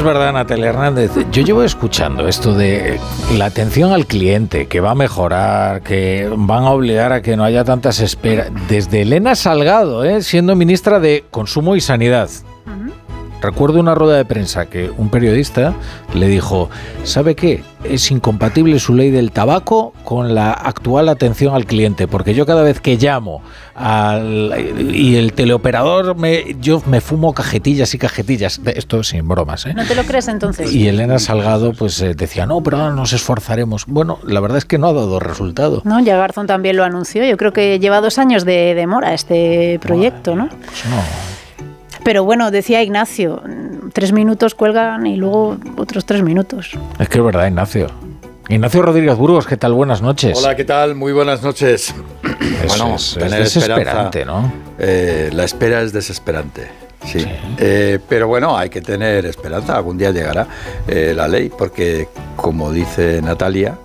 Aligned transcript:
Es 0.00 0.06
verdad, 0.06 0.32
Natalia 0.32 0.70
Hernández. 0.70 1.10
Yo 1.30 1.42
llevo 1.42 1.62
escuchando 1.62 2.26
esto 2.26 2.54
de 2.54 2.98
la 3.36 3.44
atención 3.44 3.92
al 3.92 4.06
cliente, 4.06 4.66
que 4.66 4.80
va 4.80 4.92
a 4.92 4.94
mejorar, 4.94 5.82
que 5.82 6.26
van 6.34 6.64
a 6.64 6.70
obligar 6.70 7.12
a 7.12 7.20
que 7.20 7.36
no 7.36 7.44
haya 7.44 7.64
tantas 7.64 8.00
esperas. 8.00 8.48
Desde 8.66 9.02
Elena 9.02 9.34
Salgado, 9.34 10.04
¿eh? 10.04 10.22
siendo 10.22 10.56
ministra 10.56 11.00
de 11.00 11.26
Consumo 11.30 11.76
y 11.76 11.82
Sanidad. 11.82 12.30
Recuerdo 13.40 13.80
una 13.80 13.94
rueda 13.94 14.16
de 14.16 14.24
prensa 14.24 14.66
que 14.66 14.90
un 14.90 15.08
periodista 15.08 15.74
le 16.14 16.28
dijo, 16.28 16.68
¿sabe 17.04 17.34
qué? 17.34 17.62
Es 17.84 18.10
incompatible 18.10 18.78
su 18.78 18.94
ley 18.94 19.10
del 19.10 19.32
tabaco 19.32 19.94
con 20.04 20.34
la 20.34 20.52
actual 20.52 21.08
atención 21.08 21.54
al 21.54 21.64
cliente, 21.64 22.06
porque 22.06 22.34
yo 22.34 22.44
cada 22.44 22.62
vez 22.62 22.80
que 22.80 22.96
llamo 22.96 23.40
al, 23.74 24.54
y 24.92 25.16
el 25.16 25.32
teleoperador, 25.32 26.16
me, 26.16 26.56
yo 26.60 26.82
me 26.86 27.00
fumo 27.00 27.32
cajetillas 27.32 27.94
y 27.94 27.98
cajetillas. 27.98 28.60
Esto 28.66 29.02
sin 29.02 29.26
bromas. 29.26 29.64
¿eh? 29.64 29.72
¿No 29.74 29.86
te 29.86 29.94
lo 29.94 30.04
crees 30.04 30.28
entonces? 30.28 30.72
Y 30.74 30.88
Elena 30.88 31.18
Salgado 31.18 31.72
pues 31.72 32.00
eh, 32.02 32.14
decía, 32.14 32.44
no, 32.44 32.62
pero 32.62 32.76
ahora 32.76 32.94
nos 32.94 33.14
esforzaremos. 33.14 33.86
Bueno, 33.86 34.18
la 34.24 34.40
verdad 34.40 34.58
es 34.58 34.66
que 34.66 34.76
no 34.76 34.88
ha 34.88 34.92
dado 34.92 35.18
resultado. 35.18 35.80
No, 35.84 36.00
ya 36.00 36.18
Garzón 36.18 36.46
también 36.46 36.76
lo 36.76 36.84
anunció. 36.84 37.24
Yo 37.24 37.38
creo 37.38 37.54
que 37.54 37.78
lleva 37.78 38.02
dos 38.02 38.18
años 38.18 38.44
de 38.44 38.74
demora 38.74 39.14
este 39.14 39.78
proyecto, 39.80 40.36
¿no? 40.36 40.48
Pues 40.48 40.84
no. 40.84 41.29
Pero 42.04 42.24
bueno, 42.24 42.50
decía 42.50 42.82
Ignacio, 42.82 43.42
tres 43.92 44.12
minutos 44.12 44.54
cuelgan 44.54 45.06
y 45.06 45.16
luego 45.16 45.58
otros 45.76 46.04
tres 46.04 46.22
minutos. 46.22 46.78
Es 46.98 47.08
que 47.08 47.18
es 47.18 47.24
verdad, 47.24 47.46
Ignacio. 47.46 47.88
Ignacio 48.48 48.82
Rodríguez 48.82 49.16
Burgos, 49.16 49.46
¿qué 49.46 49.56
tal? 49.56 49.74
Buenas 49.74 50.02
noches. 50.02 50.36
Hola, 50.36 50.56
¿qué 50.56 50.64
tal? 50.64 50.96
Muy 50.96 51.12
buenas 51.12 51.42
noches. 51.42 51.94
bueno, 52.66 52.96
es, 52.96 53.16
es 53.16 53.30
desesperante, 53.30 54.24
¿no? 54.24 54.52
Eh, 54.78 55.30
la 55.32 55.44
espera 55.44 55.82
es 55.82 55.92
desesperante. 55.92 56.68
Sí, 57.04 57.20
sí. 57.20 57.28
Eh, 57.58 57.98
pero 58.08 58.28
bueno, 58.28 58.56
hay 58.56 58.68
que 58.68 58.80
tener 58.80 59.24
esperanza. 59.26 59.76
Algún 59.76 59.96
día 59.96 60.10
llegará 60.10 60.46
eh, 60.88 61.12
la 61.14 61.28
ley, 61.28 61.50
porque 61.56 62.08
como 62.34 62.72
dice 62.72 63.22
Natalia, 63.22 63.78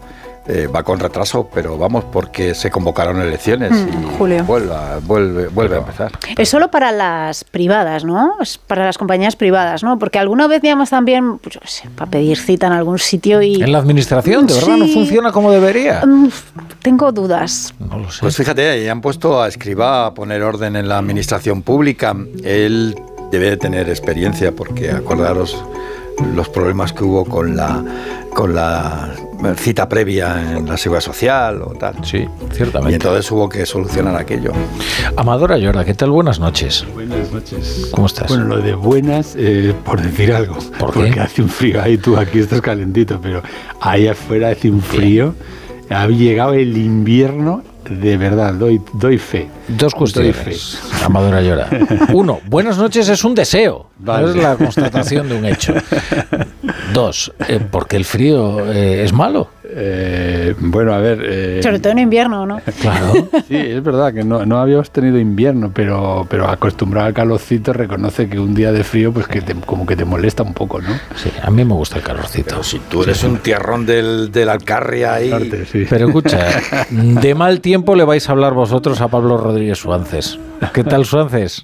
eh, 0.48 0.68
va 0.68 0.84
con 0.84 1.00
retraso, 1.00 1.50
pero 1.54 1.78
vamos, 1.78 2.04
porque 2.12 2.54
se 2.54 2.70
convocaron 2.70 3.20
elecciones 3.22 3.72
Mm, 3.72 3.88
y 4.04 4.18
Julio. 4.18 4.44
Vuelve, 4.44 4.74
a- 4.76 5.00
vuelve, 5.04 5.48
vuelve 5.48 5.76
a 5.76 5.80
empezar. 5.80 6.12
Es 6.38 6.50
solo 6.50 6.70
para 6.70 6.92
las 6.92 7.44
privadas, 7.44 8.04
¿no? 8.06 8.34
Es 8.42 8.58
para 8.58 8.86
las 8.86 8.98
compañías 8.98 9.36
privadas, 9.36 9.84
¿no? 9.84 9.98
Porque 9.98 10.20
alguna 10.20 10.48
vez 10.48 10.62
llamas 10.62 10.92
también, 10.92 11.40
pues 11.40 11.56
yo 11.56 11.62
qué 11.62 11.68
sé, 11.68 11.90
para 11.96 12.12
pedir 12.12 12.38
cita 12.38 12.68
en 12.68 12.74
algún 12.74 13.00
sitio 13.00 13.42
y... 13.42 13.62
En 13.64 13.72
la 13.72 13.80
administración, 13.80 14.46
de 14.46 14.54
verdad, 14.54 14.78
no 14.78 14.88
funciona 14.88 15.32
como 15.32 15.52
debería. 15.52 16.02
Mm, 16.06 16.30
Tengo 16.82 17.12
dudas. 17.12 17.74
No 17.80 17.98
lo 17.98 18.12
sé. 18.12 18.20
Pues 18.22 18.38
fíjate, 18.38 18.70
ahí 18.70 18.88
han 18.88 19.02
puesto 19.02 19.42
a 19.42 19.48
Escribá 19.48 20.06
a 20.06 20.14
poner 20.14 20.44
orden 20.44 20.76
en 20.76 20.88
la 20.88 21.00
administración 21.00 21.64
pública. 21.64 22.16
Él 22.44 22.96
debe 23.32 23.50
de 23.50 23.58
tener 23.58 23.90
experiencia 23.90 24.52
porque 24.52 24.92
acordaros 24.92 25.58
los 26.36 26.50
problemas 26.50 26.94
que 26.94 27.04
hubo 27.04 27.26
con 27.26 27.56
la 27.56 27.84
con 28.34 28.54
la 28.54 29.12
cita 29.58 29.88
previa 29.88 30.58
en 30.58 30.66
la 30.68 30.76
seguridad 30.76 31.02
social 31.02 31.62
o 31.62 31.74
tal. 31.74 31.96
sí, 32.04 32.18
Y 32.52 32.54
ciertamente. 32.56 32.96
entonces 32.96 33.32
hubo 33.32 33.48
que 33.48 33.66
solucionar 33.66 34.16
aquello. 34.16 34.52
Amadora 35.16 35.58
Llora, 35.58 35.86
¿qué 35.86 35.94
tal? 35.94 36.12
Buenas 36.12 36.40
noches. 36.40 36.86
Buenas 36.94 37.32
noches. 37.32 37.88
¿Cómo 37.92 38.08
estás? 38.08 38.28
Bueno, 38.28 38.46
lo 38.46 38.62
de 38.62 38.74
buenas, 38.76 39.36
eh, 39.38 39.74
por 39.86 40.02
decir 40.02 40.34
algo. 40.34 40.56
¿Por 40.80 40.92
qué? 40.94 41.00
Porque 41.00 41.20
hace 41.22 41.42
un 41.44 41.50
frío 41.50 41.82
ahí, 41.82 41.98
tú 41.98 42.18
aquí 42.18 42.40
estás 42.40 42.60
calentito, 42.62 43.20
pero 43.22 43.42
ahí 43.80 44.08
afuera 44.08 44.50
hace 44.50 44.70
un 44.70 44.82
frío. 44.82 45.34
Ha 45.90 46.08
llegado 46.08 46.54
el 46.54 46.76
invierno, 46.78 47.62
de 47.90 48.18
verdad, 48.18 48.54
doy, 48.54 48.82
doy 48.94 49.18
fe. 49.18 49.48
Dos 49.68 49.94
Doy 49.94 50.00
cuestiones. 50.00 50.36
fe. 50.36 50.56
Amadora 51.06 51.42
Llora. 51.42 51.70
Uno, 52.14 52.40
buenas 52.48 52.78
noches 52.78 53.08
es 53.10 53.24
un 53.24 53.36
deseo. 53.36 53.88
No 54.00 54.30
es 54.30 54.36
la 54.36 54.56
constatación 54.56 55.30
de 55.30 55.38
un 55.38 55.46
hecho. 55.46 55.74
Dos, 56.94 57.32
eh, 57.48 57.60
porque 57.70 57.96
el 57.98 58.06
frío 58.06 58.72
eh, 58.72 59.04
es 59.04 59.14
malo. 59.14 59.50
Eh, 59.78 60.56
bueno, 60.58 60.94
a 60.94 61.00
ver. 61.00 61.20
eh, 61.22 61.60
Sobre 61.62 61.80
todo 61.80 61.92
en 61.92 62.00
invierno, 62.00 62.46
¿no? 62.46 62.62
Claro. 62.82 63.28
Sí, 63.48 63.56
es 63.58 63.84
verdad 63.84 64.14
que 64.14 64.24
no, 64.24 64.46
no 64.46 64.60
habíamos 64.60 64.90
tenido 64.90 65.20
invierno, 65.20 65.70
pero, 65.74 66.26
pero 66.30 66.48
acostumbrado 66.48 67.08
al 67.08 67.14
calorcito 67.14 67.74
reconoce 67.74 68.30
que 68.30 68.40
un 68.40 68.54
día 68.56 68.72
de 68.72 68.86
frío, 68.86 69.12
pues 69.12 69.28
que 69.28 69.42
te- 69.42 69.54
como 69.56 69.86
que 69.86 69.98
te 69.98 70.06
molesta 70.06 70.44
un 70.44 70.54
poco, 70.54 70.80
¿no? 70.82 70.92
Sí, 71.16 71.30
a 71.42 71.52
mí 71.52 71.66
me 71.66 71.74
gusta 71.74 71.98
el 71.98 72.04
calorcito. 72.04 72.64
Si 72.64 72.80
tú 72.80 73.04
eres 73.04 73.22
un 73.26 73.40
tierrón 73.40 73.86
del, 73.86 74.32
del 74.32 74.48
Alcarria 74.48 75.16
ahí. 75.16 75.30
Norte, 75.30 75.66
sí. 75.66 75.86
Pero 75.90 76.08
escucha, 76.08 76.48
de 76.90 77.36
mal 77.36 77.60
tiempo 77.60 77.96
le 77.96 78.06
vais 78.06 78.28
a 78.30 78.32
hablar 78.32 78.54
vosotros 78.54 79.02
a 79.02 79.10
Pablo 79.10 79.36
Rodríguez 79.38 79.80
Suances. 79.80 80.40
¿Qué 80.74 80.86
tal, 80.86 81.06
Suances? 81.06 81.64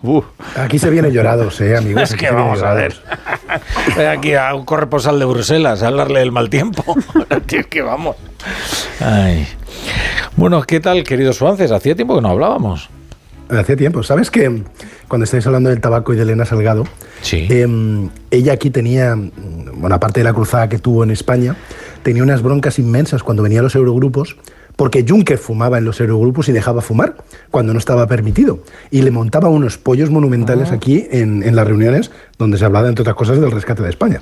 Aquí 0.57 0.77
se 0.77 0.89
viene 0.89 1.11
llorados, 1.13 1.61
eh, 1.61 1.77
amigos. 1.77 2.03
Es 2.03 2.11
Aquí 2.13 2.25
que 2.25 2.31
vamos 2.31 2.61
a 2.61 2.73
ver. 2.73 2.93
Voy 3.95 4.05
aquí 4.17 4.33
a 4.33 4.53
un 4.53 4.65
corresponsal 4.65 5.17
de 5.17 5.23
Bruselas 5.25 5.81
a 5.81 5.87
hablarle 5.87 6.19
del 6.19 6.33
mal 6.33 6.49
tiempo. 6.49 6.83
es 7.47 7.67
que 7.67 7.81
vamos. 7.81 8.00
Ay. 8.99 9.47
Bueno, 10.35 10.61
¿qué 10.63 10.79
tal, 10.79 11.03
querido 11.03 11.33
Suances? 11.33 11.71
Hacía 11.71 11.95
tiempo 11.95 12.15
que 12.15 12.21
no 12.21 12.29
hablábamos. 12.29 12.89
Hacía 13.49 13.75
tiempo. 13.75 14.01
¿Sabes 14.01 14.31
que 14.31 14.63
cuando 15.09 15.25
estáis 15.25 15.45
hablando 15.45 15.69
del 15.69 15.81
tabaco 15.81 16.13
y 16.13 16.15
de 16.15 16.21
Elena 16.23 16.45
Salgado, 16.45 16.85
Sí. 17.21 17.47
em, 17.49 18.09
ella 18.31 18.53
aquí 18.53 18.69
tenía, 18.69 19.15
mm, 19.15 19.31
bueno, 19.81 19.95
aparte 19.95 20.21
de 20.21 20.23
la 20.23 20.33
cruzada 20.33 20.69
que 20.69 20.79
tuvo 20.79 21.03
en 21.03 21.11
España, 21.11 21.55
tenía 22.01 22.23
unas 22.23 22.41
broncas 22.41 22.79
inmensas 22.79 23.23
cuando 23.23 23.43
venían 23.43 23.63
los 23.63 23.75
eurogrupos, 23.75 24.37
porque 24.77 25.05
Juncker 25.07 25.37
fumaba 25.37 25.77
en 25.79 25.85
los 25.85 25.99
eurogrupos 25.99 26.47
y 26.47 26.53
dejaba 26.53 26.81
fumar 26.81 27.17
cuando 27.51 27.73
no 27.73 27.79
estaba 27.79 28.07
permitido. 28.07 28.63
Y 28.89 29.01
le 29.01 29.11
montaba 29.11 29.49
unos 29.49 29.77
pollos 29.77 30.09
monumentales 30.09 30.71
aquí 30.71 31.07
en, 31.11 31.43
en 31.43 31.55
las 31.57 31.67
reuniones 31.67 32.09
donde 32.39 32.57
se 32.57 32.63
hablaba, 32.65 32.87
entre 32.87 33.01
otras 33.01 33.17
cosas, 33.17 33.39
del 33.41 33.51
rescate 33.51 33.83
de 33.83 33.89
España. 33.89 34.21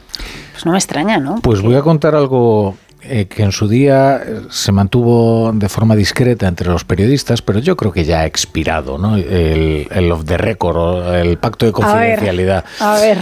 Pues 0.54 0.66
no 0.66 0.72
me 0.72 0.80
extraña, 0.80 1.20
¿no? 1.20 1.36
Pues 1.44 1.62
voy 1.62 1.76
a 1.76 1.82
contar 1.82 2.16
algo 2.16 2.76
eh, 3.02 3.28
que 3.28 3.44
en 3.44 3.52
su 3.52 3.68
día 3.68 4.18
eh, 4.26 4.42
se 4.50 4.72
mantuvo 4.72 5.52
de 5.54 5.70
forma 5.70 5.96
discreta 5.96 6.48
entre 6.48 6.70
los 6.70 6.84
periodistas, 6.84 7.42
pero 7.42 7.60
yo 7.60 7.78
creo 7.78 7.92
que 7.92 8.04
ya 8.04 8.22
ha 8.22 8.26
expirado, 8.26 8.98
¿no? 8.98 9.16
El, 9.16 9.88
el 9.92 10.12
of 10.12 10.26
the 10.26 10.38
record, 10.38 11.16
el 11.16 11.38
pacto 11.38 11.66
de 11.66 11.72
A 11.72 11.74
ver, 11.74 11.86
confidencialidad. 11.86 12.66
a 12.80 12.94
ver. 13.00 13.18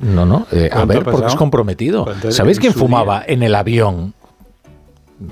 No, 0.00 0.26
no, 0.26 0.46
eh, 0.52 0.68
a 0.70 0.76
¿Cuánto 0.76 0.94
ver, 0.94 1.04
porque 1.04 1.26
es 1.28 1.34
comprometido. 1.34 2.04
¿Cuánto 2.04 2.30
¿Sabéis 2.32 2.58
quién 2.60 2.74
fumaba 2.74 3.22
en 3.26 3.42
el 3.42 3.54
avión? 3.54 4.14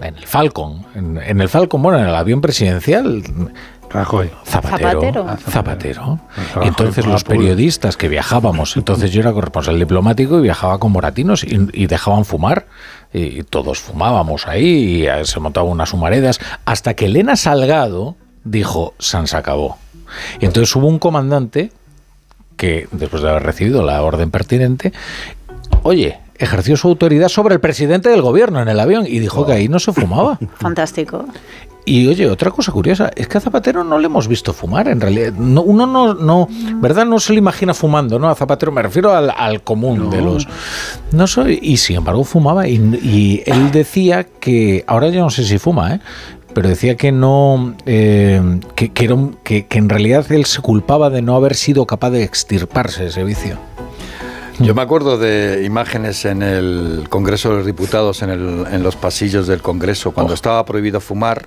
En 0.01 0.17
el 0.17 0.25
Falcon. 0.27 0.87
En, 0.95 1.19
en 1.19 1.41
el 1.41 1.49
Falcon, 1.49 1.83
bueno, 1.83 1.99
en 1.99 2.07
el 2.07 2.15
avión 2.15 2.41
presidencial. 2.41 3.23
Rajoy. 3.91 4.31
Zapatero. 4.45 5.01
Zapatero. 5.01 5.27
Ah, 5.29 5.37
Zapatero. 5.37 6.21
Entonces 6.63 7.05
los 7.07 7.25
periodistas 7.25 7.97
que 7.97 8.09
viajábamos, 8.09 8.77
entonces 8.77 9.11
yo 9.11 9.21
era 9.21 9.33
corresponsal 9.33 9.81
diplomático 9.81 10.39
y 10.39 10.43
viajaba 10.43 10.79
con 10.79 10.93
moratinos 10.93 11.43
y, 11.43 11.69
y 11.73 11.87
dejaban 11.89 12.25
fumar. 12.25 12.67
Y 13.13 13.43
todos 13.43 13.81
fumábamos 13.81 14.47
ahí 14.47 15.01
y 15.03 15.07
eh, 15.07 15.25
se 15.25 15.41
montaban 15.41 15.71
unas 15.71 15.93
humaredas. 15.93 16.39
Hasta 16.65 16.95
que 16.95 17.07
Elena 17.07 17.37
Salgado 17.37 18.17
dijo, 18.45 18.95
San 18.99 19.27
se 19.27 19.37
acabó. 19.37 19.79
Y 20.41 20.47
entonces 20.47 20.75
hubo 20.77 20.87
un 20.87 20.99
comandante 20.99 21.73
que, 22.57 22.89
después 22.93 23.23
de 23.23 23.31
haber 23.31 23.43
recibido 23.43 23.83
la 23.83 24.03
orden 24.03 24.31
pertinente, 24.31 24.93
oye, 25.83 26.21
ejerció 26.39 26.77
su 26.77 26.89
autoridad 26.89 27.29
sobre 27.29 27.55
el 27.55 27.61
presidente 27.61 28.09
del 28.09 28.23
gobierno 28.23 28.63
en 28.63 28.69
el 28.69 28.81
avión 28.81 29.07
y 29.07 29.19
dijo 29.19 29.47
que 29.47 29.53
ahí 29.53 29.69
no 29.69 29.79
se 29.79 29.93
fumaba. 29.93 30.39
Fantástico. 30.57 31.27
Y 31.87 32.07
oye, 32.07 32.29
otra 32.29 32.51
cosa 32.51 32.71
curiosa, 32.73 33.11
es 33.17 33.27
que 33.27 33.39
a 33.39 33.41
Zapatero 33.41 33.83
no 33.83 33.99
le 33.99 34.07
hemos 34.07 34.29
visto 34.29 34.53
fumar, 34.53 34.87
en 34.89 35.01
realidad. 35.01 35.33
No, 35.33 35.63
uno 35.63 35.87
no, 35.87 36.15
no, 36.15 36.47
¿verdad? 36.77 37.07
No 37.07 37.19
se 37.19 37.33
lo 37.33 37.39
imagina 37.39 37.75
fumando, 37.75 38.19
¿no? 38.19 38.29
A 38.29 38.35
Zapatero 38.35 38.71
me 38.71 38.83
refiero 38.83 39.13
al, 39.15 39.31
al 39.31 39.63
común 39.63 40.11
de 40.11 40.21
los... 40.21 40.47
No 41.13 41.27
soy... 41.27 41.59
Y 41.63 41.79
sin 41.79 41.97
embargo 41.97 42.23
fumaba 42.25 42.69
y, 42.69 42.75
y 43.03 43.43
él 43.47 43.73
decía 43.73 44.25
que, 44.25 44.85
ahora 44.87 45.09
yo 45.09 45.21
no 45.23 45.31
sé 45.31 45.43
si 45.45 45.59
fuma, 45.59 45.95
¿eh? 45.95 46.01
Pero 46.55 46.69
decía 46.69 46.97
que 46.97 47.13
no, 47.13 47.75
eh, 47.87 48.61
que, 48.75 48.91
que, 48.93 49.05
era 49.05 49.15
un- 49.15 49.37
que- 49.43 49.67
que 49.67 49.79
en 49.79 49.89
realidad 49.89 50.31
él 50.33 50.45
se 50.47 50.61
culpaba 50.61 51.09
de 51.09 51.23
no 51.23 51.35
haber 51.37 51.55
sido 51.55 51.87
capaz 51.87 52.11
de 52.11 52.25
extirparse 52.25 53.07
ese 53.07 53.25
vicio. 53.25 53.57
Yo 54.59 54.75
me 54.75 54.83
acuerdo 54.83 55.17
de 55.17 55.63
imágenes 55.65 56.25
en 56.27 56.43
el 56.43 57.07
Congreso 57.09 57.49
de 57.51 57.57
los 57.57 57.67
Diputados, 57.67 58.21
en, 58.23 58.31
el- 58.31 58.67
en 58.71 58.83
los 58.83 58.95
pasillos 58.97 59.47
del 59.47 59.63
Congreso, 59.63 60.11
cuando 60.13 60.33
Oh. 60.33 60.35
estaba 60.35 60.65
prohibido 60.67 61.01
fumar. 61.01 61.47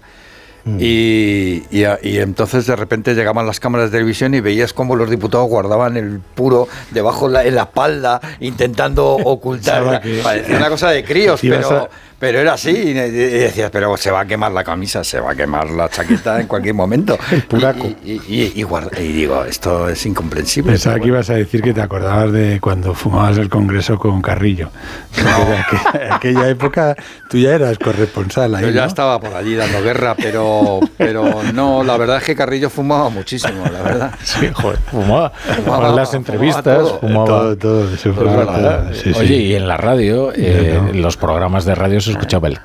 Y, 0.66 1.64
y 1.72 1.84
a- 1.84 2.00
y 2.02 2.20
entonces 2.20 2.66
de 2.66 2.76
repente 2.76 3.14
llegaban 3.16 3.46
las 3.46 3.60
cámaras 3.60 3.92
de 3.92 3.98
televisión 3.98 4.34
y 4.34 4.40
veías 4.40 4.72
cómo 4.74 4.96
los 4.96 5.10
diputados 5.10 5.48
guardaban 5.50 5.98
el 5.98 6.20
puro 6.20 6.68
debajo 6.92 7.28
la, 7.28 7.44
en 7.44 7.56
la 7.56 7.64
espalda, 7.64 8.22
intentando 8.40 9.14
ocultar. 9.26 10.02
Parecía 10.24 10.58
una 10.58 10.70
cosa 10.70 10.90
de 10.90 11.04
críos, 11.04 11.42
pero, 11.42 11.68
a- 11.78 11.90
pero 12.24 12.40
era 12.40 12.54
así. 12.54 12.70
Y, 12.72 12.90
y 12.92 12.94
decías, 12.94 13.70
pero 13.70 13.98
se 13.98 14.10
va 14.10 14.22
a 14.22 14.26
quemar 14.26 14.54
la 14.54 14.64
camisa, 14.64 15.04
se 15.04 15.20
va 15.20 15.32
a 15.32 15.36
quemar 15.36 15.70
la 15.72 15.90
chaqueta 15.90 16.40
en 16.40 16.48
cualquier 16.48 16.74
momento. 16.74 17.18
El 17.32 17.44
puraco. 17.44 17.86
Y, 18.06 18.12
y- 18.14 18.22
y- 18.30 18.54
y 18.56 18.64
guarda- 18.64 18.98
y 18.98 19.12
digo, 19.12 19.44
esto 19.44 19.90
es 19.90 20.06
incomprensible. 20.06 20.72
Pensaba 20.72 20.96
que 20.96 21.02
bueno. 21.02 21.16
ibas 21.16 21.30
a 21.32 21.34
decir 21.34 21.62
que 21.62 21.74
te 21.74 21.82
acordabas 21.82 22.32
de 22.32 22.62
cuando 22.62 22.94
fumabas 22.94 23.38
el 23.40 23.50
Congreso 23.50 24.00
con 24.00 24.22
Carrillo. 24.22 24.70
Porque 25.14 25.76
aqu- 25.78 26.14
aquella 26.16 26.48
época 26.48 26.96
tú 27.30 27.38
ya 27.38 27.56
eras 27.56 27.78
corresponsal 27.78 28.56
ahí, 28.56 28.64
Yo 28.64 28.70
ya 28.72 28.82
¿no? 28.84 28.88
estaba 28.88 29.20
por 29.20 29.34
allí 29.34 29.56
dando 29.56 29.82
guerra, 29.82 30.16
pero, 30.16 30.80
pero 30.98 31.44
no, 31.54 31.84
la 31.84 31.98
verdad 31.98 32.18
es 32.20 32.24
que 32.24 32.36
Carrillo 32.38 32.70
fumaba 32.70 33.10
muchísimo, 33.10 33.66
la 33.70 33.82
verdad. 33.82 34.12
Sí, 34.24 34.48
joder, 34.54 34.80
fumaba. 34.90 35.32
Fumaba, 35.32 35.90
en 35.90 35.96
las 35.98 36.10
fumaba 36.10 36.18
entrevistas, 36.18 36.64
todo. 36.64 37.00
fumaba. 37.02 37.26
Todo, 37.26 37.58
todo, 37.58 37.86
todo, 37.88 38.94
sí, 38.94 39.12
Oye, 39.18 39.28
sí. 39.28 39.34
y 39.34 39.56
en 39.56 39.68
la 39.68 39.76
radio, 39.76 40.32
eh, 40.36 40.80
no. 40.82 40.90
en 40.90 41.02
los 41.02 41.18
programas 41.18 41.66
de 41.66 41.76
radio 41.76 42.00
se 42.00 42.13
escuchaba 42.14 42.48
el... 42.48 42.60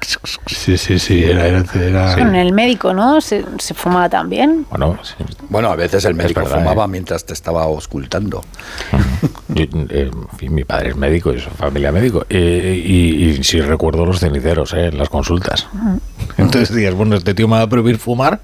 Sí, 0.47 0.79
sí, 0.79 0.99
sí, 0.99 1.25
era, 1.25 1.47
era, 1.47 1.65
era- 1.75 2.15
Con 2.17 2.35
el 2.35 2.53
médico, 2.53 2.95
¿no? 2.95 3.21
Se, 3.21 3.45
se 3.59 3.75
fumaba 3.75 4.09
también. 4.09 4.67
Bueno, 4.71 4.99
sí, 5.03 5.15
Bueno, 5.49 5.69
a 5.71 5.77
veces 5.77 6.05
el 6.05 6.15
médico 6.15 6.41
verdad, 6.41 6.59
fumaba 6.59 6.85
¿eh? 6.85 6.89
mientras 6.89 7.25
te 7.25 7.33
estaba 7.33 7.65
auscultando. 7.65 8.45
yo, 9.49 9.63
eh, 9.65 10.11
en 10.13 10.39
fin, 10.39 10.55
mi 10.55 10.65
padre 10.65 10.91
es 10.91 10.97
médico 10.97 11.33
y 11.33 11.41
su 11.41 11.51
familia 11.51 11.91
médico. 11.93 12.25
eh, 12.29 12.83
y, 12.85 13.25
y 13.31 13.45
sí 13.45 13.61
recuerdo 13.61 14.07
los 14.07 14.21
ceniceros 14.21 14.73
eh, 14.75 14.87
en 14.87 14.99
las 14.99 15.09
consultas. 15.09 15.67
Entonces 16.37 16.75
digas, 16.75 16.95
bueno, 16.95 17.17
este 17.17 17.35
tío 17.35 17.49
me 17.49 17.57
va 17.57 17.63
a 17.63 17.69
prohibir 17.69 17.99
fumar. 17.99 18.41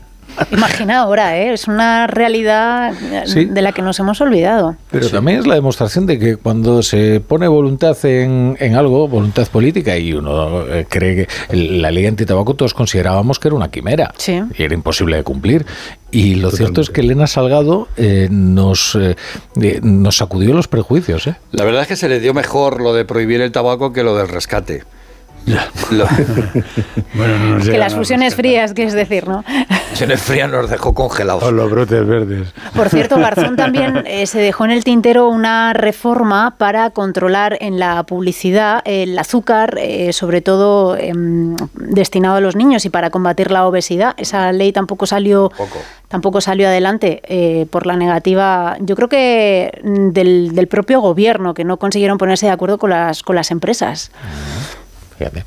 Imagina 0.53 1.01
ahora, 1.01 1.37
¿eh? 1.39 1.53
Es 1.53 1.69
una 1.69 2.07
realidad 2.07 2.93
Sí. 3.27 3.45
de 3.47 3.63
la 3.63 3.73
que 3.73 3.83
nos 3.83 3.99
hemos 3.99 4.21
olvidado. 4.21 4.77
Pero 4.91 5.09
también 5.09 5.39
es 5.39 5.47
la 5.47 5.55
demostración 5.55 6.07
de 6.07 6.19
que 6.19 6.37
cuando 6.37 6.83
se 6.83 7.21
pone 7.21 7.47
voluntad 7.49 7.97
en, 8.05 8.57
en 8.61 8.77
algo, 8.77 9.09
voluntad 9.09 9.47
política, 9.49 9.97
y 9.97 10.13
uno 10.13 10.67
eh, 10.67 10.87
cree 10.89 11.27
que 11.51 11.57
la 11.79 11.91
ley 11.91 12.07
antitabaco 12.07 12.55
todos 12.55 12.75
considerábamos 12.75 13.39
que 13.39 13.49
era 13.49 13.57
una 13.57 13.71
quimera 13.71 14.13
Sí. 14.17 14.41
y 14.57 14.63
era 14.63 14.75
imposible 14.75 15.17
de 15.17 15.23
cumplir. 15.23 15.67
Y 16.11 16.37
lo 16.37 16.51
cierto 16.53 16.81
es 16.81 16.91
que 16.91 17.01
Elena 17.01 17.27
Salgado 17.27 17.89
eh, 17.97 18.29
nos, 18.31 18.95
eh, 18.95 19.17
eh, 19.61 19.81
nos 19.83 20.17
sacudió 20.17 20.55
los 20.55 20.69
prejuicios. 20.69 21.27
¿eh? 21.27 21.35
La 21.51 21.65
verdad 21.65 21.83
es 21.83 21.89
que 21.89 21.97
se 21.97 22.09
le 22.09 22.21
dio 22.21 22.33
mejor 22.35 22.81
lo 22.81 22.95
de 22.95 23.05
prohibir 23.05 23.41
el 23.41 23.51
tabaco 23.51 23.93
que 23.93 24.03
lo 24.05 24.17
del 24.17 24.29
rescate. 24.29 24.85
Lo- 25.47 26.07
Bueno, 27.15 27.39
no 27.39 27.59
nos 27.59 27.69
Que 27.69 27.79
las 27.79 27.95
fusiones 27.95 28.35
frías, 28.35 28.73
quieres 28.73 28.95
decir, 28.95 29.29
¿no? 29.29 29.45
se 29.93 30.07
nos 30.07 30.21
frían, 30.21 30.51
nos 30.51 30.69
dejó 30.71 30.95
congelados. 30.95 31.43
O 31.45 31.53
los 31.53 31.71
brotes 31.71 32.05
verdes. 32.07 32.49
Por 32.75 32.89
cierto, 32.89 33.17
Garzón 33.19 33.55
también 33.57 34.03
eh, 34.07 34.27
se 34.27 34.41
dejó 34.41 34.65
en 34.65 34.71
el 34.73 34.83
tintero 34.85 35.29
una 35.29 35.73
reforma 35.73 36.57
para 36.59 36.91
controlar 36.91 37.57
en 37.61 37.79
la 37.79 38.03
publicidad 38.05 38.83
el 38.85 39.19
azúcar, 39.19 39.77
eh, 39.81 40.13
sobre 40.13 40.41
todo 40.41 40.97
em, 40.97 41.55
destinado 41.75 42.37
a 42.37 42.41
los 42.41 42.57
niños 42.57 42.85
y 42.85 42.91
para 42.91 43.11
combatir 43.11 43.51
la 43.51 43.67
obesidad. 43.67 44.15
Esa 44.17 44.51
ley 44.53 44.73
tampoco 44.73 45.07
salió, 45.07 45.51
Tampoco. 45.51 45.79
tampoco 46.09 46.41
salió 46.41 46.67
adelante 46.69 47.21
eh, 47.25 47.67
por 47.71 47.87
la 47.87 47.97
negativa, 47.97 48.77
yo 48.81 48.97
creo 48.97 49.09
que 49.09 49.71
mm, 49.85 50.09
del, 50.11 50.55
del 50.55 50.67
propio 50.69 51.01
gobierno, 51.01 51.55
que 51.55 51.65
no 51.65 51.77
consiguieron 51.77 52.19
ponerse 52.19 52.47
de 52.47 52.53
acuerdo 52.53 52.79
con 52.79 52.91
las, 52.91 53.23
con 53.23 53.37
las 53.37 53.51
empresas. 53.51 54.11
Fíjate. 55.19 55.45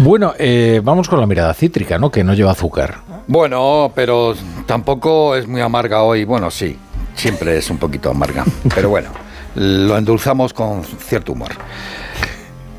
Bueno, 0.00 0.34
eh, 0.38 0.80
vamos 0.82 1.08
con 1.08 1.20
la 1.20 1.26
mirada 1.26 1.52
cítrica, 1.54 1.98
¿no? 1.98 2.10
Que 2.10 2.24
no 2.24 2.34
lleva 2.34 2.52
azúcar. 2.52 2.98
Bueno, 3.26 3.92
pero 3.94 4.34
tampoco 4.66 5.36
es 5.36 5.46
muy 5.46 5.60
amarga 5.60 6.02
hoy. 6.02 6.24
Bueno, 6.24 6.50
sí, 6.50 6.78
siempre 7.14 7.58
es 7.58 7.68
un 7.70 7.78
poquito 7.78 8.10
amarga. 8.10 8.44
Pero 8.74 8.88
bueno, 8.88 9.10
lo 9.54 9.98
endulzamos 9.98 10.54
con 10.54 10.84
cierto 10.84 11.32
humor. 11.32 11.52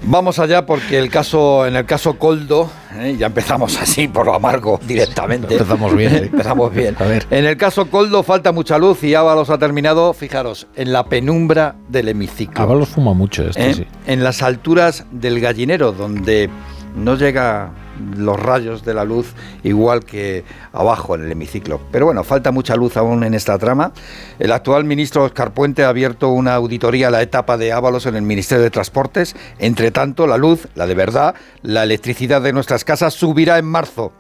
Vamos 0.04 0.40
allá 0.40 0.66
porque 0.66 0.98
el 0.98 1.10
caso, 1.10 1.68
en 1.68 1.76
el 1.76 1.86
caso 1.86 2.18
Coldo, 2.18 2.70
¿eh? 2.98 3.16
ya 3.18 3.28
empezamos 3.28 3.80
así 3.82 4.08
por 4.08 4.26
lo 4.26 4.36
amargo 4.36 4.80
directamente. 4.86 5.54
Empezamos 5.54 5.96
bien, 5.96 6.16
empezamos 6.16 6.74
bien. 6.74 6.96
A 7.00 7.04
ver. 7.04 7.26
En 7.30 7.46
el 7.46 7.58
caso 7.58 7.90
Coldo 7.90 8.24
falta 8.24 8.52
mucha 8.52 8.78
luz 8.78 9.04
y 9.04 9.16
Ábalos 9.16 9.50
ha 9.50 9.58
terminado, 9.58 10.14
fijaros, 10.14 10.68
en 10.76 10.94
la 10.94 11.06
penumbra 11.06 11.76
del 11.88 12.10
hemiciclo. 12.10 12.64
Ábalos 12.64 12.90
fuma 12.90 13.14
mucho 13.14 13.48
esto, 13.48 13.62
¿eh? 13.62 13.74
sí. 13.74 13.88
en 14.08 14.24
las 14.24 14.42
alturas 14.42 15.06
del 15.12 15.40
gallinero, 15.40 15.92
donde 15.92 16.50
no 16.96 17.16
llega 17.16 17.72
los 18.18 18.40
rayos 18.40 18.84
de 18.84 18.94
la 18.94 19.04
luz 19.04 19.34
igual 19.64 20.06
que 20.06 20.44
abajo 20.74 21.16
en 21.16 21.24
el 21.24 21.32
hemiciclo. 21.32 21.80
Pero 21.92 22.06
bueno, 22.06 22.24
falta 22.24 22.52
mucha 22.52 22.76
luz 22.76 22.98
aún 22.98 23.24
en 23.24 23.34
esta 23.34 23.58
trama. 23.58 23.92
El 24.40 24.52
actual 24.52 24.86
ministro 24.86 25.24
Oscar 25.24 25.54
Puente 25.54 25.84
ha 25.84 25.90
abierto 25.90 26.30
una 26.30 26.56
auditoría 26.56 27.08
a 27.08 27.12
la 27.12 27.22
etapa 27.22 27.58
de 27.58 27.72
Ábalos 27.72 28.06
en 28.06 28.16
el 28.16 28.22
Ministerio 28.22 28.64
de 28.64 28.72
Transportes. 28.72 29.36
Entre 29.60 29.92
tanto, 29.92 30.28
la 30.28 30.38
luz, 30.38 30.68
la 30.76 30.88
de 30.88 30.96
verdad, 30.96 31.36
la 31.62 31.84
electricidad 31.84 32.42
de 32.42 32.54
nuestras 32.54 32.84
casas 32.84 33.14
subirá 33.14 33.58
en 33.58 33.66
marzo. 33.66 34.12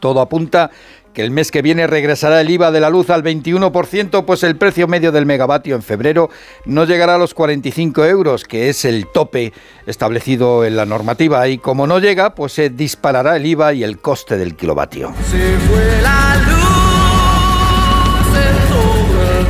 Todo 0.00 0.20
apunta 0.20 0.70
que 1.18 1.24
el 1.24 1.32
mes 1.32 1.50
que 1.50 1.62
viene 1.62 1.88
regresará 1.88 2.40
el 2.40 2.48
IVA 2.48 2.70
de 2.70 2.78
la 2.78 2.90
luz 2.90 3.10
al 3.10 3.24
21%, 3.24 4.24
pues 4.24 4.44
el 4.44 4.54
precio 4.54 4.86
medio 4.86 5.10
del 5.10 5.26
megavatio 5.26 5.74
en 5.74 5.82
febrero 5.82 6.30
no 6.64 6.84
llegará 6.84 7.16
a 7.16 7.18
los 7.18 7.34
45 7.34 8.04
euros, 8.04 8.44
que 8.44 8.68
es 8.68 8.84
el 8.84 9.08
tope 9.08 9.52
establecido 9.84 10.64
en 10.64 10.76
la 10.76 10.86
normativa. 10.86 11.48
Y 11.48 11.58
como 11.58 11.88
no 11.88 11.98
llega, 11.98 12.36
pues 12.36 12.52
se 12.52 12.70
disparará 12.70 13.34
el 13.34 13.46
IVA 13.46 13.74
y 13.74 13.82
el 13.82 13.98
coste 13.98 14.36
del 14.36 14.54
kilovatio. 14.54 15.12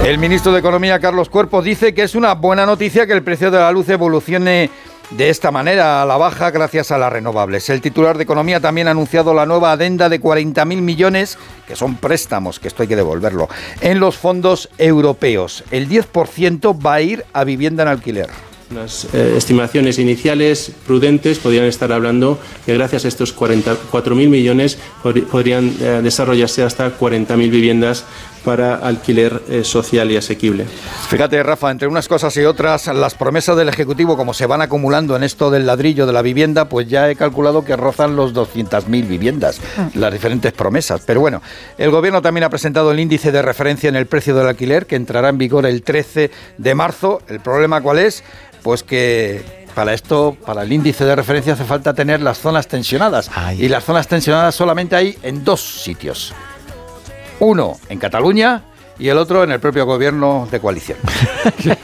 El 0.06 0.16
ministro 0.16 0.52
de 0.52 0.60
Economía, 0.60 0.98
Carlos 1.00 1.28
Cuerpo, 1.28 1.60
dice 1.60 1.92
que 1.92 2.04
es 2.04 2.14
una 2.14 2.32
buena 2.32 2.64
noticia 2.64 3.06
que 3.06 3.12
el 3.12 3.22
precio 3.22 3.50
de 3.50 3.58
la 3.58 3.70
luz 3.72 3.90
evolucione 3.90 4.70
de 5.10 5.30
esta 5.30 5.50
manera 5.50 6.02
a 6.02 6.06
la 6.06 6.16
baja 6.16 6.50
gracias 6.50 6.90
a 6.90 6.98
las 6.98 7.12
renovables. 7.12 7.68
El 7.70 7.80
titular 7.80 8.16
de 8.16 8.24
Economía 8.24 8.60
también 8.60 8.88
ha 8.88 8.90
anunciado 8.90 9.32
la 9.34 9.46
nueva 9.46 9.72
adenda 9.72 10.08
de 10.08 10.20
40.000 10.20 10.64
millones, 10.82 11.38
que 11.66 11.76
son 11.76 11.96
préstamos, 11.96 12.60
que 12.60 12.68
esto 12.68 12.82
hay 12.82 12.88
que 12.88 12.96
devolverlo, 12.96 13.48
en 13.80 14.00
los 14.00 14.16
fondos 14.18 14.68
europeos. 14.76 15.64
El 15.70 15.88
10% 15.88 16.84
va 16.84 16.94
a 16.94 17.00
ir 17.00 17.24
a 17.32 17.44
vivienda 17.44 17.82
en 17.84 17.88
alquiler. 17.88 18.28
Unas 18.70 19.06
eh, 19.14 19.32
estimaciones 19.34 19.98
iniciales 19.98 20.72
prudentes 20.86 21.38
podrían 21.38 21.64
estar 21.64 21.90
hablando 21.90 22.38
que 22.66 22.74
gracias 22.74 23.06
a 23.06 23.08
estos 23.08 23.34
44.000 23.34 24.12
millones 24.28 24.76
pod- 25.02 25.24
podrían 25.24 25.74
eh, 25.80 26.00
desarrollarse 26.02 26.62
hasta 26.62 26.90
40.000 26.98 27.50
viviendas 27.50 28.04
para 28.44 28.76
alquiler 28.76 29.42
eh, 29.48 29.64
social 29.64 30.10
y 30.10 30.16
asequible. 30.16 30.66
Fíjate, 31.08 31.42
Rafa, 31.42 31.70
entre 31.70 31.88
unas 31.88 32.08
cosas 32.08 32.36
y 32.36 32.44
otras, 32.44 32.86
las 32.88 33.14
promesas 33.14 33.56
del 33.56 33.68
Ejecutivo, 33.68 34.16
como 34.16 34.34
se 34.34 34.46
van 34.46 34.62
acumulando 34.62 35.16
en 35.16 35.22
esto 35.22 35.50
del 35.50 35.66
ladrillo 35.66 36.06
de 36.06 36.12
la 36.12 36.22
vivienda, 36.22 36.68
pues 36.68 36.88
ya 36.88 37.10
he 37.10 37.16
calculado 37.16 37.64
que 37.64 37.76
rozan 37.76 38.16
los 38.16 38.34
200.000 38.34 39.06
viviendas, 39.06 39.60
las 39.94 40.12
diferentes 40.12 40.52
promesas. 40.52 41.02
Pero 41.06 41.20
bueno, 41.20 41.42
el 41.76 41.90
Gobierno 41.90 42.22
también 42.22 42.44
ha 42.44 42.50
presentado 42.50 42.90
el 42.92 43.00
índice 43.00 43.32
de 43.32 43.42
referencia 43.42 43.88
en 43.88 43.96
el 43.96 44.06
precio 44.06 44.34
del 44.34 44.48
alquiler, 44.48 44.86
que 44.86 44.96
entrará 44.96 45.28
en 45.28 45.38
vigor 45.38 45.66
el 45.66 45.82
13 45.82 46.30
de 46.56 46.74
marzo. 46.74 47.20
¿El 47.28 47.40
problema 47.40 47.80
cuál 47.80 47.98
es? 47.98 48.22
Pues 48.62 48.82
que 48.82 49.66
para 49.74 49.94
esto, 49.94 50.36
para 50.44 50.62
el 50.62 50.72
índice 50.72 51.04
de 51.04 51.14
referencia, 51.14 51.52
hace 51.52 51.64
falta 51.64 51.94
tener 51.94 52.20
las 52.20 52.38
zonas 52.38 52.66
tensionadas. 52.66 53.30
Ay. 53.34 53.64
Y 53.64 53.68
las 53.68 53.84
zonas 53.84 54.08
tensionadas 54.08 54.54
solamente 54.54 54.96
hay 54.96 55.16
en 55.22 55.44
dos 55.44 55.82
sitios. 55.82 56.34
Uno 57.40 57.76
en 57.88 57.98
Cataluña 58.00 58.62
y 58.98 59.08
el 59.08 59.18
otro 59.18 59.44
en 59.44 59.52
el 59.52 59.60
propio 59.60 59.86
gobierno 59.86 60.48
de 60.50 60.60
coalición. 60.60 60.98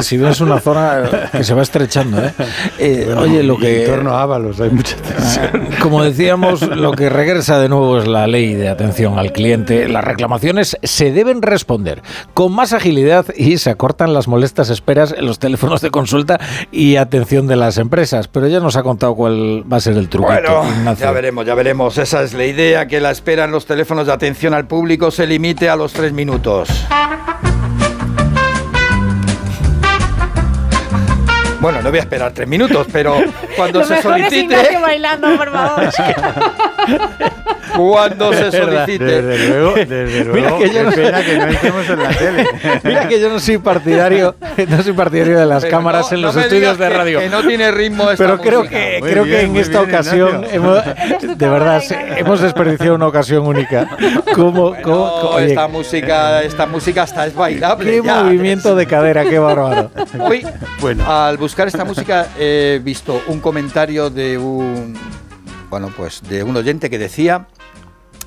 Si 0.00 0.16
no 0.16 0.28
es 0.28 0.40
una 0.40 0.58
zona 0.60 1.28
que 1.30 1.44
se 1.44 1.54
va 1.54 1.62
estrechando, 1.62 2.22
¿eh? 2.24 2.32
Eh, 2.78 3.02
Bueno, 3.06 3.20
oye, 3.22 3.42
lo 3.42 3.56
que... 3.56 3.84
En 3.84 3.90
torno 3.90 4.14
a 4.14 4.22
Ábalos 4.22 4.60
hay 4.60 4.70
mucha 4.70 4.96
tensión. 4.96 5.68
Como 5.80 6.02
decíamos, 6.02 6.62
lo 6.62 6.92
que 6.92 7.08
regresa 7.08 7.58
de 7.60 7.68
nuevo 7.68 7.98
es 7.98 8.08
la 8.08 8.26
ley 8.26 8.54
de 8.54 8.68
atención 8.68 9.18
al 9.18 9.32
cliente. 9.32 9.88
Las 9.88 10.04
reclamaciones 10.04 10.76
se 10.82 11.12
deben 11.12 11.42
responder 11.42 12.02
con 12.34 12.52
más 12.52 12.72
agilidad 12.72 13.26
y 13.36 13.58
se 13.58 13.70
acortan 13.70 14.12
las 14.12 14.28
molestas 14.28 14.70
esperas 14.70 15.14
en 15.16 15.26
los 15.26 15.38
teléfonos 15.38 15.80
de 15.80 15.90
consulta 15.90 16.40
y 16.70 16.96
atención 16.96 17.46
de 17.46 17.56
las 17.56 17.78
empresas. 17.78 18.28
Pero 18.28 18.48
ya 18.48 18.60
nos 18.60 18.76
ha 18.76 18.82
contado 18.82 19.14
cuál 19.14 19.64
va 19.70 19.76
a 19.76 19.80
ser 19.80 19.96
el 19.96 20.08
truquito. 20.08 20.32
Bueno, 20.32 20.64
Ignacio. 20.78 21.06
ya 21.06 21.12
veremos, 21.12 21.46
ya 21.46 21.54
veremos. 21.54 21.98
Esa 21.98 22.22
es 22.22 22.34
la 22.34 22.44
idea, 22.46 22.86
que 22.86 23.00
la 23.00 23.10
espera 23.10 23.44
en 23.44 23.50
los 23.52 23.66
teléfonos 23.66 24.06
de 24.06 24.12
atención 24.12 24.54
al 24.54 24.66
público 24.66 25.10
se 25.10 25.26
limite 25.26 25.68
a 25.68 25.71
los 25.76 25.92
tres 25.92 26.12
minutos. 26.12 26.68
Bueno, 31.62 31.80
no 31.80 31.88
voy 31.90 31.98
a 32.00 32.02
esperar 32.02 32.32
tres 32.32 32.46
minutos, 32.48 32.86
pero 32.92 33.16
cuando 33.56 33.78
Lo 33.78 33.84
se 33.86 33.94
mejor 33.94 34.18
es 34.18 34.24
solicite, 34.24 34.54
Ignacio 34.54 34.80
bailando, 34.80 35.36
por 35.38 35.50
favor. 35.52 35.84
cuando 37.76 38.32
se 38.34 38.44
Desde 38.50 38.58
solicite. 38.62 39.22
luego, 39.48 39.74
desde 39.76 40.24
Mira 40.32 40.50
luego, 40.50 40.58
que 40.58 40.70
yo 40.70 40.82
no- 40.82 40.90
que 40.90 41.36
no 41.38 41.46
estemos 41.46 41.88
en 41.88 42.02
la 42.02 42.08
tele. 42.10 42.46
Mira 42.84 43.08
que 43.08 43.20
yo 43.20 43.28
no 43.30 43.38
soy 43.40 43.58
partidario, 43.58 44.34
no 44.68 44.82
soy 44.82 44.92
partidario 44.92 45.38
de 45.38 45.46
las 45.46 45.62
Pero 45.62 45.76
cámaras 45.78 46.10
no- 46.10 46.16
en 46.16 46.20
no 46.22 46.26
los 46.26 46.36
me 46.36 46.42
estudios 46.42 46.78
de 46.78 46.88
que- 46.88 46.94
radio. 46.94 47.18
Que, 47.20 47.28
no 47.30 47.42
tiene 47.46 47.70
ritmo 47.70 48.10
esta 48.10 48.24
Pero 48.24 48.38
creo 48.40 48.58
música. 48.60 48.78
que, 48.78 48.96
Muy 49.00 49.10
creo 49.10 49.24
bien, 49.24 49.38
que 49.38 49.44
en 49.46 49.56
esta 49.56 49.78
bien, 49.82 49.90
ocasión 49.94 50.44
hemos, 50.52 50.78
de 51.38 51.48
verdad 51.48 51.80
se- 51.80 51.98
hemos 52.18 52.40
desperdiciado 52.40 52.94
una 52.96 53.06
ocasión 53.06 53.46
única. 53.46 53.88
¿Cómo, 54.34 54.70
Bueno, 54.70 54.82
cómo- 54.82 55.20
cómo- 55.20 55.28
oye, 55.36 55.46
esta 55.46 55.68
música, 55.68 56.42
esta 56.42 56.66
música 56.66 57.02
hasta 57.04 57.26
es 57.26 57.34
bailable. 57.34 57.90
qué 57.90 58.02
ya. 58.04 58.22
movimiento 58.24 58.74
de 58.74 58.86
cadera, 58.86 59.24
qué 59.24 59.38
bárbaro. 59.38 59.90
Hoy, 60.20 60.46
Bueno. 60.80 61.10
al 61.10 61.36
buscar 61.38 61.51
esta 61.60 61.84
música 61.84 62.28
he 62.38 62.80
visto 62.82 63.22
un 63.28 63.40
comentario 63.40 64.10
de 64.10 64.38
un 64.38 64.94
bueno, 65.70 65.92
pues 65.96 66.20
de 66.28 66.42
un 66.42 66.56
oyente 66.56 66.90
que 66.90 66.98
decía 66.98 67.46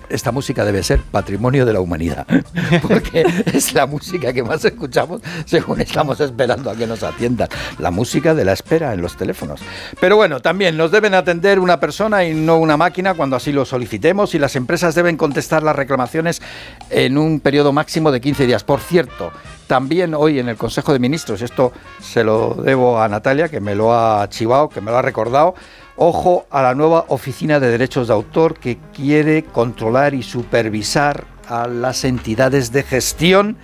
esta 0.09 0.31
música 0.31 0.65
debe 0.65 0.83
ser 0.83 0.99
patrimonio 0.99 1.65
de 1.65 1.73
la 1.73 1.79
humanidad, 1.79 2.25
porque 2.81 3.25
es 3.53 3.73
la 3.73 3.85
música 3.85 4.33
que 4.33 4.43
más 4.43 4.63
escuchamos 4.65 5.21
según 5.45 5.81
estamos 5.81 6.19
esperando 6.19 6.69
a 6.69 6.75
que 6.75 6.87
nos 6.87 7.03
atiendan. 7.03 7.49
La 7.79 7.91
música 7.91 8.33
de 8.33 8.45
la 8.45 8.53
espera 8.53 8.93
en 8.93 9.01
los 9.01 9.17
teléfonos. 9.17 9.61
Pero 9.99 10.15
bueno, 10.15 10.39
también 10.39 10.77
nos 10.77 10.91
deben 10.91 11.13
atender 11.13 11.59
una 11.59 11.79
persona 11.79 12.23
y 12.25 12.33
no 12.33 12.57
una 12.57 12.77
máquina 12.77 13.13
cuando 13.13 13.35
así 13.35 13.51
lo 13.51 13.65
solicitemos 13.65 14.35
y 14.35 14.39
las 14.39 14.55
empresas 14.55 14.95
deben 14.95 15.17
contestar 15.17 15.63
las 15.63 15.75
reclamaciones 15.75 16.41
en 16.89 17.17
un 17.17 17.39
periodo 17.39 17.71
máximo 17.71 18.11
de 18.11 18.21
15 18.21 18.47
días. 18.47 18.63
Por 18.63 18.79
cierto, 18.79 19.31
también 19.67 20.13
hoy 20.13 20.39
en 20.39 20.49
el 20.49 20.57
Consejo 20.57 20.93
de 20.93 20.99
Ministros, 20.99 21.41
esto 21.41 21.71
se 21.99 22.23
lo 22.23 22.53
debo 22.53 23.01
a 23.01 23.07
Natalia, 23.07 23.49
que 23.49 23.59
me 23.59 23.75
lo 23.75 23.95
ha 23.95 24.27
chivado, 24.29 24.69
que 24.69 24.81
me 24.81 24.91
lo 24.91 24.97
ha 24.97 25.01
recordado, 25.01 25.55
Ojo 25.97 26.45
a 26.49 26.61
la 26.61 26.75
nueva 26.75 27.05
Oficina 27.07 27.59
de 27.59 27.69
Derechos 27.71 28.07
de 28.09 28.13
Autor 28.13 28.55
que 28.59 28.77
quiere 28.93 29.43
controlar 29.45 30.13
y 30.13 30.23
supervisar 30.23 31.25
a 31.47 31.67
las 31.67 32.03
entidades 32.03 32.71
de 32.73 32.83
gestión. 32.83 33.55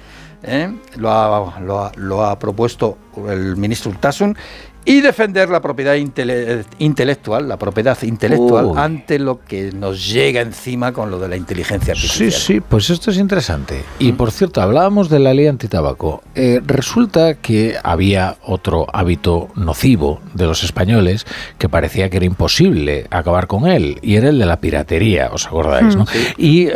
¿eh? 0.43 0.73
Lo, 0.95 1.11
ha, 1.11 1.91
lo 1.97 2.23
ha- 2.25 2.39
propuesto 2.39 2.97
el 3.27 3.57
ministro 3.57 3.91
Urtasun. 3.91 4.37
Y 4.83 5.01
defender 5.01 5.49
la 5.49 5.61
propiedad 5.61 5.95
intele- 5.95 6.65
intelectual, 6.79 7.47
la 7.47 7.57
propiedad 7.57 7.97
intelectual, 8.01 8.65
Uy. 8.65 8.73
ante 8.77 9.19
lo 9.19 9.39
que 9.39 9.71
nos 9.71 10.11
llega 10.11 10.41
encima 10.41 10.91
con 10.91 11.11
lo 11.11 11.19
de 11.19 11.27
la 11.27 11.35
inteligencia 11.35 11.93
artificial. 11.93 12.31
Sí, 12.31 12.53
sí, 12.55 12.59
pues 12.61 12.89
esto 12.89 13.11
es 13.11 13.17
interesante. 13.17 13.83
Y 13.99 14.13
por 14.13 14.31
cierto, 14.31 14.61
hablábamos 14.61 15.09
de 15.09 15.19
la 15.19 15.33
ley 15.33 15.45
antitabaco. 15.47 16.23
Eh, 16.33 16.61
resulta 16.65 17.35
que 17.35 17.75
había 17.83 18.37
otro 18.43 18.87
hábito 18.91 19.49
nocivo 19.55 20.19
de 20.33 20.45
los 20.47 20.63
españoles 20.63 21.25
que 21.59 21.69
parecía 21.69 22.09
que 22.09 22.17
era 22.17 22.25
imposible 22.25 23.05
acabar 23.11 23.45
con 23.47 23.67
él, 23.67 23.99
y 24.01 24.15
era 24.15 24.29
el 24.29 24.39
de 24.39 24.45
la 24.47 24.59
piratería, 24.59 25.29
¿os 25.31 25.45
acordáis? 25.45 25.95
¿no? 25.95 26.05
Y 26.37 26.67
eh, 26.67 26.73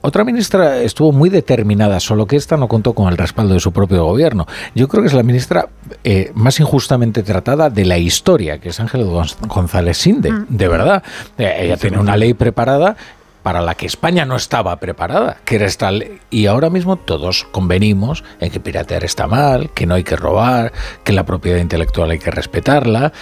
otra 0.00 0.24
ministra 0.24 0.78
estuvo 0.78 1.10
muy 1.10 1.28
determinada, 1.28 1.98
solo 1.98 2.26
que 2.26 2.36
esta 2.36 2.56
no 2.56 2.68
contó 2.68 2.92
con 2.92 3.08
el 3.08 3.16
respaldo 3.18 3.54
de 3.54 3.60
su 3.60 3.72
propio 3.72 4.04
gobierno. 4.04 4.46
Yo 4.74 4.86
creo 4.86 5.02
que 5.02 5.08
es 5.08 5.14
la 5.14 5.22
ministra 5.24 5.68
eh, 6.04 6.30
más 6.34 6.60
injustamente 6.60 7.24
tratada 7.32 7.70
de 7.70 7.84
la 7.86 7.96
historia, 7.96 8.58
que 8.58 8.68
es 8.68 8.78
Ángel 8.80 9.04
Gonz- 9.06 9.36
González 9.46 9.96
Sinde, 9.96 10.30
de 10.48 10.68
verdad. 10.68 11.02
Eh, 11.38 11.60
ella 11.60 11.76
tiene 11.78 11.98
una 11.98 12.16
ley 12.18 12.34
preparada 12.34 12.94
para 13.42 13.62
la 13.62 13.74
que 13.74 13.86
España 13.86 14.24
no 14.26 14.36
estaba 14.36 14.76
preparada, 14.76 15.38
que 15.46 15.54
era 15.56 15.64
esta 15.66 15.90
ley. 15.90 16.18
Y 16.30 16.44
ahora 16.46 16.68
mismo 16.68 16.96
todos 16.96 17.44
convenimos 17.50 18.22
en 18.38 18.50
que 18.50 18.60
piratear 18.60 19.02
está 19.04 19.26
mal, 19.26 19.70
que 19.70 19.86
no 19.86 19.94
hay 19.94 20.04
que 20.04 20.14
robar, 20.14 20.72
que 21.04 21.12
la 21.12 21.24
propiedad 21.24 21.58
intelectual 21.58 22.10
hay 22.10 22.18
que 22.18 22.30
respetarla. 22.30 23.12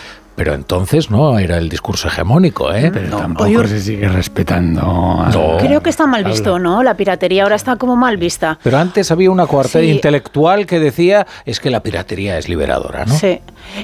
Pero 0.40 0.54
entonces 0.54 1.10
no 1.10 1.38
era 1.38 1.58
el 1.58 1.68
discurso 1.68 2.08
hegemónico, 2.08 2.72
¿eh? 2.72 2.90
Pero 2.90 3.08
No, 3.08 3.16
tampoco 3.18 3.44
oye, 3.44 3.68
se 3.68 3.78
sigue 3.78 4.08
respetando. 4.08 4.80
a- 4.80 5.28
No. 5.28 5.58
Creo 5.58 5.82
que 5.82 5.90
está 5.90 6.06
mal 6.06 6.24
visto, 6.24 6.58
¿no? 6.58 6.82
La 6.82 6.94
piratería 6.94 7.42
ahora 7.42 7.56
está 7.56 7.76
como 7.76 7.94
mal 7.94 8.16
vista. 8.16 8.58
Pero 8.62 8.78
antes 8.78 9.10
había 9.10 9.30
una 9.30 9.46
coartada 9.46 9.84
Sí. 9.84 9.90
intelectual 9.90 10.64
que 10.64 10.80
decía 10.80 11.26
es 11.44 11.60
que 11.60 11.68
la 11.68 11.82
piratería 11.82 12.38
es 12.38 12.48
liberadora, 12.48 13.04
¿no? 13.04 13.14
Sí. 13.14 13.38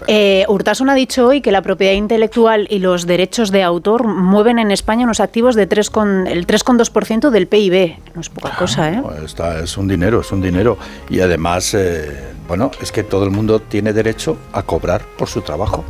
Eh, 0.07 0.47
Urtasun 0.49 0.89
ha 0.89 0.95
dicho 0.95 1.27
hoy 1.27 1.43
que 1.43 1.53
la 1.53 1.61
propiedad 1.61 1.93
intelectual 1.93 2.67
y 2.71 2.79
los 2.79 3.05
derechos 3.07 3.51
de 3.51 3.63
autor 3.63 4.07
mueven 4.07 4.59
en 4.59 4.71
España 4.71 5.05
unos 5.05 5.21
activos 5.21 5.57
de 5.57 5.67
3 5.67 5.91
con, 5.91 6.27
el 6.27 6.47
3,2% 6.47 7.29
del 7.31 7.49
PIB. 7.49 7.99
No 8.15 8.23
es 8.23 8.31
poca 8.31 8.57
cosa, 8.57 8.91
¿eh? 8.93 9.03
Está- 9.27 9.61
es 9.63 9.77
un 9.77 9.89
dinero, 9.89 10.23
es 10.23 10.33
un 10.33 10.41
dinero. 10.41 10.79
Y 11.11 11.21
además, 11.21 11.75
eh, 11.75 12.33
bueno, 12.49 12.71
es 12.81 12.93
que 12.93 13.03
todo 13.03 13.25
el 13.25 13.31
mundo 13.31 13.61
tiene 13.61 13.93
derecho 13.93 14.39
a 14.55 14.63
cobrar 14.63 15.03
por 15.19 15.29
su 15.29 15.43
trabajo. 15.43 15.85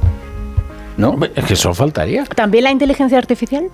¿No? 0.97 1.19
Es 1.35 1.45
que 1.45 1.55
eso 1.55 1.75
faltaría. 1.75 2.25
¿También 2.25 2.65
la 2.65 2.71
inteligencia 2.71 3.19
artificial? 3.19 3.69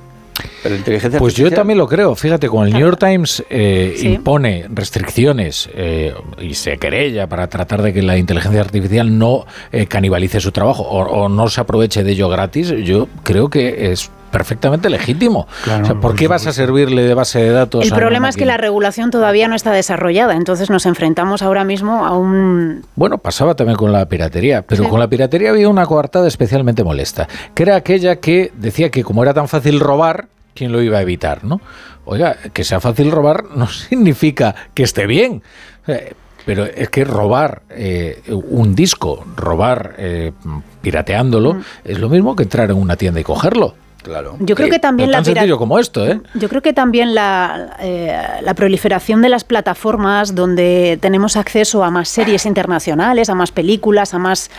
Pero 0.63 0.75
la 0.75 0.79
inteligencia 0.79 1.19
Pues 1.19 1.35
yo 1.35 1.51
también 1.51 1.79
lo 1.79 1.87
creo. 1.87 2.15
Fíjate, 2.17 2.49
con 2.49 2.67
el 2.67 2.73
New 2.73 2.81
York 2.81 2.99
Times 2.99 3.45
eh, 3.51 3.95
Sí. 3.97 4.15
impone 4.15 4.67
restricciones 4.71 5.69
eh, 5.75 6.15
y 6.41 6.55
se 6.55 6.79
querella 6.79 7.29
para 7.29 7.49
tratar 7.49 7.83
de 7.83 7.93
que 7.93 8.03
la 8.03 8.17
inteligencia 8.17 8.61
artificial 8.61 9.19
no 9.19 9.45
eh, 9.73 9.87
canibalice 9.87 10.41
su 10.41 10.51
trabajo 10.51 10.83
o, 10.83 11.03
o 11.03 11.29
no 11.29 11.49
se 11.49 11.61
aproveche 11.61 12.03
de 12.03 12.13
ello 12.13 12.29
gratis, 12.29 12.71
yo 12.83 13.09
creo 13.23 13.51
que 13.51 13.93
es 13.93 14.11
perfectamente 14.33 14.91
legítimo. 14.91 15.47
Claro, 15.63 15.85
o 15.85 15.87
sea, 15.87 15.95
¿Por 16.01 16.17
qué 16.17 16.27
vas 16.27 16.49
a 16.49 16.53
servirle 16.53 17.03
de 17.03 17.15
base 17.15 17.39
de 17.39 17.51
datos? 17.51 17.85
El 17.87 17.93
a 17.93 17.97
problema 17.97 18.29
es 18.29 18.37
que 18.37 18.45
la 18.47 18.57
regulación 18.57 19.11
todavía 19.13 19.47
no 19.47 19.55
está 19.55 19.71
desarrollada, 19.71 20.35
entonces 20.35 20.71
nos 20.71 20.87
enfrentamos 20.87 21.43
ahora 21.43 21.63
mismo 21.63 22.05
a 22.05 22.17
un... 22.19 22.85
Bueno, 22.97 23.19
pasaba 23.19 23.55
también 23.55 23.77
con 23.77 23.93
la 23.93 24.07
piratería, 24.07 24.63
pero 24.63 24.83
Sí. 24.83 24.91
con 24.91 24.99
la 24.99 25.07
piratería 25.07 25.51
había 25.51 25.69
una 25.69 25.87
coartada 25.87 26.27
especialmente 26.27 26.83
molesta, 26.83 27.29
que 27.55 27.63
era 27.63 27.77
aquella 27.77 28.17
que 28.17 28.51
decía 28.57 28.91
que 28.91 29.05
como 29.05 29.23
era 29.23 29.33
tan 29.35 29.47
fácil 29.47 29.79
robar, 29.79 30.27
¿quién 30.55 30.73
lo 30.73 30.83
iba 30.83 30.99
a 30.99 31.03
evitar, 31.03 31.45
no? 31.45 31.61
Oiga, 32.05 32.35
que 32.53 32.65
sea 32.65 32.81
fácil 32.81 33.13
robar 33.13 33.45
no 33.55 33.69
significa 33.69 34.55
que 34.75 34.83
esté 34.83 35.07
bien. 35.07 35.43
Eh, 35.87 36.15
Pero 36.45 36.65
es 36.65 36.89
que 36.91 37.05
robar 37.05 37.63
eh, 37.71 38.21
un 38.29 38.75
disco, 38.75 39.25
robar 39.37 39.95
eh, 39.99 40.33
pirateándolo, 40.81 41.55
Mm. 41.55 41.63
es 41.85 41.99
lo 42.01 42.09
mismo 42.09 42.35
que 42.35 42.43
entrar 42.43 42.69
en 42.71 42.77
una 42.79 42.97
tienda 42.97 43.21
y 43.21 43.23
cogerlo. 43.25 43.75
Claro. 44.03 44.37
Yo 44.41 44.55
creo 44.57 44.69
que 44.69 44.79
también 44.79 45.11
la 45.11 45.19
tan 45.19 45.25
sencillo 45.27 45.57
como 45.59 45.79
esto, 45.79 46.07
¿eh? 46.07 46.21
Yo 46.35 46.49
creo 46.49 46.61
que 46.61 46.73
también 46.73 47.15
la, 47.15 47.77
eh, 47.81 48.13
la 48.43 48.55
proliferación 48.55 49.23
de 49.23 49.29
las 49.29 49.45
plataformas 49.45 50.35
donde 50.35 50.99
tenemos 51.01 51.37
acceso 51.37 51.85
a 51.85 51.91
más 51.91 52.09
series 52.09 52.45
internacionales, 52.47 53.31
a 53.31 53.35
más 53.35 53.53
películas, 53.53 54.13
a 54.15 54.19
más 54.19 54.51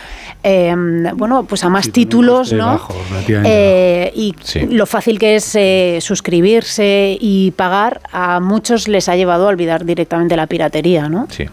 eh, 0.42 0.74
bueno, 1.14 1.44
pues 1.44 1.62
a 1.64 1.68
más 1.68 1.84
Sí, 1.86 1.92
títulos, 1.92 2.52
¿no? 2.52 2.66
bajo, 2.66 2.94
Eh, 3.28 4.12
y 4.14 4.34
Sí. 4.42 4.60
lo 4.66 4.86
fácil 4.86 5.18
que 5.18 5.36
es 5.36 5.54
eh, 5.54 5.98
suscribirse 6.00 7.16
y 7.20 7.50
pagar, 7.52 8.00
a 8.12 8.40
muchos 8.40 8.88
les 8.88 9.08
ha 9.08 9.16
llevado 9.16 9.46
a 9.46 9.48
olvidar 9.50 9.84
directamente 9.84 10.36
la 10.36 10.46
piratería, 10.46 11.08
¿no? 11.08 11.26
Sí. 11.30 11.46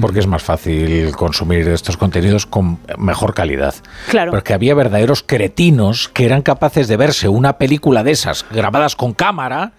Porque 0.00 0.20
es 0.20 0.26
más 0.26 0.42
fácil 0.42 1.12
consumir 1.16 1.68
estos 1.68 1.96
contenidos 1.96 2.46
con 2.46 2.78
mejor 2.98 3.34
calidad. 3.34 3.74
Claro. 4.08 4.30
Porque 4.30 4.54
había 4.54 4.74
verdaderos 4.74 5.22
cretinos 5.22 6.08
que 6.08 6.24
eran 6.26 6.42
capaces 6.42 6.88
de 6.88 6.96
verse 6.96 7.28
una 7.28 7.58
película 7.58 8.02
de 8.02 8.12
esas 8.12 8.46
grabadas 8.50 8.96
con 8.96 9.12
cámara, 9.12 9.72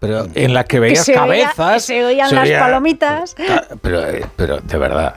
pero 0.00 0.26
en 0.34 0.54
la 0.54 0.64
que 0.64 0.80
veías 0.80 1.04
se 1.04 1.12
oía- 1.12 1.20
cabezas. 1.20 1.74
que 1.74 1.80
se 1.80 2.04
oían 2.04 2.34
las 2.34 2.48
palomitas. 2.50 3.36
Pero, 3.82 4.06
eh, 4.08 4.24
pero 4.36 4.58
de 4.58 4.78
verdad, 4.78 5.14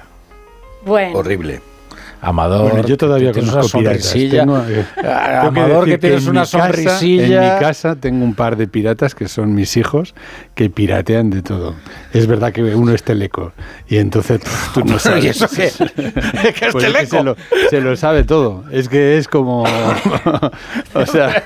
Bueno. 0.85 1.19
Horrible. 1.19 1.61
Amador. 2.21 2.71
Bueno, 2.71 2.87
yo 2.87 2.97
todavía 2.97 3.29
que 3.31 3.39
tienes 3.39 3.53
una 3.53 3.63
sonrisilla. 3.63 4.39
Tengo, 4.41 4.57
eh, 4.67 4.85
Ah, 5.03 5.39
tengo 5.41 5.53
que 5.53 5.59
Amador, 5.61 5.85
que 5.85 5.91
decir 5.91 5.99
tienes 6.01 6.23
en 6.23 6.29
una 6.29 6.41
mi 6.41 6.45
casa- 6.47 6.65
sonrisilla. 6.65 7.47
en 7.47 7.53
mi 7.55 7.59
casa 7.59 7.95
tengo 7.95 8.23
un 8.25 8.35
par 8.35 8.55
de 8.57 8.67
piratas 8.67 9.15
que 9.15 9.27
son 9.27 9.55
mis 9.55 9.75
hijos 9.77 10.13
que 10.53 10.69
piratean 10.69 11.29
de 11.31 11.41
todo. 11.41 11.75
Es 12.13 12.27
verdad 12.27 12.51
que 12.53 12.61
uno 12.63 12.93
es 12.93 13.03
teleco 13.03 13.53
y 13.87 13.97
entonces 13.97 14.39
pff, 14.41 14.73
tú 14.73 14.83
no 14.85 14.99
sabes. 14.99 15.23
¿Y 15.25 15.27
eso 15.29 15.47
qué? 15.47 15.71
¿Qué 15.95 16.65
es 16.67 16.71
Pues 16.71 16.85
es 16.85 16.91
que 16.93 17.05
teleco? 17.07 17.17
se, 17.17 17.23
lo, 17.23 17.35
se 17.69 17.81
lo 17.81 17.95
sabe 17.95 18.23
todo. 18.23 18.63
Es 18.71 18.87
que 18.87 19.17
es 19.17 19.27
como. 19.27 19.63
o 20.93 21.05
sea. 21.05 21.41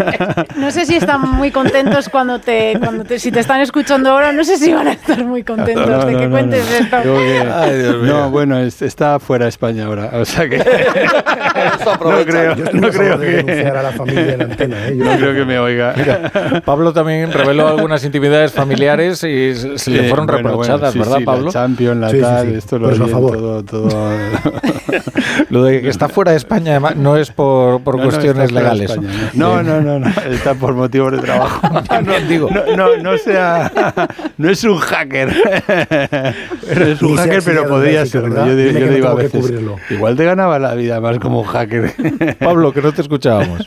No 0.57 0.71
sé 0.71 0.85
si 0.85 0.95
están 0.97 1.21
muy 1.21 1.51
contentos 1.51 2.09
cuando 2.09 2.39
te, 2.39 2.77
cuando 2.79 3.03
te, 3.05 3.19
si 3.19 3.31
te 3.31 3.39
están 3.39 3.61
escuchando 3.61 4.09
ahora, 4.11 4.31
no 4.33 4.43
sé 4.43 4.57
si 4.57 4.73
van 4.73 4.87
a 4.87 4.93
estar 4.93 5.23
muy 5.23 5.43
contentos 5.43 5.87
No, 5.87 6.05
de 6.05 6.11
no, 6.13 6.19
que 6.19 6.25
no, 6.25 6.31
cuentes 6.31 6.65
no. 6.69 6.75
esto. 6.75 7.03
Que- 7.03 7.39
Ay, 7.53 7.77
Dios 7.79 8.01
mío. 8.01 8.13
no, 8.13 8.29
bueno, 8.31 8.59
es- 8.59 8.81
está 8.81 9.19
fuera 9.19 9.45
de 9.45 9.49
España 9.49 9.85
ahora. 9.85 10.11
O 10.13 10.25
sea 10.25 10.49
que. 10.49 10.64
Eso 10.65 11.95
no 12.03 12.25
creo, 12.25 12.55
Yo 12.55 12.65
no 12.73 12.89
creo 12.89 13.17
de 13.17 13.25
que. 13.27 13.31
denunciar 13.43 13.77
a 13.77 13.83
la 13.83 13.91
familia 13.91 14.33
en 14.33 14.41
antena. 14.41 14.87
¿eh? 14.87 14.95
Yo- 14.97 15.05
No 15.05 15.17
creo 15.17 15.33
que 15.35 15.45
me 15.45 15.59
oiga. 15.59 15.93
Pablo 16.65 16.93
también 16.93 17.31
reveló 17.31 17.67
algunas 17.67 18.03
intimidades 18.03 18.51
familiares 18.51 19.23
y 19.23 19.53
se 19.77 19.89
le 19.91 20.07
fueron 20.09 20.25
bueno, 20.27 20.49
reprochadas, 20.49 20.79
bueno, 20.79 20.91
sí, 20.93 20.99
¿verdad, 20.99 21.17
sí, 21.19 21.23
Pablo? 21.25 21.45
La 21.45 21.51
Champions, 21.51 21.97
la 22.01 22.11
tal, 22.19 22.47
sí. 22.49 22.53
esto 22.55 22.79
lo 22.79 22.89
eso, 22.89 23.03
a 23.03 23.07
favor. 23.07 23.37
todo, 23.37 23.63
todo. 23.63 23.89
Lo 25.49 25.63
de 25.63 25.81
que 25.81 25.89
está 25.89 26.07
fuera 26.09 26.31
de 26.31 26.37
España 26.37 26.71
además, 26.71 26.95
no 26.95 27.17
es 27.17 27.29
por, 27.31 27.81
por 27.81 27.95
No, 27.97 28.03
no, 28.03 28.09
cuestiones 28.09 28.47
de 28.49 28.53
legales. 28.53 28.89
España, 28.91 29.09
No, 29.33 29.61
no, 29.61 29.81
no, 29.81 29.99
no, 29.99 30.07
está 30.31 30.53
por 30.55 30.73
motivos 30.73 31.11
de 31.11 31.17
trabajo. 31.19 31.61
También 31.87 32.27
digo. 32.27 32.49
No, 32.49 32.75
no, 32.75 32.97
no 32.97 33.17
sea, 33.17 33.71
no 34.37 34.49
es 34.49 34.63
un 34.63 34.77
hacker. 34.79 35.29
No 36.75 36.85
es 36.85 37.01
un 37.01 37.15
hacker, 37.17 37.41
pero 37.43 37.67
podría. 37.67 38.03
¿verdad? 38.13 38.47
Yo, 38.47 38.53
no 38.79 38.87
digo 38.93 39.07
a 39.09 39.15
veces, 39.15 39.53
igual 39.89 40.15
te 40.15 40.23
ganaba 40.25 40.54
lleva 40.57 40.69
la 40.69 40.75
vida 40.75 40.99
más 41.01 41.19
como 41.19 41.41
un 41.41 41.45
hacker. 41.47 41.93
Pablo, 42.39 42.71
que 42.73 42.81
no 42.81 42.91
te 42.93 43.01
escuchábamos. 43.01 43.65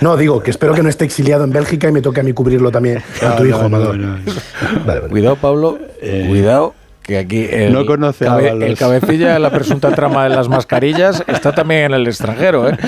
No, 0.00 0.16
digo 0.16 0.42
que 0.42 0.50
espero 0.50 0.74
que 0.74 0.82
no 0.82 0.88
esté 0.88 1.04
exiliado 1.04 1.44
en 1.44 1.50
Bélgica 1.50 1.88
y 1.88 1.92
me 1.92 2.00
toque 2.02 2.20
a 2.20 2.22
mí 2.22 2.32
cubrirlo 2.32 2.70
también 2.70 3.02
a 3.22 3.36
tu 3.36 3.44
No, 3.44 3.48
hijo, 3.48 3.58
no, 3.60 3.64
Amador. 3.66 3.96
no, 3.98 4.16
no. 4.18 4.24
Vale, 4.86 5.00
vale. 5.00 5.10
Cuidado, 5.10 5.36
Pablo. 5.36 5.78
Cuidado. 6.00 6.74
Que 7.02 7.18
aquí 7.18 7.48
el, 7.50 7.72
No 7.72 7.84
conoce 7.84 8.28
a 8.28 8.34
Ábalos. 8.34 8.62
el 8.62 8.78
cabecilla 8.78 9.32
de 9.32 9.40
la 9.40 9.50
presunta 9.50 9.90
trama 9.92 10.22
de 10.22 10.30
las 10.36 10.48
mascarillas 10.48 11.24
está 11.26 11.52
también 11.52 11.86
en 11.86 11.94
el 11.94 12.06
extranjero, 12.06 12.68
¿eh? 12.68 12.78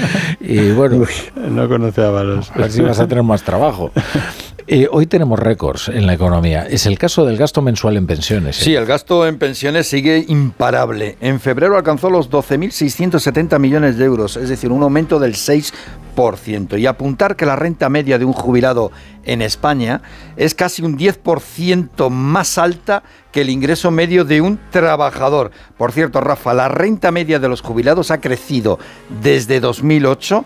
Y 0.40 0.70
bueno, 0.70 1.04
No 1.50 1.68
conoce 1.68 2.00
a 2.04 2.10
Balos. 2.10 2.52
a 2.54 2.58
ver 2.58 2.70
si 2.70 2.80
vas 2.80 3.00
a 3.00 3.08
tener 3.08 3.24
más 3.24 3.42
trabajo. 3.42 3.90
Eh, 4.66 4.88
hoy 4.90 5.06
tenemos 5.06 5.38
récords 5.38 5.90
en 5.90 6.06
la 6.06 6.14
economía. 6.14 6.66
Es 6.66 6.86
el 6.86 6.98
caso 6.98 7.26
del 7.26 7.36
gasto 7.36 7.60
mensual 7.60 7.98
en 7.98 8.06
pensiones. 8.06 8.60
¿eh? 8.60 8.64
Sí, 8.64 8.74
el 8.74 8.86
gasto 8.86 9.26
en 9.26 9.38
pensiones 9.38 9.86
sigue 9.86 10.24
imparable. 10.26 11.18
En 11.20 11.38
febrero 11.38 11.76
alcanzó 11.76 12.08
los 12.08 12.30
12.670 12.30 13.58
millones 13.58 13.98
de 13.98 14.06
euros, 14.06 14.38
es 14.38 14.48
decir, 14.48 14.72
un 14.72 14.82
aumento 14.82 15.18
del 15.18 15.34
6%. 15.34 16.78
Y 16.78 16.86
apuntar 16.86 17.36
que 17.36 17.44
la 17.44 17.56
renta 17.56 17.90
media 17.90 18.18
de 18.18 18.24
un 18.24 18.32
jubilado 18.32 18.90
en 19.24 19.42
España 19.42 20.00
es 20.36 20.54
casi 20.54 20.80
un 20.80 20.96
10% 20.96 22.08
más 22.08 22.56
alta 22.56 23.02
que 23.32 23.42
el 23.42 23.50
ingreso 23.50 23.90
medio 23.90 24.24
de 24.24 24.40
un 24.40 24.58
trabajador. 24.70 25.50
Por 25.76 25.92
cierto, 25.92 26.22
Rafa, 26.22 26.54
la 26.54 26.68
renta 26.68 27.10
media 27.10 27.38
de 27.38 27.48
los 27.48 27.60
jubilados 27.60 28.10
ha 28.10 28.20
crecido 28.20 28.78
desde 29.22 29.60
2008 29.60 30.44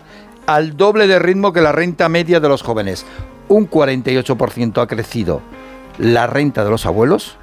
al 0.49 0.75
doble 0.75 1.05
de 1.05 1.19
ritmo 1.19 1.53
que 1.53 1.61
la 1.61 1.71
renta 1.71 2.09
media 2.09 2.39
de 2.39 2.49
los 2.49 2.63
jóvenes. 2.63 3.05
Un 3.49 3.69
48% 3.69 4.81
ha 4.81 4.87
crecido 4.87 5.41
la 5.97 6.27
renta 6.27 6.63
de 6.63 6.69
los 6.69 6.85
abuelos 6.85 7.35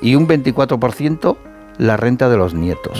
y 0.00 0.14
un 0.14 0.26
24% 0.26 1.36
la 1.78 1.96
renta 1.96 2.28
de 2.28 2.36
los 2.36 2.54
nietos. 2.54 2.98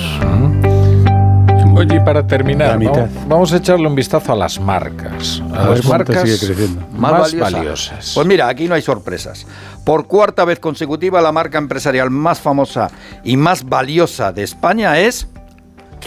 Oye, 1.74 1.96
y 1.96 2.00
para 2.00 2.26
terminar. 2.26 2.76
Vamos, 2.82 3.08
vamos 3.28 3.52
a 3.52 3.58
echarle 3.58 3.86
un 3.86 3.94
vistazo 3.94 4.32
a 4.32 4.36
las 4.36 4.58
marcas. 4.58 5.40
A, 5.54 5.62
A 5.62 5.68
ver 5.68 5.78
las 5.78 5.86
marcas 5.86 6.22
sigue 6.28 6.38
creciendo. 6.46 6.84
más, 6.92 7.12
valiosa. 7.32 7.50
valiosas. 7.56 8.12
Pues 8.14 8.26
mira, 8.26 8.48
aquí 8.48 8.66
no 8.66 8.74
hay 8.74 8.82
sorpresas. 8.82 9.46
Por 9.84 10.08
cuarta 10.08 10.44
vez 10.44 10.58
consecutiva, 10.58 11.20
la 11.20 11.30
marca 11.30 11.56
empresarial 11.58 12.10
más 12.10 12.40
famosa 12.40 12.90
y 13.22 13.36
más 13.36 13.64
valiosa 13.64 14.32
de 14.32 14.42
España 14.42 14.98
es 14.98 15.28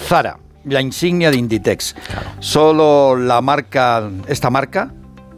Zara, 0.08 0.38
la 0.66 0.82
insignia 0.82 1.32
de 1.32 1.38
Inditex. 1.38 1.96
Solo 2.40 3.16
la 3.16 3.40
marca, 3.40 4.10
esta 4.28 4.50
marca, 4.50 4.92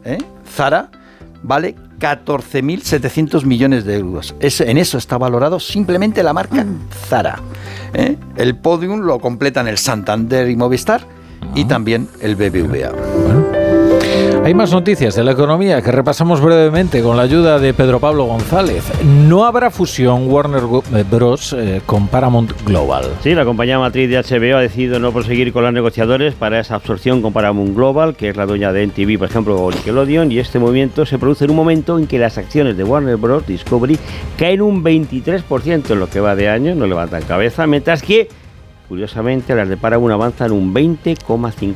¿eh? 0.04 0.18
Zara, 0.52 0.90
vale 1.44 1.76
14.700 2.00 3.44
millones 3.44 3.84
de 3.84 3.96
euros. 3.98 4.34
Es- 4.40 4.60
en 4.60 4.78
eso 4.78 4.98
está 4.98 5.16
valorado 5.18 5.60
simplemente 5.60 6.22
la 6.22 6.32
marca 6.32 6.64
Zara. 7.08 7.38
¿eh? 7.94 8.16
El 8.36 8.56
podium 8.56 9.00
lo 9.00 9.18
completan 9.20 9.68
el 9.68 9.78
Santander 9.78 10.48
y 10.50 10.56
Movistar 10.56 11.02
y 11.54 11.64
también 11.66 12.08
el 12.20 12.34
BBVA. 12.36 13.63
Hay 14.44 14.52
más 14.52 14.72
noticias 14.72 15.14
de 15.14 15.24
la 15.24 15.32
economía 15.32 15.80
que 15.80 15.90
repasamos 15.90 16.42
brevemente 16.42 17.02
con 17.02 17.16
la 17.16 17.22
ayuda 17.22 17.58
de 17.58 17.72
Pedro 17.72 17.98
Pablo 17.98 18.26
González. 18.26 18.84
No 19.02 19.46
habrá 19.46 19.70
fusión 19.70 20.30
Warner 20.30 20.64
Bros. 21.10 21.54
eh, 21.54 21.80
con 21.86 22.08
Paramount 22.08 22.52
Global. 22.66 23.06
Sí, 23.22 23.34
la 23.34 23.46
compañía 23.46 23.78
matriz 23.78 24.10
de 24.10 24.18
HBO 24.18 24.58
ha 24.58 24.60
decidido 24.60 24.98
no 24.98 25.12
proseguir 25.12 25.50
con 25.50 25.64
los 25.64 25.72
negociadores 25.72 26.34
para 26.34 26.60
esa 26.60 26.74
absorción 26.74 27.22
con 27.22 27.32
Paramount 27.32 27.74
Global, 27.74 28.16
que 28.16 28.28
es 28.28 28.36
la 28.36 28.44
dueña 28.44 28.70
de 28.70 28.82
NTV, 28.82 29.18
por 29.18 29.30
ejemplo, 29.30 29.56
o 29.56 29.70
Nickelodeon, 29.70 30.30
y 30.30 30.38
este 30.38 30.58
movimiento 30.58 31.06
se 31.06 31.18
produce 31.18 31.46
en 31.46 31.50
un 31.50 31.56
momento 31.56 31.98
en 31.98 32.06
que 32.06 32.18
las 32.18 32.36
acciones 32.36 32.76
de 32.76 32.84
Warner 32.84 33.16
Bros. 33.16 33.46
Discovery 33.46 33.98
caen 34.36 34.60
un 34.60 34.84
23% 34.84 35.90
en 35.90 35.98
lo 35.98 36.10
que 36.10 36.20
va 36.20 36.36
de 36.36 36.50
año, 36.50 36.74
no 36.74 36.86
levantan 36.86 37.22
cabeza, 37.22 37.66
mientras 37.66 38.02
que, 38.02 38.28
curiosamente, 38.88 39.54
las 39.54 39.68
de 39.68 39.76
Paramount 39.76 40.12
avanzan 40.12 40.52
un 40.52 40.74
20,5%. 40.74 41.74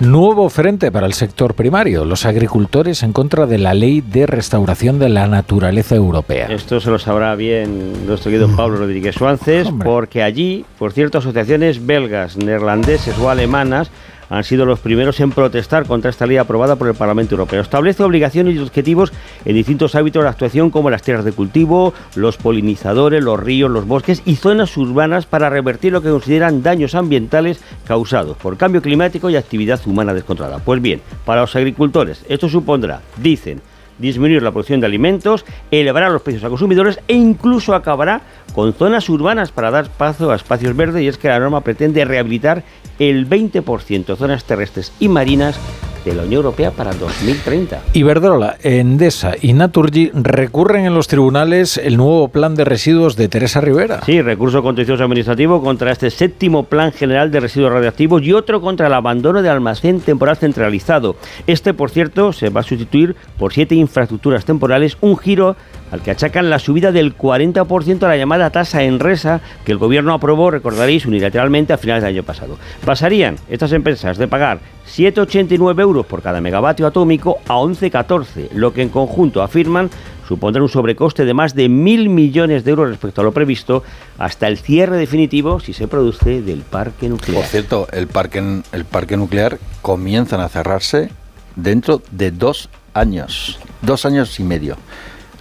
Nuevo 0.00 0.48
frente 0.48 0.90
para 0.90 1.06
el 1.06 1.12
sector 1.12 1.54
primario, 1.54 2.04
los 2.04 2.24
agricultores 2.26 3.02
en 3.02 3.12
contra 3.12 3.46
de 3.46 3.58
la 3.58 3.74
ley 3.74 4.00
de 4.00 4.26
restauración 4.26 4.98
de 4.98 5.08
la 5.08 5.26
naturaleza 5.26 5.94
europea. 5.94 6.46
Esto 6.48 6.80
se 6.80 6.90
lo 6.90 6.98
sabrá 6.98 7.34
bien 7.34 8.06
nuestro 8.06 8.30
querido 8.30 8.48
Pablo 8.56 8.78
Rodríguez 8.78 9.14
Suárez, 9.14 9.66
Hombre. 9.66 9.84
porque 9.88 10.22
allí, 10.22 10.64
por 10.78 10.92
cierto, 10.92 11.18
asociaciones 11.18 11.84
belgas, 11.84 12.36
neerlandeses 12.36 13.18
o 13.18 13.30
alemanas 13.30 13.90
han 14.30 14.44
sido 14.44 14.66
los 14.66 14.80
primeros 14.80 15.20
en 15.20 15.30
protestar 15.30 15.86
contra 15.86 16.10
esta 16.10 16.26
ley 16.26 16.36
aprobada 16.36 16.76
por 16.76 16.88
el 16.88 16.94
Parlamento 16.94 17.34
Europeo. 17.34 17.60
Establece 17.60 18.02
obligaciones 18.02 18.56
y 18.56 18.58
objetivos 18.58 19.12
en 19.44 19.54
distintos 19.54 19.94
hábitos 19.94 20.22
de 20.22 20.28
actuación 20.28 20.70
como 20.70 20.90
las 20.90 21.02
tierras 21.02 21.24
de 21.24 21.32
cultivo, 21.32 21.94
los 22.14 22.36
polinizadores, 22.36 23.22
los 23.22 23.40
ríos, 23.40 23.70
los 23.70 23.86
bosques 23.86 24.22
y 24.24 24.36
zonas 24.36 24.76
urbanas 24.76 25.26
para 25.26 25.50
revertir 25.50 25.92
lo 25.92 26.02
que 26.02 26.10
consideran 26.10 26.62
daños 26.62 26.94
ambientales 26.94 27.60
causados 27.86 28.36
por 28.36 28.56
cambio 28.56 28.82
climático 28.82 29.30
y 29.30 29.36
actividad 29.36 29.80
humana 29.86 30.14
descontrolada. 30.14 30.58
Pues 30.58 30.82
bien, 30.82 31.00
para 31.24 31.42
los 31.42 31.56
agricultores 31.56 32.24
esto 32.28 32.48
supondrá, 32.48 33.00
dicen, 33.16 33.60
disminuir 33.98 34.42
la 34.42 34.52
producción 34.52 34.80
de 34.80 34.86
alimentos, 34.86 35.44
elevará 35.70 36.08
los 36.08 36.22
precios 36.22 36.44
a 36.44 36.48
consumidores 36.48 37.00
e 37.08 37.14
incluso 37.14 37.74
acabará 37.74 38.22
con 38.54 38.72
zonas 38.72 39.08
urbanas 39.08 39.52
para 39.52 39.70
dar 39.70 39.88
paso 39.88 40.30
a 40.30 40.36
espacios 40.36 40.76
verdes 40.76 41.02
y 41.02 41.08
es 41.08 41.18
que 41.18 41.28
la 41.28 41.38
norma 41.38 41.60
pretende 41.62 42.04
rehabilitar 42.04 42.62
el 42.98 43.28
20% 43.28 44.06
de 44.06 44.16
zonas 44.16 44.44
terrestres 44.44 44.92
y 45.00 45.08
marinas 45.08 45.58
de 46.04 46.14
la 46.14 46.22
Unión 46.22 46.38
Europea 46.38 46.70
para 46.70 46.92
2030. 46.92 47.82
Iberdrola, 47.92 48.56
Endesa 48.62 49.34
y 49.40 49.52
Naturgy 49.52 50.10
recurren 50.14 50.86
en 50.86 50.94
los 50.94 51.08
tribunales 51.08 51.76
el 51.76 51.96
nuevo 51.96 52.28
plan 52.28 52.54
de 52.54 52.64
residuos 52.64 53.16
de 53.16 53.28
Teresa 53.28 53.60
Rivera. 53.60 54.00
Sí, 54.04 54.22
recurso 54.22 54.62
contencioso 54.62 55.04
administrativo 55.04 55.62
contra 55.62 55.92
este 55.92 56.10
séptimo 56.10 56.64
plan 56.64 56.92
general 56.92 57.30
de 57.30 57.40
residuos 57.40 57.72
radioactivos 57.72 58.22
y 58.22 58.32
otro 58.32 58.60
contra 58.60 58.86
el 58.86 58.94
abandono 58.94 59.42
de 59.42 59.48
almacén 59.48 60.00
temporal 60.00 60.36
centralizado. 60.36 61.16
Este, 61.46 61.74
por 61.74 61.90
cierto, 61.90 62.32
se 62.32 62.50
va 62.50 62.60
a 62.60 62.64
sustituir 62.64 63.16
por 63.38 63.52
siete 63.52 63.74
infraestructuras 63.74 64.44
temporales, 64.44 64.96
un 65.00 65.16
giro 65.18 65.56
al 65.90 66.02
que 66.02 66.10
achacan 66.10 66.50
la 66.50 66.58
subida 66.58 66.92
del 66.92 67.16
40% 67.16 68.02
a 68.02 68.08
la 68.08 68.16
llamada 68.16 68.50
tasa 68.50 68.82
Enresa 68.82 69.40
que 69.64 69.72
el 69.72 69.78
gobierno 69.78 70.12
aprobó, 70.12 70.50
recordaréis, 70.50 71.06
unilateralmente 71.06 71.72
a 71.72 71.78
finales 71.78 72.02
del 72.02 72.14
año 72.14 72.22
pasado. 72.22 72.58
Pasarían 72.84 73.36
estas 73.48 73.72
empresas 73.72 74.18
de 74.18 74.28
pagar 74.28 74.60
7,89 74.88 75.80
euros 75.80 76.06
por 76.06 76.22
cada 76.22 76.40
megavatio 76.40 76.86
atómico 76.86 77.38
a 77.46 77.56
11,14, 77.56 78.50
lo 78.52 78.72
que 78.72 78.82
en 78.82 78.88
conjunto 78.88 79.42
afirman 79.42 79.90
supondrá 80.26 80.62
un 80.62 80.68
sobrecoste 80.68 81.24
de 81.24 81.32
más 81.32 81.54
de 81.54 81.70
mil 81.70 82.10
millones 82.10 82.64
de 82.64 82.70
euros 82.70 82.90
respecto 82.90 83.22
a 83.22 83.24
lo 83.24 83.32
previsto 83.32 83.82
hasta 84.18 84.46
el 84.46 84.58
cierre 84.58 84.98
definitivo 84.98 85.58
si 85.58 85.72
se 85.72 85.88
produce 85.88 86.42
del 86.42 86.60
parque 86.60 87.08
nuclear. 87.08 87.40
Por 87.40 87.50
cierto, 87.50 87.88
el 87.92 88.08
parque, 88.08 88.62
el 88.72 88.84
parque 88.84 89.16
nuclear 89.16 89.58
comienzan 89.80 90.40
a 90.40 90.48
cerrarse 90.48 91.10
dentro 91.56 92.02
de 92.10 92.30
dos 92.30 92.68
años, 92.92 93.58
dos 93.80 94.04
años 94.04 94.38
y 94.38 94.44
medio. 94.44 94.76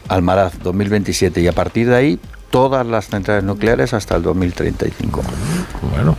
Almaraz 0.10 0.54
2027 0.64 1.42
y 1.42 1.48
a 1.48 1.52
partir 1.52 1.88
de 1.90 1.96
ahí 1.96 2.20
todas 2.50 2.86
las 2.86 3.08
centrales 3.08 3.44
nucleares 3.44 3.94
hasta 3.94 4.16
el 4.16 4.24
2035. 4.24 5.22
Bueno, 5.92 6.16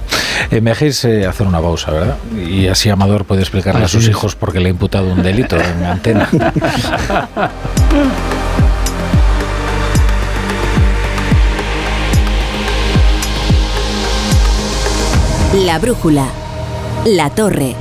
eh, 0.50 0.60
me 0.60 0.70
dejéis 0.70 1.04
eh, 1.04 1.26
hacer 1.26 1.46
una 1.46 1.60
pausa, 1.60 1.90
¿verdad? 1.90 2.16
Y 2.36 2.68
así 2.68 2.90
Amador 2.90 3.24
puede 3.24 3.40
explicarle 3.42 3.84
a 3.84 3.88
sus 3.88 4.04
es. 4.04 4.10
hijos 4.10 4.34
por 4.36 4.52
qué 4.52 4.60
le 4.60 4.68
ha 4.68 4.70
imputado 4.70 5.10
un 5.10 5.22
delito 5.22 5.56
en 5.56 5.84
antena. 5.84 6.28
La 15.54 15.78
brújula. 15.78 16.26
La 17.06 17.30
torre. 17.30 17.74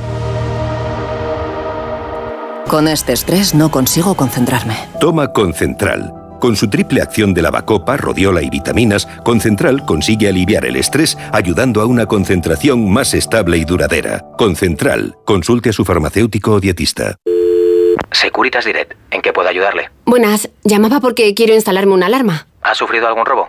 Con 2.68 2.86
este 2.86 3.14
estrés 3.14 3.54
no 3.54 3.70
consigo 3.70 4.14
concentrarme. 4.14 4.76
Toma 5.00 5.32
Concentral. 5.32 6.12
Con 6.38 6.54
su 6.54 6.68
triple 6.68 7.00
acción 7.00 7.32
de 7.32 7.40
lavacopa, 7.40 7.96
rodiola 7.96 8.42
y 8.42 8.50
vitaminas, 8.50 9.06
Concentral 9.24 9.86
consigue 9.86 10.28
aliviar 10.28 10.66
el 10.66 10.76
estrés 10.76 11.16
ayudando 11.32 11.80
a 11.80 11.86
una 11.86 12.04
concentración 12.04 12.92
más 12.92 13.14
estable 13.14 13.56
y 13.56 13.64
duradera. 13.64 14.22
Concentral. 14.36 15.16
Consulte 15.24 15.70
a 15.70 15.72
su 15.72 15.86
farmacéutico 15.86 16.52
o 16.52 16.60
dietista. 16.60 17.16
Securitas 18.12 18.66
Direct, 18.66 18.92
¿en 19.12 19.22
qué 19.22 19.32
puedo 19.32 19.48
ayudarle? 19.48 19.88
Buenas, 20.04 20.50
llamaba 20.62 21.00
porque 21.00 21.32
quiero 21.32 21.54
instalarme 21.54 21.94
una 21.94 22.06
alarma. 22.06 22.46
¿Ha 22.60 22.74
sufrido 22.74 23.08
algún 23.08 23.24
robo? 23.24 23.48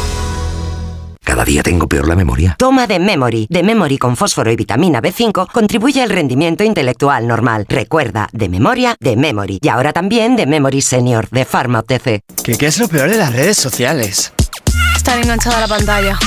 Cada 1.23 1.45
día 1.45 1.61
tengo 1.63 1.87
peor 1.87 2.07
la 2.07 2.15
memoria. 2.15 2.55
Toma 2.57 2.87
de 2.87 2.99
Memory. 2.99 3.47
De 3.49 3.63
Memory 3.63 3.97
con 3.97 4.17
fósforo 4.17 4.51
y 4.51 4.55
vitamina 4.55 5.01
B5 5.01 5.47
contribuye 5.51 6.01
al 6.01 6.09
rendimiento 6.09 6.63
intelectual 6.63 7.27
normal. 7.27 7.65
Recuerda, 7.69 8.27
de 8.33 8.49
memoria, 8.49 8.95
de 8.99 9.15
Memory. 9.15 9.59
Y 9.61 9.69
ahora 9.69 9.93
también 9.93 10.35
de 10.35 10.45
Memory 10.47 10.81
Senior, 10.81 11.29
de 11.29 11.45
Pharma 11.45 11.79
OTC. 11.79 12.21
¿Qué, 12.43 12.57
¿Qué 12.57 12.65
es 12.67 12.79
lo 12.79 12.87
peor 12.87 13.09
de 13.09 13.17
las 13.17 13.33
redes 13.33 13.57
sociales? 13.57 14.33
Estar 14.95 15.17
enganchada 15.19 15.57
a 15.57 15.61
la 15.61 15.67
pantalla. 15.67 16.17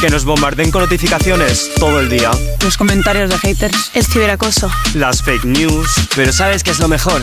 Que 0.00 0.10
nos 0.10 0.24
bombarden 0.24 0.70
con 0.70 0.82
notificaciones 0.82 1.70
todo 1.78 2.00
el 2.00 2.08
día. 2.08 2.30
Los 2.62 2.76
comentarios 2.76 3.30
de 3.30 3.38
haters. 3.38 3.90
El 3.94 4.04
ciberacoso. 4.04 4.70
Las 4.94 5.22
fake 5.22 5.44
news. 5.44 5.88
Pero 6.16 6.32
¿sabes 6.32 6.62
qué 6.62 6.70
es 6.70 6.78
lo 6.78 6.88
mejor? 6.88 7.22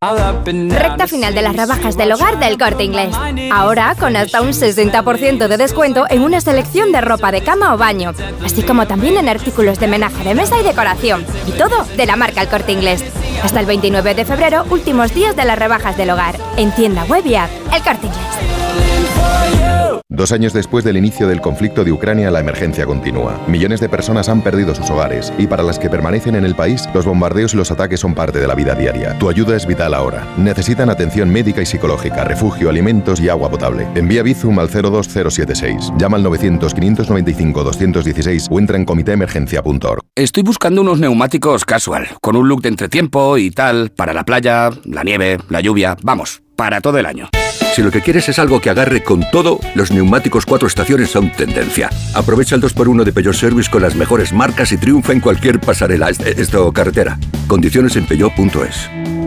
Recta 0.00 1.08
final 1.08 1.34
de 1.34 1.42
las 1.42 1.56
rebajas 1.56 1.96
del 1.96 2.12
hogar 2.12 2.38
del 2.38 2.56
corte 2.56 2.84
inglés. 2.84 3.12
Ahora 3.52 3.96
con 3.98 4.14
hasta 4.14 4.40
un 4.40 4.50
60% 4.50 5.48
de 5.48 5.56
descuento 5.56 6.04
en 6.08 6.22
una 6.22 6.40
selección 6.40 6.92
de 6.92 7.00
ropa 7.00 7.32
de 7.32 7.42
cama 7.42 7.74
o 7.74 7.78
baño, 7.78 8.12
así 8.44 8.62
como 8.62 8.86
también 8.86 9.16
en 9.16 9.28
artículos 9.28 9.80
de 9.80 9.88
menaje 9.88 10.22
de 10.22 10.36
mesa 10.36 10.56
y 10.60 10.62
decoración. 10.62 11.26
Y 11.48 11.50
todo 11.58 11.84
de 11.96 12.06
la 12.06 12.14
marca 12.14 12.42
El 12.42 12.48
corte 12.48 12.70
inglés. 12.70 13.04
Hasta 13.42 13.58
el 13.58 13.66
29 13.66 14.14
de 14.14 14.24
febrero, 14.24 14.64
últimos 14.70 15.12
días 15.12 15.34
de 15.34 15.44
las 15.44 15.58
rebajas 15.58 15.96
del 15.96 16.10
hogar. 16.10 16.36
En 16.56 16.70
tienda 16.70 17.02
web 17.06 17.26
y 17.26 17.34
app. 17.34 17.50
El 17.74 17.82
corte 17.82 18.06
inglés. 18.06 18.38
Dos 20.18 20.32
años 20.32 20.52
después 20.52 20.84
del 20.84 20.96
inicio 20.96 21.28
del 21.28 21.40
conflicto 21.40 21.84
de 21.84 21.92
Ucrania, 21.92 22.32
la 22.32 22.40
emergencia 22.40 22.86
continúa. 22.86 23.38
Millones 23.46 23.78
de 23.78 23.88
personas 23.88 24.28
han 24.28 24.42
perdido 24.42 24.74
sus 24.74 24.90
hogares 24.90 25.32
y 25.38 25.46
para 25.46 25.62
las 25.62 25.78
que 25.78 25.88
permanecen 25.88 26.34
en 26.34 26.44
el 26.44 26.56
país, 26.56 26.88
los 26.92 27.04
bombardeos 27.04 27.54
y 27.54 27.56
los 27.56 27.70
ataques 27.70 28.00
son 28.00 28.16
parte 28.16 28.40
de 28.40 28.48
la 28.48 28.56
vida 28.56 28.74
diaria. 28.74 29.16
Tu 29.18 29.28
ayuda 29.28 29.54
es 29.54 29.64
vital 29.64 29.87
ahora. 29.94 30.26
Necesitan 30.36 30.90
atención 30.90 31.30
médica 31.30 31.62
y 31.62 31.66
psicológica, 31.66 32.24
refugio, 32.24 32.68
alimentos 32.68 33.20
y 33.20 33.28
agua 33.28 33.50
potable. 33.50 33.86
Envía 33.94 34.22
Bizum 34.22 34.58
al 34.58 34.70
02076. 34.70 35.92
Llama 35.98 36.16
al 36.16 36.24
900-595-216 36.24 38.48
o 38.50 38.58
entra 38.58 38.76
en 38.76 38.84
comitéemergencia.org. 38.84 40.00
Estoy 40.14 40.42
buscando 40.42 40.82
unos 40.82 40.98
neumáticos 40.98 41.64
casual, 41.64 42.08
con 42.20 42.36
un 42.36 42.48
look 42.48 42.62
de 42.62 42.68
entretiempo 42.68 43.38
y 43.38 43.50
tal, 43.50 43.90
para 43.90 44.12
la 44.12 44.24
playa, 44.24 44.70
la 44.84 45.04
nieve, 45.04 45.38
la 45.48 45.60
lluvia, 45.60 45.96
vamos, 46.02 46.42
para 46.56 46.80
todo 46.80 46.98
el 46.98 47.06
año. 47.06 47.28
Si 47.74 47.82
lo 47.82 47.92
que 47.92 48.00
quieres 48.00 48.28
es 48.28 48.40
algo 48.40 48.60
que 48.60 48.70
agarre 48.70 49.04
con 49.04 49.24
todo, 49.30 49.60
los 49.76 49.92
neumáticos 49.92 50.44
cuatro 50.44 50.66
estaciones 50.66 51.10
son 51.10 51.30
tendencia. 51.30 51.90
Aprovecha 52.14 52.56
el 52.56 52.62
2x1 52.62 53.04
de 53.04 53.12
Peugeot 53.12 53.34
Service 53.34 53.70
con 53.70 53.82
las 53.82 53.94
mejores 53.94 54.32
marcas 54.32 54.72
y 54.72 54.78
triunfa 54.78 55.12
en 55.12 55.20
cualquier 55.20 55.60
pasarela, 55.60 56.10
esto 56.10 56.72
carretera. 56.72 57.18
Condiciones 57.46 57.94
en 57.94 58.06
peugeot.es. 58.06 58.90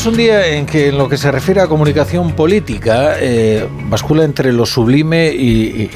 Es 0.00 0.06
un 0.06 0.16
día 0.16 0.46
en 0.46 0.64
que 0.64 0.88
en 0.88 0.96
lo 0.96 1.10
que 1.10 1.18
se 1.18 1.30
refiere 1.30 1.60
a 1.60 1.66
comunicación 1.66 2.32
política 2.32 3.16
eh, 3.20 3.68
bascula 3.84 4.24
entre 4.24 4.50
lo 4.50 4.64
sublime 4.64 5.30
y, 5.30 5.90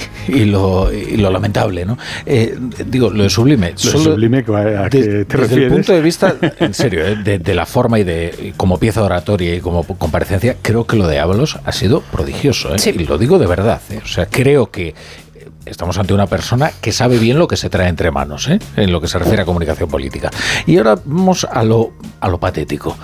lo, 0.44 0.90
lamentable, 1.16 1.86
¿no? 1.86 1.96
Eh, 2.26 2.54
digo, 2.84 3.08
lo 3.08 3.30
sublime. 3.30 3.70
Lo 3.70 3.98
sublime, 3.98 4.40
¿a 4.40 4.90
qué 4.90 5.24
te 5.24 5.38
Desde 5.38 5.54
el 5.54 5.68
punto 5.70 5.94
de 5.94 6.02
vista, 6.02 6.36
en 6.60 6.74
serio, 6.74 7.00
eh, 7.06 7.38
de, 7.38 7.54
la 7.54 7.64
forma 7.64 7.98
y 7.98 8.04
de 8.04 8.52
como 8.58 8.78
pieza 8.78 9.02
oratoria 9.02 9.54
y 9.54 9.60
como 9.60 9.84
comparecencia, 9.84 10.56
creo 10.60 10.86
que 10.86 10.96
lo 10.96 11.06
de 11.06 11.18
Ábalos 11.18 11.58
ha 11.64 11.72
sido 11.72 12.02
prodigioso, 12.02 12.76
Y 12.76 13.04
lo 13.06 13.16
digo 13.16 13.38
de 13.38 13.46
verdad, 13.46 13.80
O 14.04 14.06
sea, 14.06 14.26
creo 14.26 14.70
que 14.70 14.94
estamos 15.64 15.96
ante 15.96 16.12
una 16.12 16.26
persona 16.26 16.72
que 16.82 16.92
sabe 16.92 17.18
bien 17.18 17.38
lo 17.38 17.48
que 17.48 17.56
se 17.56 17.70
trae 17.70 17.88
entre 17.88 18.10
manos, 18.10 18.48
en 18.48 18.92
lo 18.92 19.00
que 19.00 19.08
se 19.08 19.18
refiere 19.18 19.40
a 19.40 19.44
comunicación 19.46 19.88
política. 19.88 20.30
Y 20.66 20.76
ahora 20.76 20.98
vamos 21.06 21.46
a 21.50 21.64
lo, 21.64 21.94
a 22.20 22.28
lo 22.28 22.38
patético. 22.38 22.98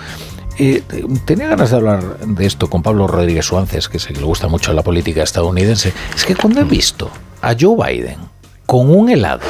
Eh, 0.57 0.83
tenía 1.25 1.47
ganas 1.47 1.71
de 1.71 1.77
hablar 1.77 2.19
de 2.19 2.45
esto 2.45 2.69
con 2.69 2.83
Pablo 2.83 3.07
Rodríguez 3.07 3.45
Suárez, 3.45 3.87
que 3.87 3.97
que 3.97 4.13
le 4.13 4.23
gusta 4.23 4.47
mucho 4.47 4.73
la 4.73 4.83
política 4.83 5.23
estadounidense. 5.23 5.93
Es 6.15 6.25
que 6.25 6.35
cuando 6.35 6.61
he 6.61 6.65
visto 6.65 7.09
a 7.41 7.55
Joe 7.59 7.75
Biden 7.75 8.17
con 8.65 8.89
un 8.89 9.09
helado, 9.09 9.41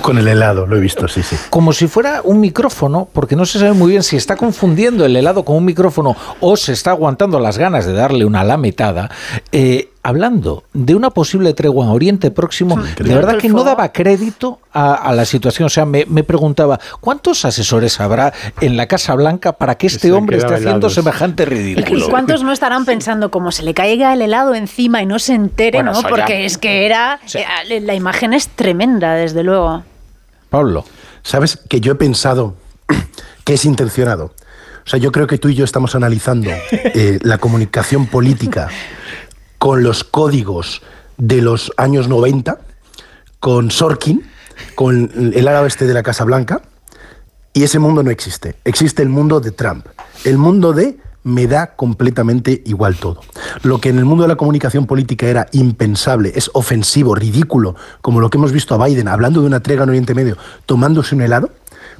con 0.00 0.18
el 0.18 0.28
helado, 0.28 0.66
lo 0.66 0.76
he 0.76 0.80
visto, 0.80 1.08
sí, 1.08 1.22
sí. 1.22 1.36
Como 1.50 1.72
si 1.72 1.88
fuera 1.88 2.20
un 2.22 2.40
micrófono, 2.40 3.08
porque 3.12 3.36
no 3.36 3.44
se 3.46 3.58
sabe 3.58 3.72
muy 3.72 3.90
bien 3.90 4.02
si 4.02 4.16
está 4.16 4.36
confundiendo 4.36 5.04
el 5.04 5.16
helado 5.16 5.44
con 5.44 5.56
un 5.56 5.64
micrófono 5.64 6.16
o 6.40 6.56
se 6.56 6.72
está 6.72 6.90
aguantando 6.92 7.40
las 7.40 7.58
ganas 7.58 7.86
de 7.86 7.92
darle 7.92 8.24
una 8.24 8.44
lametada. 8.44 9.10
Eh, 9.50 9.90
hablando 10.08 10.64
de 10.72 10.94
una 10.94 11.10
posible 11.10 11.52
tregua 11.52 11.84
en 11.84 11.90
Oriente 11.90 12.30
Próximo, 12.30 12.76
de 12.76 13.14
verdad 13.14 13.36
que 13.36 13.50
no 13.50 13.62
daba 13.62 13.92
crédito 13.92 14.58
a, 14.72 15.12
la 15.12 15.26
situación. 15.26 15.66
O 15.66 15.68
sea, 15.68 15.84
me, 15.84 16.06
preguntaba, 16.24 16.80
¿cuántos 17.00 17.44
asesores 17.44 18.00
habrá 18.00 18.32
en 18.62 18.78
la 18.78 18.86
Casa 18.86 19.14
Blanca 19.14 19.52
para 19.52 19.74
que 19.74 19.86
este 19.86 20.10
hombre 20.12 20.38
esté 20.38 20.54
haciendo 20.54 20.88
semejante 20.88 21.44
ridículo? 21.44 22.06
¿Y 22.06 22.08
cuántos 22.08 22.42
no 22.42 22.52
estarán 22.52 22.86
pensando 22.86 23.30
como 23.30 23.52
se 23.52 23.62
le 23.62 23.74
caiga 23.74 24.14
el 24.14 24.22
helado 24.22 24.54
encima 24.54 25.02
y 25.02 25.06
no 25.06 25.18
se 25.18 25.34
entere, 25.34 25.82
¿no? 25.82 25.92
Porque 26.02 26.46
es 26.46 26.56
que 26.56 26.86
era... 26.86 27.20
Eh, 27.34 27.80
la 27.80 27.94
imagen 27.94 28.32
es 28.32 28.48
tremenda, 28.48 29.14
desde 29.14 29.42
luego. 29.42 29.82
Pablo. 30.48 30.86
¿Sabes 31.22 31.58
que 31.68 31.80
yo 31.80 31.92
he 31.92 31.96
pensado 31.96 32.54
que 33.44 33.54
es 33.54 33.64
intencionado? 33.66 34.32
O 34.88 34.90
sea, 34.90 34.98
yo 34.98 35.12
creo 35.12 35.26
que 35.26 35.36
tú 35.36 35.50
y 35.50 35.54
yo 35.54 35.66
estamos 35.66 35.94
analizando 35.94 36.48
eh, 36.72 37.18
la 37.20 37.36
comunicación 37.36 38.06
política 38.06 38.70
con 39.58 39.82
los 39.82 40.04
códigos 40.04 40.82
de 41.16 41.42
los 41.42 41.72
años 41.76 42.08
90, 42.08 42.58
con 43.40 43.70
Sorkin, 43.70 44.28
con 44.74 45.32
el 45.34 45.48
árabe 45.48 45.68
este 45.68 45.86
de 45.86 45.94
la 45.94 46.02
Casa 46.02 46.24
Blanca, 46.24 46.62
y 47.52 47.64
ese 47.64 47.78
mundo 47.78 48.02
no 48.02 48.10
existe. 48.10 48.56
Existe 48.64 49.02
el 49.02 49.08
mundo 49.08 49.40
de 49.40 49.50
Trump, 49.50 49.86
el 50.24 50.38
mundo 50.38 50.72
de 50.72 50.98
me 51.24 51.46
da 51.46 51.74
completamente 51.74 52.62
igual 52.64 52.96
todo. 52.96 53.20
Lo 53.62 53.80
que 53.80 53.90
en 53.90 53.98
el 53.98 54.04
mundo 54.04 54.22
de 54.22 54.28
la 54.28 54.36
comunicación 54.36 54.86
política 54.86 55.26
era 55.26 55.46
impensable, 55.52 56.32
es 56.34 56.50
ofensivo, 56.54 57.14
ridículo, 57.14 57.74
como 58.00 58.20
lo 58.20 58.30
que 58.30 58.38
hemos 58.38 58.52
visto 58.52 58.74
a 58.74 58.86
Biden 58.86 59.08
hablando 59.08 59.40
de 59.40 59.46
una 59.46 59.60
trega 59.60 59.82
en 59.82 59.90
Oriente 59.90 60.14
Medio, 60.14 60.38
tomándose 60.64 61.14
un 61.14 61.22
helado, 61.22 61.50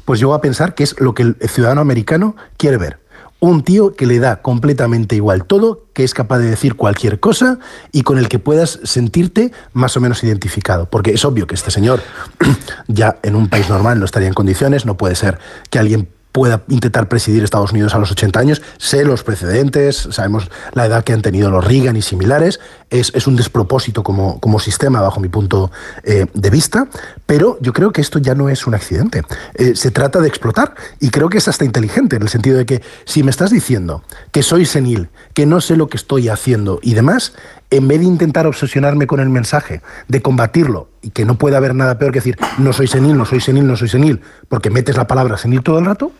pues 0.04 0.20
yo 0.20 0.28
voy 0.28 0.38
a 0.38 0.40
pensar 0.40 0.74
que 0.74 0.84
es 0.84 0.98
lo 0.98 1.14
que 1.14 1.22
el 1.22 1.36
ciudadano 1.48 1.80
americano 1.80 2.36
quiere 2.56 2.78
ver 2.78 3.07
un 3.40 3.62
tío 3.62 3.94
que 3.94 4.06
le 4.06 4.18
da 4.18 4.42
completamente 4.42 5.14
igual 5.16 5.44
todo, 5.44 5.86
que 5.92 6.04
es 6.04 6.14
capaz 6.14 6.38
de 6.38 6.50
decir 6.50 6.74
cualquier 6.74 7.20
cosa 7.20 7.58
y 7.92 8.02
con 8.02 8.18
el 8.18 8.28
que 8.28 8.38
puedas 8.38 8.80
sentirte 8.82 9.52
más 9.72 9.96
o 9.96 10.00
menos 10.00 10.24
identificado. 10.24 10.90
Porque 10.90 11.12
es 11.12 11.24
obvio 11.24 11.46
que 11.46 11.54
este 11.54 11.70
señor 11.70 12.00
ya 12.88 13.18
en 13.22 13.36
un 13.36 13.48
país 13.48 13.68
normal 13.68 13.98
no 13.98 14.04
estaría 14.04 14.28
en 14.28 14.34
condiciones, 14.34 14.86
no 14.86 14.96
puede 14.96 15.14
ser 15.14 15.38
que 15.70 15.78
alguien 15.78 16.08
pueda 16.32 16.62
intentar 16.68 17.08
presidir 17.08 17.42
Estados 17.42 17.72
Unidos 17.72 17.94
a 17.94 17.98
los 17.98 18.10
80 18.10 18.38
años. 18.38 18.62
Sé 18.76 19.04
los 19.04 19.24
precedentes, 19.24 20.08
sabemos 20.10 20.50
la 20.72 20.86
edad 20.86 21.04
que 21.04 21.12
han 21.12 21.22
tenido 21.22 21.50
los 21.50 21.64
Reagan 21.64 21.96
y 21.96 22.02
similares. 22.02 22.60
Es, 22.90 23.12
es 23.14 23.26
un 23.26 23.36
despropósito 23.36 24.02
como, 24.02 24.40
como, 24.40 24.58
sistema, 24.58 25.00
bajo 25.00 25.20
mi 25.20 25.28
punto 25.28 25.70
eh, 26.04 26.26
de 26.32 26.50
vista. 26.50 26.88
Pero 27.26 27.58
yo 27.60 27.72
creo 27.72 27.92
que 27.92 28.00
esto 28.00 28.18
ya 28.18 28.34
no 28.34 28.48
es 28.48 28.66
un 28.66 28.74
accidente. 28.74 29.22
Eh, 29.54 29.74
se 29.76 29.90
trata 29.90 30.20
de 30.20 30.28
explotar. 30.28 30.74
Y 31.00 31.10
creo 31.10 31.28
que 31.28 31.38
es 31.38 31.48
hasta 31.48 31.64
inteligente, 31.64 32.16
en 32.16 32.22
el 32.22 32.28
sentido 32.28 32.56
de 32.58 32.66
que 32.66 32.82
si 33.04 33.22
me 33.22 33.30
estás 33.30 33.50
diciendo 33.50 34.02
que 34.32 34.42
soy 34.42 34.64
senil, 34.66 35.08
que 35.34 35.46
no 35.46 35.60
sé 35.60 35.76
lo 35.76 35.88
que 35.88 35.96
estoy 35.96 36.28
haciendo 36.28 36.80
y 36.82 36.94
demás, 36.94 37.34
en 37.70 37.86
vez 37.88 38.00
de 38.00 38.06
intentar 38.06 38.46
obsesionarme 38.46 39.06
con 39.06 39.20
el 39.20 39.28
mensaje, 39.28 39.82
de 40.08 40.22
combatirlo, 40.22 40.88
y 41.02 41.10
que 41.10 41.24
no 41.24 41.36
puede 41.36 41.56
haber 41.56 41.74
nada 41.74 41.98
peor 41.98 42.12
que 42.12 42.18
decir 42.20 42.38
no 42.58 42.72
soy 42.72 42.86
senil, 42.86 43.16
no 43.16 43.24
soy 43.24 43.40
senil, 43.40 43.66
no 43.66 43.76
soy 43.76 43.88
senil, 43.88 44.20
porque 44.48 44.70
metes 44.70 44.96
la 44.96 45.06
palabra 45.06 45.36
senil 45.36 45.62
todo 45.62 45.78
el 45.78 45.84
rato, 45.84 46.12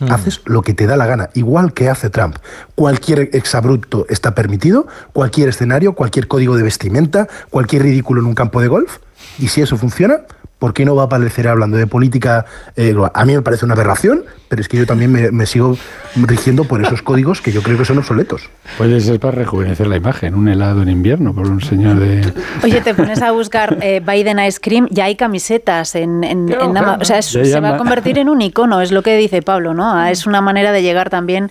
Hmm. 0.00 0.12
haces 0.12 0.40
lo 0.44 0.62
que 0.62 0.74
te 0.74 0.86
da 0.86 0.96
la 0.96 1.06
gana, 1.06 1.30
igual 1.34 1.72
que 1.72 1.88
hace 1.88 2.10
Trump. 2.10 2.36
Cualquier 2.74 3.30
exabrupto 3.32 4.06
está 4.08 4.34
permitido, 4.34 4.86
cualquier 5.12 5.48
escenario, 5.48 5.94
cualquier 5.94 6.28
código 6.28 6.56
de 6.56 6.62
vestimenta, 6.62 7.28
cualquier 7.50 7.82
ridículo 7.82 8.20
en 8.20 8.26
un 8.26 8.34
campo 8.34 8.60
de 8.60 8.68
golf, 8.68 8.98
y 9.38 9.48
si 9.48 9.60
eso 9.60 9.76
funciona, 9.76 10.22
¿por 10.58 10.74
qué 10.74 10.84
no 10.84 10.94
va 10.96 11.02
a 11.02 11.06
aparecer 11.06 11.46
hablando 11.48 11.76
de 11.76 11.86
política 11.86 12.44
eh, 12.76 12.92
global? 12.92 13.12
A 13.14 13.24
mí 13.24 13.34
me 13.34 13.42
parece 13.42 13.64
una 13.64 13.74
aberración, 13.74 14.24
pero 14.48 14.60
es 14.60 14.68
que 14.68 14.76
yo 14.76 14.86
también 14.86 15.12
me, 15.12 15.30
me 15.30 15.46
sigo 15.46 15.76
rigiendo 16.16 16.64
por 16.64 16.82
esos 16.82 17.02
códigos 17.02 17.40
que 17.40 17.52
yo 17.52 17.62
creo 17.62 17.78
que 17.78 17.84
son 17.84 17.98
obsoletos. 17.98 18.50
Puede 18.76 19.00
ser 19.00 19.20
para 19.20 19.32
rejuvenecer 19.36 19.86
la 19.86 19.96
imagen, 19.96 20.34
un 20.34 20.48
helado 20.48 20.82
en 20.82 20.88
invierno 20.88 21.34
por 21.34 21.46
un 21.48 21.60
señor 21.60 21.98
de... 22.00 22.32
Oye, 22.64 22.80
te 22.80 22.94
pones 22.94 23.22
a 23.22 23.30
buscar 23.32 23.78
eh, 23.80 24.00
Biden 24.04 24.38
Ice 24.40 24.58
Cream, 24.60 24.88
ya 24.90 25.04
hay 25.04 25.16
camisetas 25.16 25.94
en, 25.94 26.24
en, 26.24 26.48
en 26.52 26.76
O 26.76 27.04
sea, 27.04 27.18
es- 27.18 27.26
se 27.26 27.44
llama- 27.44 27.70
va 27.70 27.74
a 27.76 27.78
convertir 27.78 28.18
en 28.18 28.28
un 28.28 28.40
icono, 28.42 28.80
es 28.80 28.90
lo 28.90 29.02
que 29.02 29.16
dice 29.16 29.42
Pablo, 29.42 29.74
¿no? 29.74 29.92
Ah, 29.94 30.10
Es 30.10 30.26
una 30.26 30.40
manera 30.40 30.72
de 30.72 30.82
llegar 30.82 31.10
también 31.10 31.50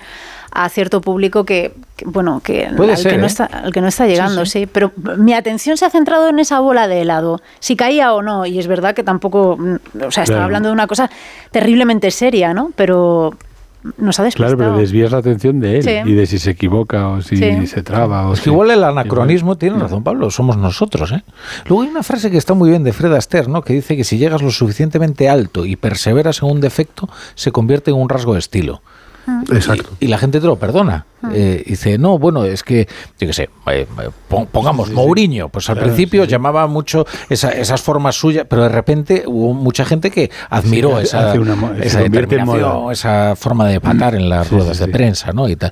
a 0.59 0.69
cierto 0.69 1.01
público 1.01 1.43
que, 1.45 1.71
que, 1.95 2.05
bueno, 2.05 2.41
que 2.43 2.67
Puede 2.75 2.93
al, 2.93 2.97
ser, 2.97 3.11
que 3.11 3.17
no 3.19 3.23
¿eh? 3.25 3.27
está, 3.27 3.45
al 3.45 3.71
que 3.71 3.79
no 3.81 3.87
está 3.87 4.07
llegando, 4.07 4.45
sí, 4.45 4.65
Pero 4.65 4.91
mi 5.17 5.33
atención 5.33 5.77
se 5.77 5.85
ha 5.85 5.89
centrado 5.91 6.29
en 6.29 6.39
esa 6.39 6.59
bola 6.59 6.87
de 6.87 7.01
helado, 7.01 7.41
si 7.59 7.75
caía 7.75 8.13
o 8.13 8.21
no, 8.23 8.45
y 8.45 8.57
es 8.57 8.65
verdad 8.67 8.95
que 8.95 9.03
tampoco, 9.03 9.55
mm, 9.57 9.75
o 10.07 10.11
sea, 10.11 10.23
estaba 10.23 10.25
Claro. 10.25 10.43
hablando 10.45 10.69
de 10.69 10.73
una 10.73 10.87
cosa 10.87 11.09
terriblemente 11.51 12.09
seria, 12.11 12.53
¿no? 12.55 12.71
Pero 12.75 13.35
nos 13.97 14.19
ha 14.19 14.23
despistado. 14.23 14.57
Claro, 14.57 14.71
pero 14.73 14.81
desvías 14.81 15.11
la 15.11 15.19
atención 15.19 15.59
de 15.59 15.77
él 15.77 15.83
Sí. 15.83 15.91
y 16.11 16.13
de 16.15 16.25
si 16.25 16.39
se 16.39 16.49
equivoca 16.51 17.07
o 17.09 17.21
si 17.21 17.37
Sí. 17.37 17.67
se 17.67 17.83
traba. 17.83 18.27
O 18.27 18.33
Es 18.33 18.39
que 18.39 18.45
si- 18.45 18.49
igual 18.49 18.71
el 18.71 18.83
anacronismo 18.83 19.57
tiene 19.57 19.77
razón, 19.77 20.03
Pablo, 20.03 20.29
somos 20.31 20.57
nosotros. 20.57 21.11
¿eh? 21.11 21.23
Luego 21.67 21.83
hay 21.83 21.89
una 21.89 22.03
frase 22.03 22.29
que 22.31 22.37
está 22.37 22.53
muy 22.55 22.69
bien 22.71 22.83
de 22.83 22.91
Fred 22.91 23.13
Astaire, 23.13 23.47
¿no? 23.47 23.61
que 23.61 23.73
dice 23.73 23.95
que 23.95 24.03
si 24.03 24.17
llegas 24.17 24.41
lo 24.41 24.49
suficientemente 24.49 25.29
alto 25.29 25.65
y 25.65 25.75
perseveras 25.75 26.41
en 26.41 26.49
un 26.49 26.59
defecto, 26.61 27.07
se 27.35 27.51
convierte 27.51 27.91
en 27.91 27.97
un 27.97 28.09
rasgo 28.09 28.33
de 28.33 28.39
estilo. 28.39 28.81
Exacto. 29.51 29.89
Y, 29.99 30.05
y 30.05 30.07
la 30.07 30.17
gente 30.17 30.39
te 30.39 30.47
lo 30.47 30.57
perdona. 30.57 31.05
Eh, 31.33 31.63
dice, 31.65 31.97
no, 31.97 32.19
bueno, 32.19 32.43
es 32.45 32.61
que, 32.63 32.87
yo 33.19 33.27
qué 33.27 33.33
sé, 33.33 33.43
eh, 33.71 33.87
eh, 34.01 34.09
pon- 34.27 34.45
pongamos 34.45 34.91
Mourinho, 34.91 35.49
pues 35.49 35.67
al 35.69 35.75
Claro, 35.75 35.87
principio 35.87 36.21
sí, 36.23 36.27
sí. 36.27 36.31
llamaba 36.31 36.67
mucho 36.67 37.05
esa- 37.29 37.51
esas 37.51 37.81
formas 37.81 38.15
suyas, 38.15 38.45
pero 38.47 38.61
de 38.63 38.69
repente 38.69 39.23
hubo 39.25 39.53
mucha 39.55 39.83
gente 39.83 40.11
que 40.11 40.29
admiró 40.49 40.97
Sí, 40.97 41.03
esa, 41.05 41.33
una 41.33 41.75
esa 41.81 42.01
determinación, 42.01 42.91
esa 42.91 43.35
forma 43.35 43.67
de 43.67 43.81
patar 43.81 44.13
en 44.13 44.29
las 44.29 44.47
Sí, 44.47 44.55
ruedas 44.55 44.77
sí, 44.77 44.81
de 44.81 44.85
sí. 44.85 44.91
prensa, 44.91 45.31
¿no? 45.33 45.49
Y 45.49 45.55
tal. 45.55 45.71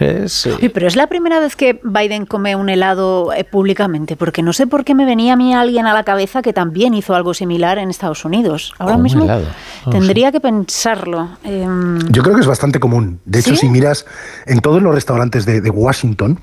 Es, 0.00 0.32
Sí, 0.32 0.68
pero 0.70 0.86
es 0.86 0.96
la 0.96 1.06
primera 1.08 1.40
vez 1.40 1.56
que 1.56 1.78
Biden 1.84 2.24
come 2.26 2.56
un 2.56 2.68
helado 2.70 3.32
eh, 3.34 3.44
públicamente, 3.44 4.16
porque 4.16 4.42
no 4.42 4.52
sé 4.54 4.66
por 4.66 4.84
qué 4.84 4.94
me 4.94 5.04
venía 5.04 5.34
a 5.34 5.36
mí 5.36 5.54
alguien 5.54 5.86
a 5.86 5.92
la 5.92 6.04
cabeza 6.04 6.40
que 6.42 6.52
también 6.54 6.94
hizo 6.94 7.14
algo 7.14 7.34
similar 7.34 7.78
en 7.78 7.90
Estados 7.90 8.24
Unidos. 8.24 8.72
Ahora 8.78 8.96
mismo 8.96 9.26
lo 9.26 9.90
tendría 9.90 10.32
que 10.32 10.40
pensarlo. 10.40 11.28
Em, 11.44 11.98
Yo 12.10 12.22
creo 12.22 12.34
que 12.34 12.40
es 12.40 12.46
bastante 12.46 12.80
común. 12.80 13.20
De 13.26 13.40
hecho, 13.40 13.50
¿Sí? 13.50 13.56
si 13.58 13.68
miras 13.68 14.06
en 14.46 14.60
todos 14.60 14.82
los 14.86 14.94
restaurantes 14.94 15.44
de, 15.46 15.60
de 15.60 15.70
Washington, 15.70 16.38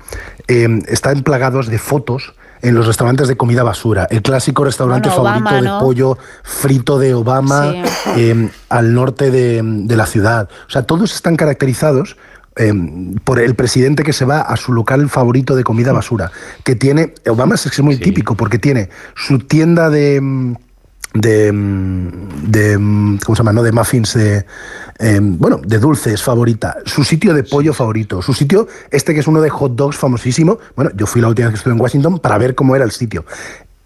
eh, 0.48 0.68
están 0.88 1.22
plagados 1.22 1.66
de 1.68 1.78
fotos 1.78 2.34
en 2.62 2.74
los 2.74 2.86
restaurantes 2.86 3.28
de 3.28 3.36
comida 3.36 3.62
basura. 3.62 4.06
El 4.10 4.22
clásico 4.22 4.64
restaurante 4.64 5.08
Bueno, 5.10 5.24
favorito 5.24 5.54
Obama, 5.54 5.78
de 5.78 5.84
pollo 5.84 6.18
frito 6.42 6.98
de 6.98 7.12
Obama 7.14 7.72
Sí. 7.72 8.10
eh, 8.16 8.48
al 8.70 8.94
norte 8.94 9.30
de, 9.30 9.60
de 9.62 9.96
la 9.96 10.06
ciudad. 10.06 10.48
O 10.66 10.70
sea, 10.70 10.82
todos 10.82 11.14
están 11.14 11.36
caracterizados 11.36 12.16
eh, 12.56 12.72
por 13.24 13.40
el 13.40 13.54
presidente 13.54 14.02
que 14.02 14.12
se 14.12 14.24
va 14.24 14.40
a 14.40 14.56
su 14.56 14.72
local 14.72 15.10
favorito 15.10 15.56
de 15.56 15.64
comida 15.64 15.92
basura, 15.92 16.30
que 16.62 16.74
tiene, 16.76 17.12
Obama 17.28 17.56
es, 17.56 17.66
es 17.66 17.80
muy 17.80 17.96
típico 17.98 18.34
porque 18.36 18.58
tiene 18.58 18.88
su 19.14 19.40
tienda 19.40 19.90
de... 19.90 20.20
mm, 20.22 20.54
de, 21.14 21.52
mm, 21.52 22.50
de 22.50 22.76
mm, 22.78 23.18
¿cómo 23.24 23.36
se 23.36 23.40
llama? 23.40 23.52
No, 23.52 23.62
de 23.62 23.70
muffins 23.70 24.14
de 24.14 24.46
eh, 24.98 25.18
bueno, 25.20 25.60
de 25.64 25.78
dulces 25.78 26.22
favorita, 26.22 26.76
su 26.84 27.02
sitio 27.02 27.34
de 27.34 27.42
pollo 27.42 27.72
favorito, 27.72 28.22
su 28.22 28.32
sitio 28.32 28.68
este 28.90 29.12
que 29.12 29.20
es 29.20 29.26
uno 29.26 29.40
de 29.40 29.50
hot 29.50 29.74
dogs 29.74 29.96
famosísimo. 29.96 30.58
Bueno, 30.76 30.90
yo 30.94 31.06
fui 31.06 31.20
la 31.20 31.28
última 31.28 31.48
vez 31.48 31.54
que 31.54 31.58
estuve 31.58 31.74
en 31.74 31.80
Washington 31.80 32.18
para 32.20 32.38
ver 32.38 32.54
cómo 32.54 32.76
era 32.76 32.84
el 32.84 32.92
sitio. 32.92 33.24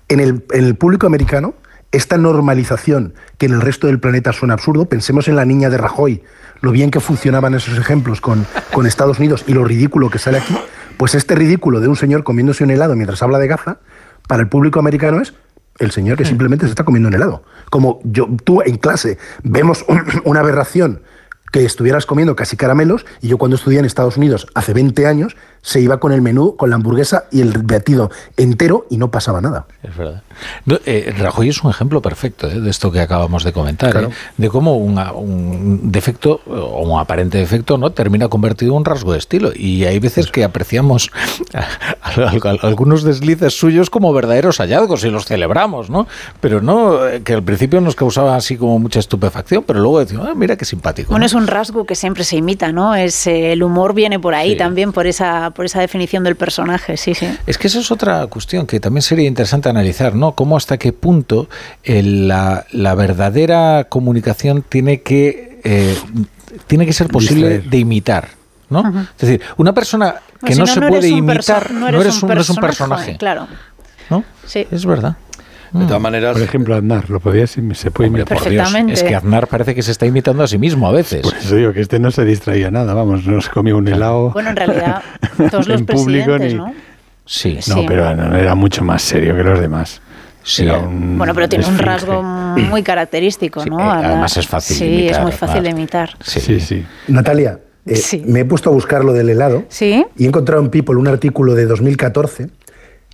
En 0.08 0.20
el, 0.20 0.44
en 0.52 0.64
el 0.64 0.74
público 0.74 1.06
americano, 1.06 1.54
esta 1.92 2.18
normalización 2.18 3.14
que 3.38 3.46
en 3.46 3.54
el 3.54 3.60
resto 3.60 3.86
del 3.86 3.98
planeta 3.98 4.32
suena 4.32 4.54
absurdo, 4.54 4.84
pensemos 4.84 5.28
en 5.28 5.36
la 5.36 5.46
niña 5.46 5.70
de 5.70 5.78
Rajoy, 5.78 6.22
lo 6.60 6.72
bien 6.72 6.90
que 6.90 7.00
funcionaban 7.00 7.54
esos 7.54 7.78
ejemplos 7.78 8.20
con, 8.20 8.46
con 8.72 8.86
Estados 8.86 9.18
Unidos 9.18 9.44
y 9.46 9.54
lo 9.54 9.64
ridículo 9.64 10.10
que 10.10 10.18
sale 10.18 10.38
aquí, 10.38 10.56
pues 10.98 11.14
este 11.14 11.34
ridículo 11.34 11.80
de 11.80 11.88
un 11.88 11.96
señor 11.96 12.24
comiéndose 12.24 12.64
un 12.64 12.70
helado 12.70 12.94
mientras 12.94 13.22
habla 13.22 13.38
de 13.38 13.48
Gaza, 13.48 13.78
para 14.26 14.42
el 14.42 14.48
público 14.48 14.78
americano 14.78 15.22
es 15.22 15.32
el 15.78 15.90
señor 15.90 16.16
que 16.18 16.24
simplemente 16.24 16.66
se 16.66 16.70
está 16.70 16.84
comiendo 16.84 17.08
un 17.08 17.14
helado. 17.14 17.42
Como 17.70 18.00
yo, 18.04 18.28
tú 18.44 18.62
en 18.64 18.76
clase 18.78 19.18
vemos 19.42 19.84
un- 19.88 20.02
una 20.24 20.40
aberración 20.40 21.02
que 21.50 21.64
estuvieras 21.64 22.04
comiendo 22.04 22.36
casi 22.36 22.56
caramelos 22.56 23.06
y 23.22 23.28
yo 23.28 23.38
cuando 23.38 23.56
estudié 23.56 23.78
en 23.78 23.86
Estados 23.86 24.16
Unidos 24.18 24.46
hace 24.54 24.74
20 24.74 25.06
años 25.06 25.34
se 25.62 25.80
iba 25.80 25.98
con 25.98 26.12
el 26.12 26.22
menú, 26.22 26.56
con 26.56 26.70
la 26.70 26.76
hamburguesa 26.76 27.24
y 27.30 27.40
el 27.40 27.52
batido 27.62 28.10
entero 28.36 28.86
y 28.90 28.96
no 28.96 29.10
pasaba 29.10 29.40
nada. 29.40 29.66
Es 29.82 29.96
verdad. 29.96 30.22
No, 30.66 30.78
eh, 30.86 31.12
Rajoy 31.18 31.48
es 31.48 31.62
un 31.64 31.70
ejemplo 31.70 32.00
perfecto 32.00 32.48
eh, 32.48 32.60
de 32.60 32.70
esto 32.70 32.92
que 32.92 33.00
acabamos 33.00 33.42
de 33.44 33.52
comentar, 33.52 33.90
Claro. 33.90 34.08
eh, 34.08 34.12
de 34.36 34.48
cómo 34.48 34.76
una- 34.76 35.12
un 35.12 35.90
defecto 35.90 36.40
o 36.46 36.82
un 36.82 37.00
aparente 37.00 37.38
defecto 37.38 37.76
no 37.76 37.90
termina 37.90 38.28
convertido 38.28 38.72
en 38.72 38.78
un 38.78 38.84
rasgo 38.84 39.12
de 39.12 39.18
estilo. 39.18 39.50
Y 39.54 39.84
hay 39.84 39.98
veces 39.98 40.30
que 40.30 40.44
apreciamos 40.44 41.10
a- 41.54 41.58
a- 42.02 42.30
a- 42.30 42.66
algunos 42.66 43.02
deslices 43.02 43.58
suyos 43.58 43.90
como 43.90 44.12
verdaderos 44.12 44.58
hallazgos 44.58 45.04
y 45.04 45.10
los 45.10 45.24
celebramos, 45.26 45.90
¿no? 45.90 46.06
Pero 46.40 46.60
no 46.60 47.06
eh, 47.06 47.22
que 47.22 47.34
al 47.34 47.42
principio 47.42 47.80
nos 47.80 47.94
causaba 47.96 48.36
así 48.36 48.56
como 48.56 48.78
mucha 48.78 49.00
estupefacción, 49.00 49.64
pero 49.66 49.80
luego 49.80 49.98
decimos, 50.00 50.26
ah, 50.30 50.34
mira 50.36 50.56
qué 50.56 50.64
simpático. 50.64 51.10
Bueno, 51.10 51.20
¿no? 51.22 51.26
es 51.26 51.34
un 51.34 51.46
rasgo 51.46 51.84
que 51.84 51.94
siempre 51.94 52.22
se 52.24 52.36
imita, 52.36 52.70
¿no? 52.72 52.94
Es, 52.94 53.26
eh, 53.26 53.52
el 53.52 53.62
humor 53.62 53.92
viene 53.94 54.18
por 54.20 54.34
ahí 54.34 54.52
Sí. 54.52 54.56
también, 54.58 54.92
por 54.92 55.06
esa, 55.06 55.50
por 55.58 55.66
esa 55.66 55.80
definición 55.80 56.22
del 56.22 56.36
personaje, 56.36 56.96
sí, 56.96 57.16
sí. 57.16 57.26
Es 57.44 57.58
que 57.58 57.66
esa 57.66 57.80
es 57.80 57.90
otra 57.90 58.24
cuestión 58.28 58.64
que 58.64 58.78
también 58.78 59.02
sería 59.02 59.26
interesante 59.26 59.68
analizar, 59.68 60.14
¿no? 60.14 60.30
Cómo 60.36 60.56
hasta 60.56 60.78
qué 60.78 60.92
punto 60.92 61.48
el- 61.82 62.28
la, 62.28 62.64
la 62.70 62.94
verdadera 62.94 63.88
comunicación 63.88 64.62
tiene 64.62 65.02
que 65.02 65.58
eh, 65.64 65.98
tiene 66.68 66.86
que 66.86 66.92
ser 66.92 67.08
posible 67.08 67.48
Distraer. 67.48 67.70
de 67.70 67.78
imitar, 67.78 68.28
¿no? 68.70 68.88
Es 69.16 69.20
decir, 69.28 69.40
una 69.56 69.72
persona 69.74 70.14
que 70.46 70.52
Si 70.54 70.60
no, 70.60 70.66
se 70.68 70.80
puede 70.80 71.08
imitar, 71.08 71.72
no 71.72 71.88
eres, 71.88 72.22
un 72.22 72.60
personaje, 72.60 73.16
Claro. 73.16 73.48
¿no? 74.10 74.22
Sí. 74.46 74.64
Es 74.70 74.86
verdad. 74.86 75.16
De 75.72 75.86
todas 75.86 76.00
maneras, 76.00 76.32
Por 76.34 76.42
ejemplo, 76.42 76.74
Aznar, 76.74 77.10
lo 77.10 77.20
podías 77.20 77.50
se 77.50 77.60
puede 77.90 78.08
Hombre, 78.08 78.22
imitar. 78.22 78.38
por 78.38 78.48
Dios, 78.48 78.72
es 78.88 79.02
que 79.02 79.14
Aznar 79.14 79.46
parece 79.48 79.74
que 79.74 79.82
se 79.82 79.90
está 79.92 80.06
imitando 80.06 80.42
a 80.42 80.48
sí 80.48 80.58
mismo 80.58 80.88
a 80.88 80.92
veces. 80.92 81.22
Por 81.22 81.34
eso 81.36 81.54
digo 81.56 81.72
que 81.72 81.80
este 81.80 81.98
no 81.98 82.10
se 82.10 82.24
distraía 82.24 82.70
nada, 82.70 82.94
vamos, 82.94 83.26
no 83.26 83.40
se 83.40 83.50
comía 83.50 83.74
un 83.76 83.86
helado. 83.88 84.30
Bueno, 84.30 84.50
en 84.50 84.56
realidad, 84.56 85.02
todos 85.50 85.68
los 85.68 85.80
En 85.80 85.86
público 85.86 86.36
presidentes, 86.36 86.52
ni- 86.52 86.58
¿no? 86.58 86.74
Sí. 87.26 87.54
No, 87.68 87.74
Sí. 87.74 87.84
pero 87.86 88.14
no, 88.16 88.36
era 88.36 88.54
mucho 88.54 88.82
más 88.84 89.02
serio 89.02 89.36
que 89.36 89.42
los 89.44 89.60
demás. 89.60 90.00
Sí. 90.42 90.62
Era 90.62 90.78
un 90.78 91.18
Bueno, 91.18 91.34
pero 91.34 91.48
tiene 91.48 91.66
un 91.66 91.76
rasgo 91.78 92.22
muy 92.22 92.82
característico, 92.82 93.62
Sí, 93.62 93.68
¿no? 93.68 93.78
eh, 93.80 94.00
además 94.04 94.34
es 94.38 94.46
fácil 94.46 94.78
de 94.78 94.84
Sí, 94.86 94.92
imitar, 94.94 95.16
es 95.18 95.22
muy 95.22 95.32
fácil 95.32 95.62
de 95.62 95.70
imitar. 95.70 96.10
Sí. 96.22 96.40
Sí, 96.40 96.60
sí. 96.60 96.86
Natalia, 97.08 97.58
eh, 97.84 97.96
Sí. 97.96 98.22
me 98.26 98.40
he 98.40 98.44
puesto 98.46 98.70
a 98.70 98.72
buscar 98.72 99.04
lo 99.04 99.12
del 99.12 99.28
helado 99.28 99.64
Sí. 99.68 100.06
y 100.16 100.24
he 100.24 100.26
encontrado 100.26 100.62
en 100.62 100.70
People 100.70 100.96
un 100.96 101.06
artículo 101.08 101.54
de 101.54 101.66
2014 101.66 102.48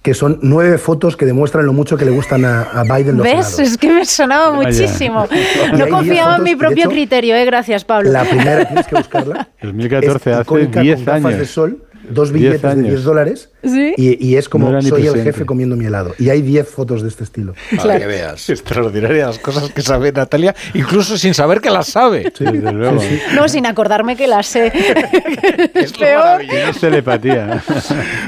que 0.04 0.12
son 0.12 0.38
nueve 0.42 0.76
fotos 0.76 1.16
que 1.16 1.24
demuestran 1.24 1.64
lo 1.64 1.72
mucho 1.72 1.96
que 1.96 2.04
le 2.04 2.10
gustan 2.10 2.44
a, 2.44 2.60
a 2.60 2.82
Biden 2.82 3.16
los 3.16 3.24
¿Ves? 3.24 3.32
helados. 3.32 3.58
Es 3.58 3.78
que 3.78 3.88
me 3.90 4.04
sonaba 4.04 4.50
Vaya. 4.50 4.68
muchísimo. 4.68 5.26
No 5.78 5.88
confiaba 5.88 6.36
en 6.36 6.42
mi 6.42 6.56
propio 6.56 6.84
hecho, 6.84 6.90
criterio, 6.90 7.34
¿eh? 7.34 7.46
Gracias, 7.46 7.86
Pablo. 7.86 8.10
La 8.12 8.22
primera 8.24 8.64
tienes 8.68 8.86
que 8.86 8.96
buscarla. 8.96 9.48
2014 9.62 10.30
es 10.30 10.36
hace 10.36 10.42
icónica, 10.42 10.80
10 10.82 10.96
con 10.96 11.04
gafas 11.06 11.24
años. 11.24 11.38
de 11.38 11.46
sol, 11.46 11.84
dos 12.10 12.30
10 12.30 12.32
billetes 12.34 12.62
de 12.62 12.68
años. 12.68 12.86
10 12.88 13.02
dólares 13.04 13.50
Sí. 13.64 13.94
y, 13.96 14.26
y 14.28 14.36
es 14.36 14.48
como 14.48 14.70
No 14.70 14.80
soy 14.82 15.06
el 15.06 15.22
jefe 15.22 15.44
comiendo 15.46 15.76
mi 15.76 15.86
helado. 15.86 16.14
Y 16.18 16.28
hay 16.30 16.42
10 16.42 16.68
fotos 16.68 17.02
de 17.02 17.08
este 17.08 17.24
estilo. 17.24 17.54
para 17.76 17.98
que 17.98 18.06
veas. 18.06 18.48
Extraordinarias 18.50 19.24
las 19.28 19.38
cosas 19.38 19.70
que 19.70 19.80
sabe 19.82 20.12
Natalia, 20.12 20.54
incluso 20.74 21.16
sin 21.18 21.34
saber 21.34 21.60
que 21.60 21.70
las 21.70 21.86
sabe. 21.88 22.32
Sí, 22.36 22.44
desde 22.44 22.72
luego. 22.72 23.00
No, 23.34 23.48
sin 23.48 23.66
acordarme 23.66 24.16
que 24.16 24.26
la 24.26 24.42
sé. 24.42 24.72
Es 25.74 25.92
lo 25.92 25.98
Peor. 26.06 26.18
maravilloso. 26.24 26.58
Es 26.70 26.80
telepatía. 26.80 27.62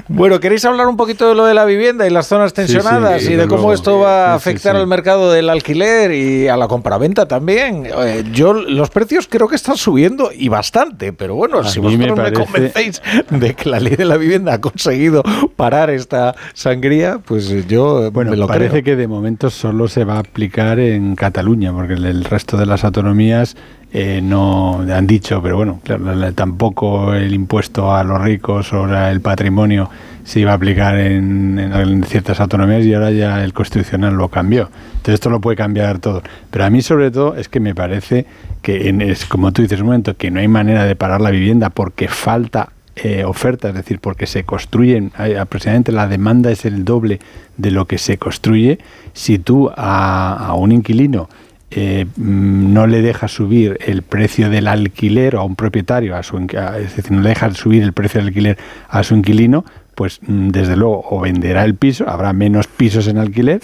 Bueno, 0.08 0.40
¿queréis 0.40 0.64
hablar 0.64 0.86
un 0.86 0.96
poquito 0.96 1.28
de 1.28 1.34
lo 1.34 1.44
de 1.44 1.54
la 1.54 1.64
vivienda 1.64 2.06
y 2.06 2.10
las 2.10 2.26
zonas 2.26 2.52
tensionadas 2.52 3.22
sí, 3.22 3.32
y 3.32 3.36
de 3.36 3.42
cómo 3.46 3.62
luego. 3.62 3.72
esto 3.74 3.98
va 3.98 4.34
a 4.34 4.38
Sí, 4.38 4.44
sí, 4.44 4.50
afectar 4.50 4.74
sí. 4.74 4.80
al 4.80 4.86
mercado 4.86 5.32
del 5.32 5.48
alquiler 5.50 6.12
y 6.12 6.48
a 6.48 6.56
la 6.56 6.68
compraventa 6.68 7.26
también? 7.28 7.86
Eh, 7.86 8.24
yo 8.32 8.52
los 8.52 8.90
precios 8.90 9.26
creo 9.28 9.48
que 9.48 9.56
están 9.56 9.76
subiendo 9.76 10.30
y 10.32 10.48
bastante, 10.48 11.12
pero 11.12 11.34
bueno, 11.34 11.58
A 11.60 11.68
si 11.68 11.80
me 11.80 11.86
vosotros 12.06 12.18
me, 12.18 12.32
convencéis 12.32 13.02
de 13.30 13.54
que 13.54 13.68
la 13.68 13.80
ley 13.80 13.96
de 13.96 14.04
la 14.04 14.16
vivienda 14.16 14.54
ha 14.54 14.60
conseguido 14.60 15.22
parar 15.56 15.90
esta 15.90 16.34
sangría, 16.54 17.18
pues 17.18 17.66
yo 17.66 18.10
bueno, 18.10 18.30
me 18.32 18.36
lo 18.36 18.46
parece 18.46 18.70
creo. 18.70 18.84
que 18.84 18.96
de 18.96 19.08
momento 19.08 19.50
solo 19.50 19.88
se 19.88 20.04
va 20.04 20.16
a 20.16 20.18
aplicar 20.20 20.78
en 20.78 21.14
Cataluña, 21.16 21.72
porque 21.72 21.94
el, 21.94 22.24
resto 22.24 22.56
de 22.56 22.66
las 22.66 22.84
autonomías 22.84 23.56
eh, 23.92 24.20
no 24.22 24.80
han 24.92 25.06
dicho, 25.06 25.40
pero 25.42 25.56
bueno, 25.56 25.80
claro, 25.84 26.04
tampoco 26.34 27.14
el 27.14 27.32
impuesto 27.34 27.94
a 27.94 28.04
los 28.04 28.20
ricos 28.20 28.68
sobre 28.68 29.10
el 29.10 29.20
patrimonio 29.20 29.88
se 30.24 30.40
iba 30.40 30.50
a 30.50 30.54
aplicar 30.54 30.98
en, 30.98 31.58
en- 31.58 31.72
en 31.72 32.02
ciertas 32.04 32.40
autonomías 32.40 32.84
y 32.84 32.92
ahora 32.92 33.12
ya 33.12 33.44
el 33.44 33.52
constitucional 33.52 34.14
lo 34.14 34.28
cambió. 34.28 34.68
Entonces 34.96 35.14
esto 35.14 35.30
lo 35.30 35.40
puede 35.40 35.56
cambiar 35.56 36.00
todo. 36.00 36.20
Pero 36.50 36.64
a 36.64 36.70
mí 36.70 36.82
sobre 36.82 37.12
todo 37.12 37.36
es 37.36 37.48
que 37.48 37.60
me 37.60 37.76
parece 37.76 38.26
que 38.60 38.88
en- 38.88 39.02
es 39.02 39.24
como 39.24 39.52
tú 39.52 39.62
dices 39.62 39.78
un 39.80 39.86
momento 39.86 40.16
que 40.16 40.32
no 40.32 40.40
hay 40.40 40.48
manera 40.48 40.84
de 40.84 40.96
parar 40.96 41.20
la 41.20 41.30
vivienda 41.30 41.70
porque 41.70 42.08
falta 42.08 42.70
eh, 42.96 43.24
oferta, 43.24 43.68
es 43.68 43.74
decir, 43.74 43.98
porque 44.00 44.26
se 44.26 44.44
construyen, 44.44 45.12
aproximadamente 45.38 45.92
la 45.92 46.08
demanda 46.08 46.50
es 46.50 46.64
el 46.64 46.84
doble 46.84 47.20
de 47.58 47.70
lo 47.70 47.84
que 47.84 47.98
se 47.98 48.16
construye. 48.16 48.78
Si 49.12 49.38
tú 49.38 49.70
a, 49.76 50.54
un 50.56 50.72
inquilino 50.72 51.28
eh, 51.70 52.06
mm, 52.16 52.72
no 52.72 52.86
le 52.86 53.02
dejas 53.02 53.32
subir 53.32 53.76
el 53.84 54.00
precio 54.00 54.48
del 54.48 54.66
alquiler 54.66 55.36
o 55.36 55.40
a 55.40 55.44
un 55.44 55.56
propietario, 55.56 56.16
a 56.16 56.22
su, 56.22 56.38
es 56.38 56.96
decir, 56.96 57.12
no 57.12 57.20
le 57.20 57.28
dejas 57.28 57.58
subir 57.58 57.82
el 57.82 57.92
precio 57.92 58.20
del 58.20 58.28
alquiler 58.28 58.56
a 58.88 59.02
su 59.02 59.14
inquilino, 59.14 59.66
pues 59.94 60.20
mm, 60.22 60.48
desde 60.48 60.76
luego 60.76 61.04
o 61.10 61.20
venderá 61.20 61.64
el 61.64 61.74
piso, 61.74 62.08
habrá 62.08 62.32
menos 62.32 62.66
pisos 62.66 63.08
en 63.08 63.18
alquiler 63.18 63.60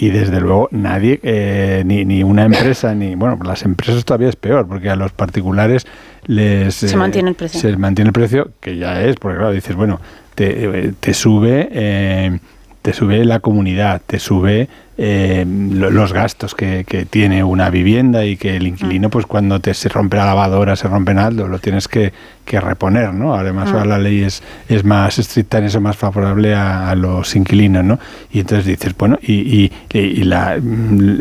y 0.00 0.08
desde 0.08 0.40
luego 0.40 0.68
nadie, 0.72 1.20
eh, 1.22 1.82
ni, 1.84 2.06
ni 2.06 2.22
una 2.22 2.46
empresa, 2.46 2.94
ni 2.94 3.14
bueno, 3.16 3.38
las 3.44 3.64
empresas 3.64 4.02
todavía 4.02 4.30
es 4.30 4.36
peor, 4.36 4.66
porque 4.66 4.88
a 4.88 4.96
los 4.96 5.12
particulares 5.12 5.86
les 6.24 6.74
Se 6.74 6.96
mantiene 6.96 7.28
el 7.28 7.34
precio. 7.34 7.60
se 7.60 7.76
mantiene 7.76 8.08
el 8.08 8.14
precio, 8.14 8.50
que 8.60 8.78
ya 8.78 9.02
es, 9.02 9.16
porque 9.16 9.36
claro, 9.36 9.52
dices, 9.52 9.76
bueno, 9.76 10.00
te, 10.34 10.86
eh, 10.86 10.94
te 10.98 11.12
sube 11.12 11.68
eh, 11.70 12.38
te 12.82 12.92
sube 12.92 13.24
la 13.24 13.40
comunidad, 13.40 14.00
te 14.06 14.18
sube 14.18 14.68
eh, 15.02 15.46
lo- 15.46 15.90
los 15.90 16.12
gastos 16.12 16.54
que, 16.54 16.84
que 16.86 17.06
tiene 17.06 17.42
una 17.42 17.70
vivienda 17.70 18.26
y 18.26 18.36
que 18.36 18.56
el 18.56 18.66
inquilino, 18.66 19.08
Mm. 19.08 19.10
pues 19.10 19.24
cuando 19.24 19.58
te 19.58 19.72
se 19.72 19.88
rompe 19.88 20.18
la 20.18 20.26
lavadora, 20.26 20.76
se 20.76 20.88
rompe 20.88 21.12
algo, 21.12 21.48
lo 21.48 21.58
tienes 21.58 21.88
que, 21.88 22.12
que 22.44 22.60
reponer, 22.60 23.14
¿no? 23.14 23.34
Además 23.34 23.70
Mm. 23.70 23.76
ahora 23.76 23.86
la 23.86 23.98
ley 23.98 24.20
es, 24.22 24.42
es 24.68 24.84
más 24.84 25.18
estricta 25.18 25.56
en 25.56 25.64
eso, 25.64 25.80
más 25.80 25.96
favorable 25.96 26.54
a, 26.54 26.90
a 26.90 26.94
los 26.96 27.34
inquilinos, 27.34 27.82
¿no? 27.82 27.98
Y 28.30 28.40
entonces 28.40 28.66
dices, 28.66 28.94
bueno, 28.98 29.18
y, 29.22 29.32
y, 29.32 29.72
y- 29.98 30.24
la, 30.24 30.58
mm, 30.60 31.20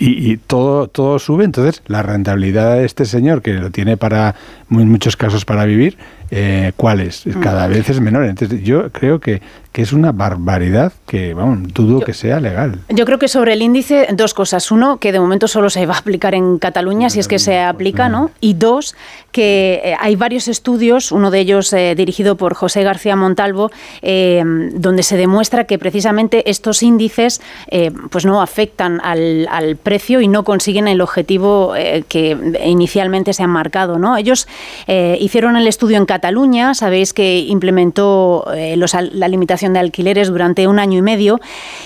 y, 0.00 0.32
y 0.32 0.36
todo, 0.38 0.88
todo 0.88 1.20
sube, 1.20 1.44
entonces 1.44 1.82
la 1.86 2.02
rentabilidad 2.02 2.74
de 2.78 2.84
este 2.84 3.04
señor, 3.04 3.42
que 3.42 3.52
lo 3.52 3.70
tiene 3.70 3.96
para, 3.96 4.34
en 4.72 4.88
muchos 4.88 5.16
casos 5.16 5.44
para 5.44 5.64
vivir, 5.66 5.96
eh, 6.32 6.72
¿cuál 6.76 7.00
es? 7.00 7.24
Cada 7.42 7.66
vez 7.68 7.88
es 7.90 8.00
menor. 8.00 8.24
Entonces 8.24 8.62
yo 8.62 8.90
creo 8.90 9.18
que, 9.20 9.40
que 9.72 9.82
es 9.82 9.92
una 9.92 10.10
barbaridad 10.10 10.92
que, 11.06 11.32
vamos, 11.32 11.72
dudo 11.72 12.00
que 12.00 12.12
sea 12.12 12.40
legal. 12.40 12.80
Yo 12.88 13.04
creo 13.04 13.18
que 13.18 13.28
sobre 13.28 13.52
el 13.52 13.62
índice, 13.62 14.08
dos 14.12 14.34
cosas. 14.34 14.70
Uno, 14.72 14.98
que 14.98 15.12
de 15.12 15.20
momento 15.20 15.46
solo 15.46 15.70
se 15.70 15.86
va 15.86 15.94
a 15.94 15.98
aplicar 15.98 16.34
en 16.34 16.58
Cataluña, 16.58 17.08
si 17.08 17.20
es 17.20 17.28
que 17.28 17.38
se 17.38 17.60
aplica, 17.60 18.08
¿no? 18.08 18.30
Y 18.40 18.54
dos, 18.54 18.96
que 19.30 19.80
eh, 19.84 19.96
hay 20.00 20.16
varios 20.16 20.48
estudios, 20.48 21.12
uno 21.12 21.30
de 21.30 21.38
ellos 21.38 21.72
eh, 21.72 21.94
dirigido 21.94 22.36
por 22.36 22.54
José 22.54 22.82
García 22.82 23.14
Montalvo, 23.14 23.70
eh, 24.02 24.42
donde 24.74 25.04
se 25.04 25.16
demuestra 25.16 25.64
que 25.64 25.78
precisamente 25.78 26.50
estos 26.50 26.82
índices 26.82 27.40
eh, 27.68 27.92
pues 28.10 28.26
no 28.26 28.42
afectan 28.42 29.00
al, 29.04 29.46
al 29.50 29.76
precio 29.76 30.20
y 30.20 30.26
no 30.26 30.42
consiguen 30.42 30.88
el 30.88 31.00
objetivo 31.00 31.74
que 32.08 32.56
inicialmente 32.64 33.32
se 33.32 33.42
han 33.42 33.50
marcado, 33.50 33.98
¿no? 33.98 34.16
Ellos 34.16 34.48
hicieron 34.86 35.56
el 35.56 35.66
estudio 35.66 35.96
en 35.96 36.06
Cataluña, 36.06 36.74
sabéis 36.74 37.12
que 37.12 37.38
implementó 37.38 38.46
los 38.76 38.94
la 38.94 39.28
limitación 39.28 39.59
de 39.68 39.78
alquileres 39.78 40.28
durante 40.28 40.66
un 40.66 40.78
año 40.78 40.98
y 40.98 41.02
medio 41.02 41.40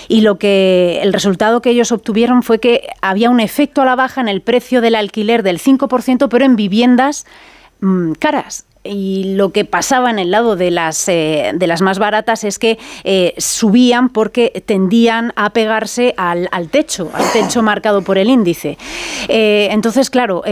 y 0.07 0.21
lo 0.21 0.37
que 0.37 0.99
el 1.01 1.13
resultado 1.13 1.61
que 1.61 1.69
ellos 1.69 1.91
obtuvieron 1.91 2.43
fue 2.43 2.59
que 2.59 2.87
había 3.01 3.29
un 3.29 3.39
efecto 3.39 3.81
a 3.81 3.85
la 3.85 3.95
baja 3.95 4.21
en 4.21 4.27
el 4.27 4.41
precio 4.41 4.81
del 4.81 4.95
alquiler 4.95 5.43
del 5.43 5.59
5%, 5.59 6.27
pero 6.29 6.45
en 6.45 6.55
viviendas 6.55 7.25
mm, 7.81 8.13
caras. 8.13 8.65
Y 8.85 9.35
lo 9.35 9.51
que 9.51 9.65
pasaba 9.65 10.09
en 10.09 10.19
el 10.19 10.31
lado 10.31 10.55
de 10.55 10.71
las, 10.71 11.07
eh, 11.09 11.51
de 11.55 11.67
las 11.67 11.81
más 11.81 11.99
baratas 11.99 12.43
es 12.43 12.59
que 12.59 12.77
eh, 13.03 13.33
subían 13.37 14.09
porque 14.09 14.63
tendían 14.65 15.33
a 15.35 15.49
pegarse 15.51 16.13
al, 16.17 16.47
al 16.51 16.69
techo, 16.69 17.09
al 17.13 17.25
techo 17.31 17.61
marcado 17.61 18.01
por 18.03 18.17
el 18.17 18.29
índice. 18.29 18.77
Eh, 19.27 19.69
entonces, 19.71 20.09
claro, 20.09 20.43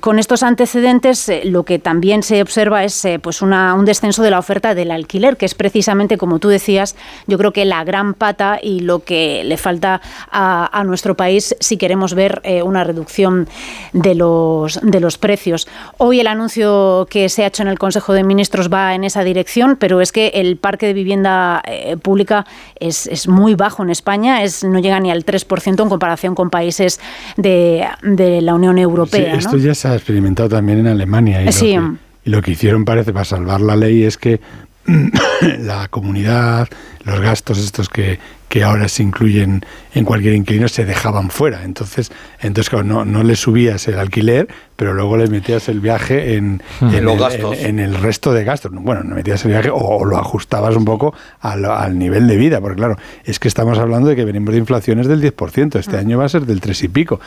con 0.00 0.18
estos 0.18 0.42
antecedentes 0.42 1.30
lo 1.44 1.62
que 1.64 1.78
también 1.78 2.22
se 2.22 2.42
observa 2.42 2.84
es 2.84 3.06
pues 3.22 3.42
una- 3.42 3.74
un 3.74 3.84
descenso 3.84 4.22
de 4.22 4.30
la 4.30 4.38
oferta 4.38 4.74
del 4.74 4.90
alquiler, 4.90 5.36
que 5.36 5.46
es 5.46 5.54
precisamente, 5.54 6.18
como 6.18 6.38
tú 6.38 6.48
decías, 6.48 6.94
yo 7.26 7.38
creo 7.38 7.52
que 7.52 7.64
la 7.64 7.84
gran 7.84 8.14
pata 8.14 8.58
y 8.62 8.80
lo 8.80 9.00
que 9.00 9.42
le 9.44 9.56
falta 9.56 10.00
a, 10.30 10.78
a 10.78 10.84
nuestro 10.84 11.16
país 11.16 11.56
si 11.60 11.76
queremos 11.76 12.14
ver 12.14 12.42
una 12.64 12.84
reducción 12.84 13.48
de 13.92 14.14
los, 14.14 14.78
de 14.82 15.00
los 15.00 15.18
precios. 15.18 15.66
Hoy 15.98 16.20
el 16.20 16.26
anuncio 16.26 17.06
que 17.10 17.28
se 17.28 17.44
ha 17.44 17.46
hecho 17.46 17.61
en 17.62 17.68
el 17.68 17.78
Consejo 17.78 18.12
de 18.12 18.22
Ministros 18.24 18.68
va 18.70 18.94
en 18.94 19.04
esa 19.04 19.24
dirección, 19.24 19.76
pero 19.76 20.00
es 20.00 20.12
que 20.12 20.28
el 20.34 20.56
parque 20.58 20.86
de 20.86 20.92
vivienda 20.92 21.62
eh, 21.66 21.96
pública 21.96 22.44
es, 22.78 23.06
es 23.06 23.28
muy 23.28 23.54
bajo 23.54 23.82
en 23.82 23.90
España, 23.90 24.42
es, 24.42 24.62
no 24.64 24.78
llega 24.80 25.00
ni 25.00 25.10
al 25.10 25.24
3% 25.24 25.82
en 25.82 25.88
comparación 25.88 26.34
con 26.34 26.50
países 26.50 27.00
de, 27.36 27.86
de 28.02 28.42
la 28.42 28.54
Unión 28.54 28.76
Sí, 28.76 28.82
Europea. 28.82 29.32
¿no? 29.32 29.38
esto 29.38 29.56
ya 29.56 29.74
se 29.74 29.88
ha 29.88 29.94
experimentado 29.94 30.48
también 30.48 30.80
en 30.80 30.86
Alemania. 30.88 31.42
Y, 31.42 31.52
Sí. 31.52 31.74
lo, 31.76 31.82
que, 31.92 31.96
y 32.24 32.30
lo 32.30 32.42
que 32.42 32.50
hicieron, 32.52 32.84
parece, 32.84 33.12
para 33.12 33.24
salvar 33.24 33.60
la 33.60 33.76
ley 33.76 34.04
es 34.04 34.18
que 34.18 34.40
la 35.60 35.88
comunidad, 35.88 36.68
los 37.04 37.20
gastos 37.20 37.58
estos 37.58 37.88
que, 37.88 38.18
que 38.48 38.64
ahora 38.64 38.88
se 38.88 39.02
incluyen 39.02 39.64
en 39.94 40.04
cualquier 40.04 40.34
inquilino 40.34 40.68
se 40.68 40.84
dejaban 40.84 41.30
fuera. 41.30 41.64
Entonces, 41.64 42.10
entonces 42.40 42.68
claro, 42.70 42.84
no, 42.84 43.04
no 43.04 43.22
le 43.22 43.36
subías 43.36 43.86
el 43.88 43.98
alquiler, 43.98 44.48
pero 44.76 44.92
luego 44.94 45.16
le 45.16 45.28
metías 45.28 45.68
el 45.68 45.80
viaje 45.80 46.36
en, 46.36 46.62
Hmm. 46.80 46.94
en 46.94 47.04
Los 47.04 47.14
el, 47.14 47.20
gastos. 47.20 47.58
en- 47.58 47.66
en 47.66 47.78
el 47.80 47.94
resto 47.94 48.32
de 48.32 48.44
gastos. 48.44 48.72
Bueno, 48.74 49.02
no 49.04 49.14
metías 49.14 49.44
el 49.44 49.52
viaje 49.52 49.70
o, 49.70 49.76
o 49.76 50.04
lo 50.04 50.16
ajustabas 50.18 50.74
un 50.76 50.84
poco 50.84 51.14
al, 51.40 51.64
al 51.64 51.98
nivel 51.98 52.26
de 52.26 52.36
vida, 52.36 52.60
porque 52.60 52.76
claro, 52.76 52.96
es 53.24 53.38
que 53.38 53.48
estamos 53.48 53.78
hablando 53.78 54.08
de 54.08 54.16
que 54.16 54.24
venimos 54.24 54.52
de 54.52 54.58
inflaciones 54.58 55.06
del 55.06 55.22
10%, 55.22 55.78
este 55.78 55.96
año 55.96 56.18
va 56.18 56.24
a 56.26 56.28
ser 56.28 56.44
del 56.46 56.60
3 56.60 56.82
y 56.84 56.88
pico. 56.88 57.20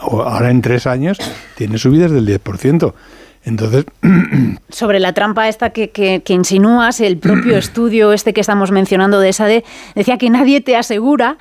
Ahora 0.00 0.50
en 0.50 0.62
tres 0.62 0.86
años 0.86 1.18
tiene 1.56 1.78
subidas 1.78 2.10
del 2.10 2.26
10%. 2.26 2.94
Entonces, 3.46 3.86
sobre 4.68 5.00
la 5.00 5.12
trampa 5.14 5.48
esta 5.48 5.70
que, 5.70 5.88
que- 5.90 6.20
que 6.22 6.34
insinúas, 6.34 7.00
el 7.00 7.16
propio 7.16 7.56
estudio 7.56 8.12
este 8.12 8.34
que 8.34 8.40
estamos 8.42 8.70
mencionando 8.72 9.18
de 9.20 9.32
SADE 9.32 9.64
decía 9.94 10.18
que 10.18 10.28
nadie 10.28 10.60
te 10.60 10.76
asegura 10.76 11.38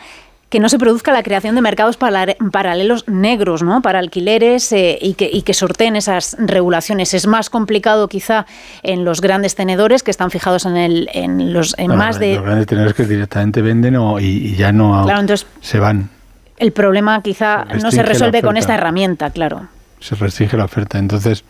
que 0.48 0.60
no 0.60 0.70
se 0.70 0.78
produzca 0.78 1.12
la 1.12 1.24
creación 1.24 1.56
de 1.56 1.62
mercados 1.62 1.98
paralelos 1.98 3.08
negros, 3.10 3.64
¿no? 3.64 3.82
Para 3.82 4.00
alquileres 4.00 4.72
eh, 4.72 4.98
y, 5.02 5.16
que, 5.16 5.30
y 5.30 5.42
que 5.42 5.54
sorteen 5.56 5.96
esas 5.98 6.38
regulaciones. 6.40 7.14
Es 7.16 7.26
más 7.28 7.50
complicado 7.50 8.08
quizá 8.08 8.46
en 8.84 9.04
los 9.04 9.20
grandes 9.20 9.56
tenedores 9.56 10.04
que 10.04 10.12
están 10.12 10.30
fijados 10.32 10.66
en, 10.66 10.78
el, 10.78 11.10
en, 11.14 11.52
los, 11.52 11.74
en 11.78 11.88
bueno, 11.88 12.04
más 12.04 12.20
de... 12.20 12.36
los 12.36 12.44
grandes 12.46 12.68
tenedores 12.68 12.94
que 12.94 13.06
directamente 13.06 13.62
venden 13.64 13.96
o- 13.98 14.20
y, 14.20 14.26
y 14.26 14.56
ya 14.56 14.72
no 14.72 15.04
Claro, 15.04 15.20
entonces 15.20 15.48
se 15.62 15.80
van, 15.80 16.10
el 16.58 16.72
problema 16.72 17.22
quizá 17.22 17.66
Se 17.72 17.78
no 17.80 17.92
se 17.92 18.04
resuelve 18.04 18.42
con 18.44 18.56
esta 18.56 18.76
herramienta, 18.76 19.32
claro. 19.32 19.68
se 20.00 20.16
restringe 20.16 20.56
la 20.56 20.66
oferta. 20.66 21.00
Entonces, 21.00 21.44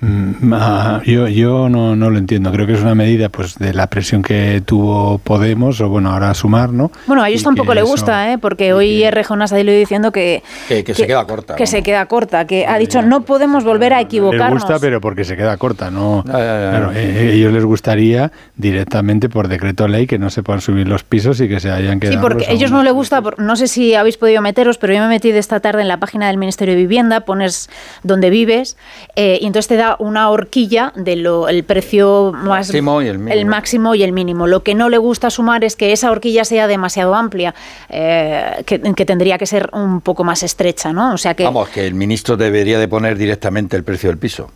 mm, 0.00 0.52
ah, 0.54 1.00
yo, 1.04 1.28
yo 1.28 1.68
no, 1.68 1.96
no 1.96 2.10
lo 2.10 2.18
entiendo. 2.18 2.50
Creo 2.52 2.66
que 2.66 2.74
es 2.74 2.80
una 2.80 2.94
medida 2.94 3.28
pues 3.28 3.58
de 3.58 3.72
la 3.74 3.86
presión 3.88 4.22
que 4.22 4.62
tuvo 4.64 5.18
Podemos, 5.18 5.80
o 5.80 5.88
bueno, 5.88 6.10
ahora 6.12 6.32
Sumar, 6.34 6.70
¿no? 6.72 6.90
Bueno, 7.06 7.22
a 7.22 7.28
ellos 7.28 7.42
Y 7.42 7.44
tampoco 7.44 7.68
que 7.70 7.74
le 7.76 7.80
eso- 7.82 7.90
gusta, 7.90 8.32
¿eh? 8.32 8.38
porque 8.38 8.72
hoy 8.72 9.02
Errejón 9.02 9.42
ha 9.42 9.46
salido 9.46 9.72
diciendo 9.76 10.12
que, 10.12 10.42
Que- 10.68 10.84
que 10.84 10.94
se 10.94 11.06
queda 11.06 11.26
corta, 11.26 11.54
Que 11.56 11.62
vamos. 11.64 11.70
se 11.70 11.82
queda 11.82 12.06
corta, 12.06 12.46
que 12.46 12.66
ha 12.66 12.78
dicho 12.78 13.02
no 13.02 13.22
podemos 13.22 13.64
volver 13.64 13.92
a 13.92 13.98
Les 13.98 14.06
equivocarnos. 14.06 14.62
gusta, 14.62 14.78
pero 14.80 15.00
porque 15.00 15.24
se 15.24 15.36
queda 15.36 15.56
corta, 15.56 15.90
¿no? 15.90 16.22
Claro, 16.24 16.92
eh, 16.94 17.32
ellos 17.34 17.52
les 17.52 17.64
gustaría 17.64 18.32
directamente 18.56 19.28
por 19.28 19.48
decreto 19.48 19.88
ley 19.88 20.06
que 20.06 20.18
no 20.18 20.30
se 20.30 20.42
puedan 20.42 20.60
subir 20.60 20.86
los 20.88 21.04
pisos 21.04 21.40
y 21.40 21.48
que 21.48 21.60
se 21.60 21.70
hayan 21.70 21.94
Sí, 21.94 22.00
quedado. 22.08 22.20
porque 22.22 22.44
los 22.44 22.48
a 22.48 22.52
ellos 22.52 22.70
no 22.70 22.82
le 22.82 22.90
gusta, 22.90 23.20
por- 23.22 23.38
no 23.38 23.56
sé 23.56 23.66
si 23.68 23.94
habéis 23.94 24.16
podido 24.16 24.40
meteros, 24.42 24.78
pero 24.78 24.92
yo 24.94 25.00
me 25.00 25.08
metí 25.08 25.32
de 25.32 25.38
esta 25.38 25.60
tarde 25.60 25.82
en 25.82 25.88
la 25.88 25.98
página 25.98 26.28
del 26.28 26.36
Ministerio 26.38 26.74
de 26.74 26.80
Vivienda, 26.80 27.20
pones 27.20 27.68
donde 28.02 28.30
vives 28.30 28.76
eh, 29.16 29.38
y 29.40 29.46
entonces 29.46 29.68
te 29.68 29.76
da 29.76 29.89
una 29.98 30.30
horquilla 30.30 30.92
de 30.96 31.16
lo 31.16 31.48
el 31.48 31.64
precio 31.64 32.32
más 32.34 32.68
Máximo 32.68 33.02
y 33.02 33.08
el 33.08 33.18
mínimo. 33.18 33.50
máximo 33.50 33.94
y 33.94 34.02
el 34.02 34.12
mínimo. 34.12 34.46
Lo 34.46 34.62
que 34.62 34.74
no 34.74 34.88
le 34.88 34.98
gusta 34.98 35.30
sumar 35.30 35.64
es 35.64 35.76
que 35.76 35.92
esa 35.92 36.10
horquilla 36.10 36.44
sea 36.44 36.66
demasiado 36.66 37.14
amplia, 37.14 37.54
eh, 37.88 38.62
que, 38.66 38.80
que 38.80 39.04
tendría 39.06 39.38
que 39.38 39.46
ser 39.46 39.68
un 39.72 40.00
poco 40.00 40.24
más 40.24 40.42
estrecha, 40.42 40.92
¿no? 40.92 41.14
O 41.14 41.18
sea 41.18 41.34
que 41.34 41.44
Vamos, 41.44 41.68
que 41.70 41.86
el 41.86 41.94
ministro 41.94 42.36
debería 42.36 42.78
de 42.78 42.88
poner 42.88 43.16
directamente 43.18 43.76
el 43.76 43.84
precio 43.84 44.08
del 44.10 44.18
piso. 44.18 44.50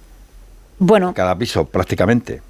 bueno, 0.79 1.13
Cada 1.15 1.37
piso, 1.37 1.65
prácticamente. 1.67 2.43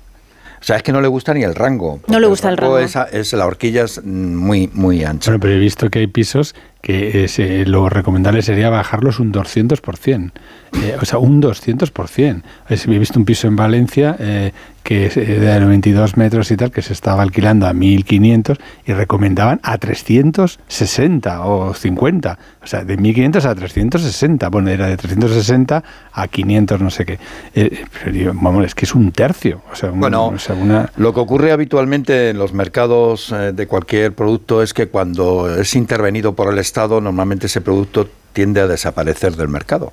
O 0.64 0.66
sea, 0.66 0.77
es 0.77 0.83
que 0.83 0.92
no 0.92 1.03
le 1.03 1.09
gusta 1.09 1.35
ni 1.35 1.42
el 1.42 1.55
rango. 1.55 2.00
No 2.09 2.18
le 2.18 2.27
gusta 2.27 2.48
el 2.48 2.57
rango. 2.57 2.79
Es, 2.79 2.96
es 3.12 3.35
la 3.35 3.44
horquilla 3.44 3.85
es 3.85 4.03
muy, 4.03 4.70
muy 4.72 5.05
ancha. 5.05 5.31
Bueno, 5.31 5.40
pero 5.42 5.53
he 5.53 5.59
visto 5.59 5.90
que 5.90 5.98
hay 5.98 6.07
pisos 6.07 6.55
que 6.81 7.27
eh, 7.27 7.64
lo 7.66 7.90
recomendable 7.90 8.40
sería 8.40 8.70
bajarlos 8.70 9.20
un 9.20 9.31
200%. 9.31 10.33
Eh, 10.83 10.96
o 10.98 11.05
sea, 11.05 11.18
un 11.18 11.42
200%. 11.42 12.42
He 12.70 12.98
visto 12.98 13.18
un 13.18 13.27
piso 13.27 13.46
en 13.46 13.57
Valencia 13.57 14.16
eh, 14.18 14.53
que 14.85 15.07
es 15.07 15.14
de 15.14 15.61
92 15.61 16.18
metros 16.18 16.51
y 16.51 16.57
tal, 16.57 16.70
que 16.70 16.82
se 16.82 16.93
estaba 16.93 17.22
alquilando 17.22 17.66
a 17.66 17.72
1.500 17.72 18.59
y 18.87 18.93
recomendaban 18.93 19.59
a 19.62 19.78
360 19.78 21.41
o 21.47 21.72
50. 21.72 22.39
O 22.62 22.66
sea, 22.66 22.85
de 22.85 22.99
1.500 22.99 23.45
a 23.47 23.55
360. 23.55 24.49
Bueno, 24.51 24.68
era 24.68 24.87
de 24.87 24.99
360 24.99 25.82
a 26.12 26.28
500, 26.28 26.80
no 26.82 26.91
sé 26.91 27.07
qué. 27.07 27.18
pero 27.55 28.32
vamos, 28.35 28.66
es 28.66 28.74
que 28.74 28.85
es 28.85 28.95
un 28.95 29.11
tercio. 29.11 29.62
O 29.72 29.74
sea, 29.74 29.89
bueno, 29.89 30.35
lo 30.97 31.14
que 31.14 31.20
ocurre 31.20 31.53
habitualmente 31.53 32.28
en 32.28 32.39
los 32.39 32.53
mercados 32.53 33.35
de 33.55 33.66
cualquier 33.66 34.12
producto 34.12 34.62
es 34.62 34.74
que 34.74 34.89
cuando 34.89 35.53
es 35.59 35.74
intervenido 35.74 36.35
por 36.35 36.53
el 36.53 36.59
Estado, 36.59 37.01
normalmente 37.01 37.47
ese 37.47 37.62
producto 37.62 38.07
tiende 38.35 38.61
a 38.61 38.66
desaparecer 38.66 39.35
del 39.37 39.49
mercado. 39.49 39.93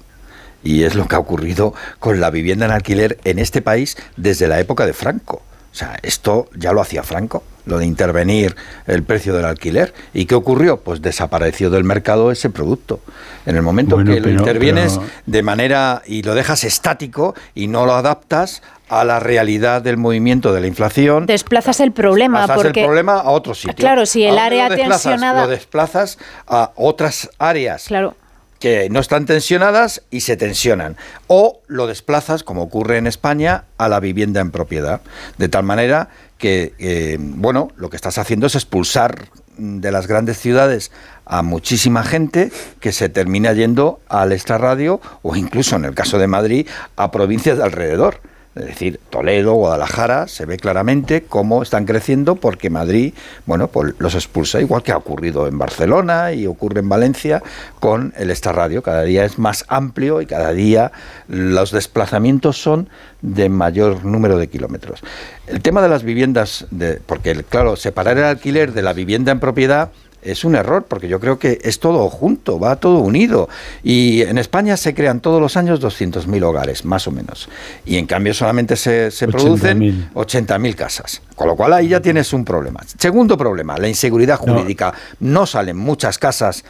Y 0.64 0.84
es 0.84 0.96
lo 0.96 1.08
que 1.08 1.16
ha 1.16 1.20
ocurrido 1.20 1.74
con 2.00 2.20
la 2.20 2.30
vivienda 2.30 2.66
en 2.66 2.72
alquiler 2.72 3.18
en 3.24 3.40
este 3.40 3.62
país 3.62 3.98
desde 4.18 4.48
la 4.48 4.60
época 4.60 4.86
de 4.86 4.94
Franco. 4.94 5.42
O 5.72 5.76
sea, 5.76 5.98
esto 6.04 6.50
ya 6.54 6.74
lo 6.74 6.82
hacía 6.82 7.02
Franco, 7.02 7.44
lo 7.66 7.78
de 7.78 7.86
intervenir 7.86 8.58
el 8.88 9.04
precio 9.04 9.34
del 9.34 9.46
alquiler. 9.46 9.94
¿Y 10.14 10.26
qué 10.26 10.36
ocurrió? 10.36 10.82
Pues 10.82 11.02
desapareció 11.02 11.70
del 11.70 11.86
mercado 11.86 12.30
ese 12.30 12.50
producto. 12.50 13.00
En 13.46 13.56
el 13.56 13.62
momento 13.62 13.98
que 13.98 14.20
lo 14.20 14.30
intervienes 14.30 15.00
de 15.26 15.44
manera 15.44 16.02
y 16.06 16.24
lo 16.24 16.36
dejas 16.36 16.66
estático 16.66 17.36
y 17.56 17.68
no 17.68 17.86
lo 17.86 17.94
adaptas 17.94 18.62
a 18.90 19.06
la 19.06 19.22
realidad 19.22 19.82
del 19.82 19.96
movimiento 19.96 20.52
de 20.52 20.60
la 20.60 20.68
inflación. 20.68 21.26
Desplazas 21.26 21.80
el 21.80 21.94
problema. 21.94 22.40
Desplazas 22.40 22.64
porque, 22.64 22.82
el 22.82 22.86
problema 22.88 23.14
a 23.14 23.30
otro 23.30 23.56
sitio. 23.56 23.74
Claro, 23.76 24.06
si 24.06 24.26
el 24.26 24.38
área 24.38 24.68
tensionada. 24.68 25.44
Lo 25.44 25.48
desplazas 25.48 26.18
a 26.48 26.72
otras 26.76 27.30
áreas. 27.40 27.86
Claro 27.86 28.16
que 28.62 28.90
no 28.90 29.00
están 29.00 29.26
tensionadas 29.26 30.04
y 30.12 30.22
se 30.22 30.38
tensionan. 30.38 30.96
O 31.28 31.62
lo 31.68 31.88
desplazas, 31.88 32.44
como 32.44 32.62
ocurre 32.62 32.98
en 32.98 33.08
España, 33.08 33.66
a 33.78 33.90
la 33.90 34.00
vivienda 34.00 34.40
en 34.40 34.52
propiedad. 34.52 35.02
De 35.38 35.50
tal 35.50 35.64
manera 35.64 36.10
que, 36.38 36.74
eh, 36.78 37.18
bueno, 37.20 37.70
lo 37.76 37.90
que 37.90 37.96
estás 37.98 38.20
haciendo 38.20 38.48
es 38.48 38.56
expulsar 38.56 39.30
de 39.58 39.92
las 39.92 40.08
grandes 40.08 40.38
ciudades 40.38 40.92
a 41.26 41.42
muchísima 41.42 42.04
gente 42.04 42.52
que 42.80 42.92
se 42.92 43.10
termina 43.10 43.52
yendo 43.54 44.00
al 44.08 44.32
extrarradio 44.32 45.02
o 45.24 45.36
incluso 45.36 45.76
en 45.76 45.86
el 45.86 45.96
caso 45.96 46.20
de 46.20 46.28
Madrid 46.28 46.68
a 46.96 47.12
provincias 47.12 47.58
de 47.58 47.64
alrededor. 47.64 48.22
Es 48.54 48.66
decir, 48.66 49.00
Toledo, 49.10 49.54
Guadalajara, 49.54 50.28
se 50.28 50.46
ve 50.46 50.58
claramente 50.58 51.24
cómo 51.24 51.64
están 51.64 51.86
creciendo 51.86 52.36
porque 52.36 52.70
Madrid, 52.70 53.14
bueno, 53.46 53.70
pues 53.70 53.94
los 53.98 54.14
expulsa, 54.14 54.60
igual 54.60 54.84
que 54.84 54.92
ha 54.92 54.98
ocurrido 54.98 55.48
en 55.48 55.58
Barcelona 55.58 56.34
y 56.34 56.48
ocurre 56.48 56.82
en 56.82 56.90
Valencia 56.90 57.42
con 57.80 58.14
el 58.18 58.36
Radio. 58.36 58.84
Cada 58.84 59.04
día 59.04 59.24
es 59.24 59.40
más 59.40 59.64
amplio 59.70 60.22
y 60.22 60.26
cada 60.26 60.52
día 60.52 60.92
los 61.30 61.72
desplazamientos 61.72 62.62
son 62.62 62.90
de 63.22 63.48
mayor 63.48 64.04
número 64.04 64.38
de 64.38 64.48
kilómetros. 64.48 65.02
El 65.48 65.62
tema 65.62 65.82
de 65.82 65.88
las 65.88 66.04
viviendas, 66.04 66.68
porque 67.06 67.46
claro, 67.48 67.78
separar 67.78 68.18
el 68.18 68.26
alquiler 68.26 68.74
de 68.74 68.82
la 68.82 68.92
vivienda 68.92 69.32
en 69.32 69.40
propiedad 69.40 69.92
es 70.22 70.44
un 70.46 70.56
error, 70.56 70.86
porque 70.88 71.08
yo 71.08 71.20
creo 71.20 71.40
que 71.40 71.60
es 71.64 71.80
todo 71.80 72.10
junto, 72.10 72.60
va 72.60 72.76
todo 72.76 73.00
unido. 73.00 73.50
Y 73.84 74.22
en 74.22 74.38
España 74.38 74.78
se 74.78 74.94
crean 74.94 75.20
todos 75.20 75.42
los 75.42 75.58
años 75.58 75.82
200.000 75.82 76.44
hogares, 76.44 76.86
más 76.86 77.08
o 77.08 77.12
menos. 77.12 77.50
Y 77.86 77.98
en 77.98 78.06
cambio 78.06 78.34
solamente 78.34 78.76
se, 78.76 79.12
se 79.12 79.28
producen 79.28 80.10
80.000 80.14 80.76
casas. 80.76 81.22
Con 81.36 81.48
lo 81.48 81.56
cual 81.56 81.74
ahí 81.74 81.90
ya 81.90 82.00
tienes 82.00 82.34
un 82.34 82.46
problema. 82.46 82.82
Segundo 82.98 83.38
problema, 83.38 83.78
la 83.78 83.88
inseguridad 83.88 84.38
jurídica. 84.38 84.94
No, 85.20 85.46
salen 85.46 85.78
muchas 85.78 86.18
casas 86.18 86.64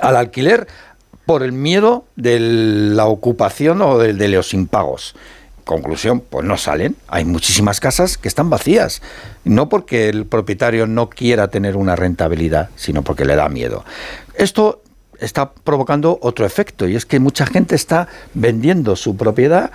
al 0.00 0.16
alquiler 0.16 0.66
por 1.26 1.42
el 1.42 1.52
miedo 1.52 2.06
de 2.16 2.40
la 2.40 3.06
ocupación 3.06 3.82
o 3.82 3.98
de, 3.98 4.14
de 4.14 4.28
los 4.28 4.54
impagos. 4.54 5.14
Conclusión, 5.64 6.20
pues 6.20 6.44
no 6.44 6.56
salen. 6.56 6.96
Hay 7.08 7.24
muchísimas 7.24 7.80
casas 7.80 8.18
que 8.18 8.28
están 8.28 8.50
vacías. 8.50 9.02
No 9.44 9.68
porque 9.68 10.08
el 10.08 10.26
propietario 10.26 10.86
no 10.86 11.08
quiera 11.08 11.48
tener 11.48 11.76
una 11.76 11.96
rentabilidad, 11.96 12.70
sino 12.76 13.02
porque 13.02 13.24
le 13.24 13.36
da 13.36 13.48
miedo. 13.48 13.84
Esto 14.34 14.82
está 15.20 15.52
provocando 15.52 16.18
otro 16.20 16.44
efecto 16.44 16.88
y 16.88 16.96
es 16.96 17.06
que 17.06 17.20
mucha 17.20 17.46
gente 17.46 17.74
está 17.76 18.08
vendiendo 18.34 18.96
su 18.96 19.16
propiedad 19.16 19.70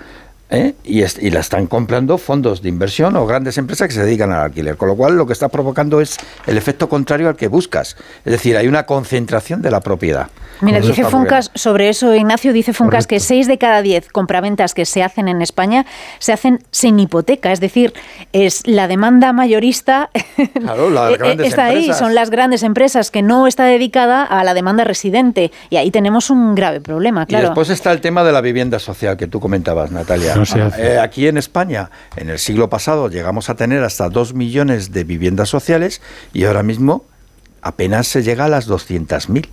¿eh? 0.50 0.74
y, 0.84 1.02
y, 1.02 1.30
la 1.30 1.40
están 1.40 1.66
comprando 1.66 2.18
fondos 2.18 2.62
de 2.62 2.68
inversión 2.68 3.16
o 3.16 3.26
grandes 3.26 3.58
empresas 3.58 3.88
que 3.88 3.94
se 3.94 4.04
dedican 4.04 4.32
al 4.32 4.42
alquiler. 4.42 4.76
Con 4.76 4.88
lo 4.88 4.96
cual 4.96 5.16
lo 5.16 5.26
que 5.26 5.32
está 5.32 5.48
provocando 5.48 6.00
es 6.00 6.16
el 6.46 6.56
efecto 6.56 6.88
contrario 6.88 7.28
al 7.28 7.36
que 7.36 7.48
buscas. 7.48 7.96
Es 8.24 8.32
decir, 8.32 8.56
hay 8.56 8.68
una 8.68 8.86
concentración 8.86 9.62
de 9.62 9.70
la 9.70 9.80
propiedad. 9.80 10.28
Mira, 10.60 10.80
dice 10.80 11.04
Funcas, 11.04 11.50
sobre 11.54 11.88
eso, 11.88 12.14
Ignacio, 12.14 12.52
dice 12.52 12.72
Funcas 12.72 13.06
que 13.06 13.20
6 13.20 13.46
de 13.46 13.58
cada 13.58 13.80
10 13.80 14.08
compraventas 14.08 14.74
que 14.74 14.84
se 14.86 15.02
hacen 15.02 15.28
en 15.28 15.40
España 15.40 15.86
se 16.18 16.32
hacen 16.32 16.64
sin 16.72 16.98
hipoteca, 16.98 17.52
es 17.52 17.60
decir, 17.60 17.92
es 18.32 18.66
la 18.66 18.88
demanda 18.88 19.32
mayorista 19.32 20.10
claro, 20.60 20.90
la 20.90 21.12
eh, 21.12 21.36
está 21.44 21.66
ahí, 21.66 21.92
son 21.92 22.14
las 22.14 22.30
grandes 22.30 22.62
empresas 22.62 23.10
que 23.10 23.22
no 23.22 23.46
está 23.46 23.64
dedicada 23.66 24.24
a 24.24 24.42
la 24.42 24.54
demanda 24.54 24.84
residente 24.84 25.52
y 25.70 25.76
ahí 25.76 25.90
tenemos 25.90 26.30
un 26.30 26.54
grave 26.54 26.80
problema, 26.80 27.26
claro. 27.26 27.44
Y 27.44 27.48
después 27.48 27.70
está 27.70 27.92
el 27.92 28.00
tema 28.00 28.24
de 28.24 28.32
la 28.32 28.40
vivienda 28.40 28.78
social 28.78 29.16
que 29.16 29.28
tú 29.28 29.38
comentabas, 29.40 29.90
Natalia. 29.92 30.37
Eh, 30.78 30.98
aquí 30.98 31.26
en 31.26 31.38
España, 31.38 31.90
en 32.16 32.30
el 32.30 32.38
siglo 32.38 32.68
pasado, 32.68 33.08
llegamos 33.08 33.50
a 33.50 33.54
tener 33.54 33.82
hasta 33.82 34.08
2 34.08 34.34
millones 34.34 34.92
de 34.92 35.04
viviendas 35.04 35.48
sociales 35.48 36.00
y 36.32 36.44
ahora 36.44 36.62
mismo 36.62 37.04
apenas 37.62 38.06
se 38.06 38.22
llega 38.22 38.44
a 38.44 38.48
las 38.48 38.68
200.000. 38.68 39.48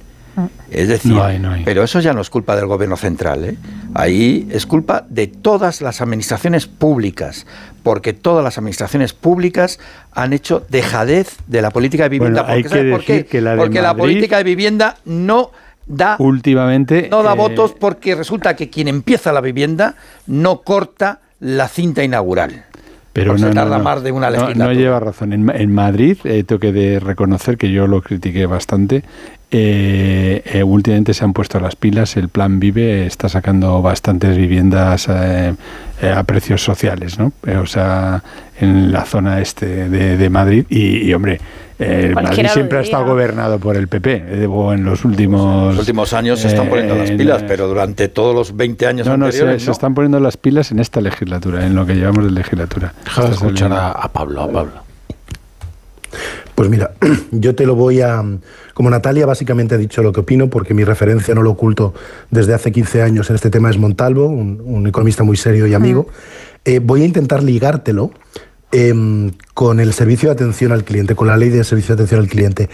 Es 0.69 0.89
decir, 0.89 1.15
pero 1.63 1.83
eso 1.83 2.01
ya 2.01 2.11
no 2.11 2.19
es 2.19 2.29
culpa 2.29 2.57
del 2.57 2.65
gobierno 2.65 2.97
central, 2.97 3.45
¿eh? 3.45 3.55
ahí 3.93 4.49
es 4.51 4.65
culpa 4.65 5.05
de 5.09 5.27
todas 5.27 5.79
las 5.79 6.01
administraciones 6.01 6.67
públicas, 6.67 7.45
porque 7.83 8.11
todas 8.11 8.43
las 8.43 8.57
administraciones 8.57 9.13
públicas 9.13 9.79
han 10.11 10.33
hecho 10.33 10.65
dejadez 10.69 11.37
de 11.47 11.61
la 11.61 11.71
política 11.71 12.03
de 12.03 12.09
vivienda. 12.09 12.45
porque, 12.45 12.91
por 12.91 13.05
qué? 13.05 13.25
porque 13.57 13.81
la 13.81 13.95
política 13.95 14.37
de 14.37 14.43
vivienda 14.43 14.97
no 15.05 15.51
da 15.85 16.15
últimamente 16.19 17.07
no 17.11 17.21
da 17.23 17.33
eh, 17.33 17.37
votos 17.37 17.73
porque 17.77 18.15
resulta 18.15 18.55
que 18.55 18.69
quien 18.69 18.87
empieza 18.87 19.31
la 19.31 19.41
vivienda 19.41 19.95
no 20.27 20.61
corta 20.61 21.21
la 21.39 21.67
cinta 21.67 22.03
inaugural. 22.03 22.65
Pero 23.13 23.37
no, 23.37 23.49
tarda 23.51 23.79
más 23.79 24.03
de 24.03 24.11
una 24.11 24.29
legislatura. 24.29 24.65
No, 24.65 24.73
lleva 24.73 24.99
razón. 24.99 25.31
En, 25.31 25.73
Madrid 25.73 26.17
eh, 26.25 26.43
tengo 26.43 26.59
que 26.59 26.99
reconocer 26.99 27.57
que 27.57 27.71
yo 27.71 27.87
lo 27.87 28.01
critiqué 28.01 28.45
bastante. 28.45 29.05
Eh, 29.57 30.41
eh, 30.43 30.63
últimamente 30.63 31.13
se 31.13 31.23
han 31.23 31.31
puesto 31.31 31.61
las 31.61 31.77
pilas, 31.77 32.17
el 32.17 32.27
plan 32.27 32.59
Vive 32.59 33.05
está 33.05 33.29
sacando 33.29 33.81
bastantes 33.81 34.35
viviendas 34.35 35.07
eh, 35.09 35.55
a 36.13 36.23
precios 36.23 36.61
sociales, 36.61 37.17
¿no? 37.17 37.31
o 37.61 37.65
sea, 37.65 38.21
en 38.59 38.91
la 38.91 39.05
zona 39.05 39.39
este 39.39 39.87
de, 39.87 40.29
Madrid 40.29 40.65
y, 40.67 41.13
hombre, 41.13 41.39
Madrid 42.13 42.47
siempre 42.51 42.79
ha 42.79 42.81
estado 42.81 43.05
gobernado 43.05 43.57
por 43.57 43.77
el 43.77 43.87
PP, 43.87 44.43
en 44.43 44.83
los 44.83 45.05
últimos... 45.05 45.69
los 45.69 45.79
últimos 45.79 46.11
años 46.11 46.41
se 46.41 46.49
están 46.49 46.67
poniendo 46.67 46.95
las 46.95 47.11
pilas, 47.11 47.43
pero 47.47 47.69
durante 47.69 48.09
todos 48.09 48.35
los 48.35 48.57
20 48.57 48.87
años 48.87 49.07
no, 49.07 49.15
no, 49.15 49.31
se, 49.31 49.57
se, 49.57 49.71
están 49.71 49.95
poniendo 49.95 50.19
las 50.19 50.35
pilas 50.35 50.73
en 50.73 50.79
esta 50.79 50.99
legislatura, 50.99 51.65
en 51.65 51.75
lo 51.75 51.85
que 51.85 51.95
llevamos 51.95 52.25
de 52.25 52.31
legislatura. 52.31 52.93
Deja 53.05 53.23
de 53.23 53.31
escuchar 53.31 53.71
a 53.71 54.09
Pablo, 54.11 54.41
a 54.41 54.51
Pablo. 54.51 54.85
Pues 56.55 56.69
mira, 56.69 56.91
yo 57.31 57.55
te 57.55 57.65
lo 57.65 57.75
voy 57.75 58.01
a... 58.01 58.23
Como 58.75 58.89
Natalia 58.89 59.25
básicamente 59.25 59.75
ha 59.75 59.77
dicho 59.77 60.03
lo 60.03 60.11
que 60.11 60.19
opino, 60.19 60.49
porque 60.49 60.73
mi 60.73 60.83
referencia 60.83 61.33
no 61.33 61.41
lo 61.41 61.51
oculto 61.51 61.93
desde 62.29 62.53
hace 62.53 62.73
15 62.73 63.03
años 63.03 63.29
en 63.29 63.37
este 63.37 63.49
tema 63.49 63.69
es 63.69 63.77
Montalvo, 63.77 64.27
un, 64.27 64.85
economista 64.85 65.23
muy 65.23 65.37
serio 65.37 65.65
y 65.65 65.73
amigo, 65.73 66.07
eh, 66.65 66.79
voy 66.79 67.03
a 67.03 67.05
intentar 67.05 67.41
ligártelo 67.41 68.11
em, 68.73 69.31
con 69.53 69.79
el 69.79 69.93
servicio 69.93 70.27
de 70.27 70.33
atención 70.33 70.73
al 70.73 70.83
cliente, 70.83 71.15
con 71.15 71.27
la 71.27 71.37
ley 71.37 71.47
de 71.51 71.63
servicio 71.63 71.95
de 71.95 72.03
atención 72.03 72.19
al 72.19 72.27
cliente, 72.27 72.69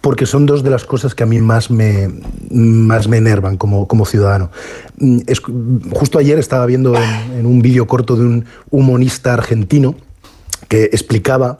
porque 0.00 0.24
son 0.24 0.46
dos 0.46 0.64
de 0.64 0.70
las 0.70 0.84
cosas 0.84 1.14
que 1.14 1.22
a 1.22 1.26
mí 1.26 1.38
más 1.38 1.70
me, 1.70 2.08
más 2.50 3.06
me 3.06 3.18
enervan 3.18 3.58
como, 3.58 3.86
como 3.86 4.06
ciudadano. 4.06 4.50
Mm, 4.96 5.18
justo 5.92 6.18
ayer 6.18 6.38
estaba 6.38 6.64
viendo 6.64 6.94
en, 6.96 7.40
en 7.40 7.44
un 7.44 7.60
vídeo 7.60 7.86
corto 7.86 8.16
de 8.16 8.24
un 8.24 8.46
humanista 8.70 9.34
argentino 9.34 9.96
que 10.66 10.84
explicaba 10.84 11.58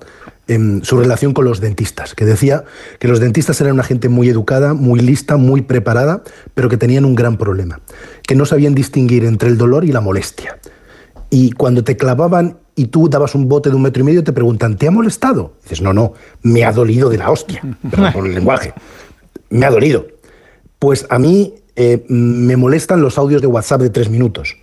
su 0.83 0.99
relación 0.99 1.33
con 1.33 1.47
los 1.47 1.61
dentistas, 1.61 2.15
que 2.15 2.25
decía 2.25 2.65
que 2.99 3.09
los 3.09 3.21
dentistas 3.21 3.61
eran 3.61 3.75
una 3.75 3.83
gente 3.83 4.09
muy 4.09 4.29
educada, 4.29 4.75
muy 4.75 5.01
lista, 5.01 5.37
muy 5.37 5.63
preparada, 5.63 6.23
pero 6.55 6.69
que 6.69 6.77
tenían 6.77 7.05
un 7.05 7.15
gran 7.15 7.39
problema, 7.39 7.81
que 8.27 8.35
no 8.35 8.45
sabían 8.45 8.75
distinguir 8.75 9.25
entre 9.25 9.49
el 9.49 9.57
dolor 9.57 9.85
y 9.85 9.93
la 9.93 10.01
molestia. 10.01 10.59
Y 11.31 11.53
cuando 11.53 11.83
te 11.83 11.97
clavaban 11.97 12.59
y 12.75 12.87
tú 12.87 13.09
dabas 13.09 13.35
un 13.35 13.49
bote 13.49 13.71
de 13.71 13.77
un 13.77 13.83
metro 13.83 14.03
y 14.03 14.07
medio, 14.07 14.23
te 14.23 14.33
preguntan, 14.33 14.77
¿te 14.77 14.87
ha 14.87 14.91
molestado? 14.91 15.55
dices, 15.63 15.81
no, 15.81 15.95
no, 15.95 16.13
me 16.43 16.65
ha 16.65 16.73
dolido 16.73 17.09
de 17.09 17.19
la 17.19 17.31
hostia, 17.31 17.63
perdón 17.91 18.13
por 18.13 18.27
el 18.27 18.35
lenguaje, 18.35 18.75
me 19.49 19.65
ha 19.65 19.71
dolido. 19.71 20.07
Pues 20.79 21.07
a 21.09 21.19
mí 21.19 21.55
eh, 21.77 22.05
me 22.09 22.57
molestan 22.57 23.01
los 23.01 23.17
audios 23.17 23.41
de 23.41 23.47
WhatsApp 23.47 23.81
de 23.81 23.91
tres 23.91 24.11
minutos, 24.11 24.57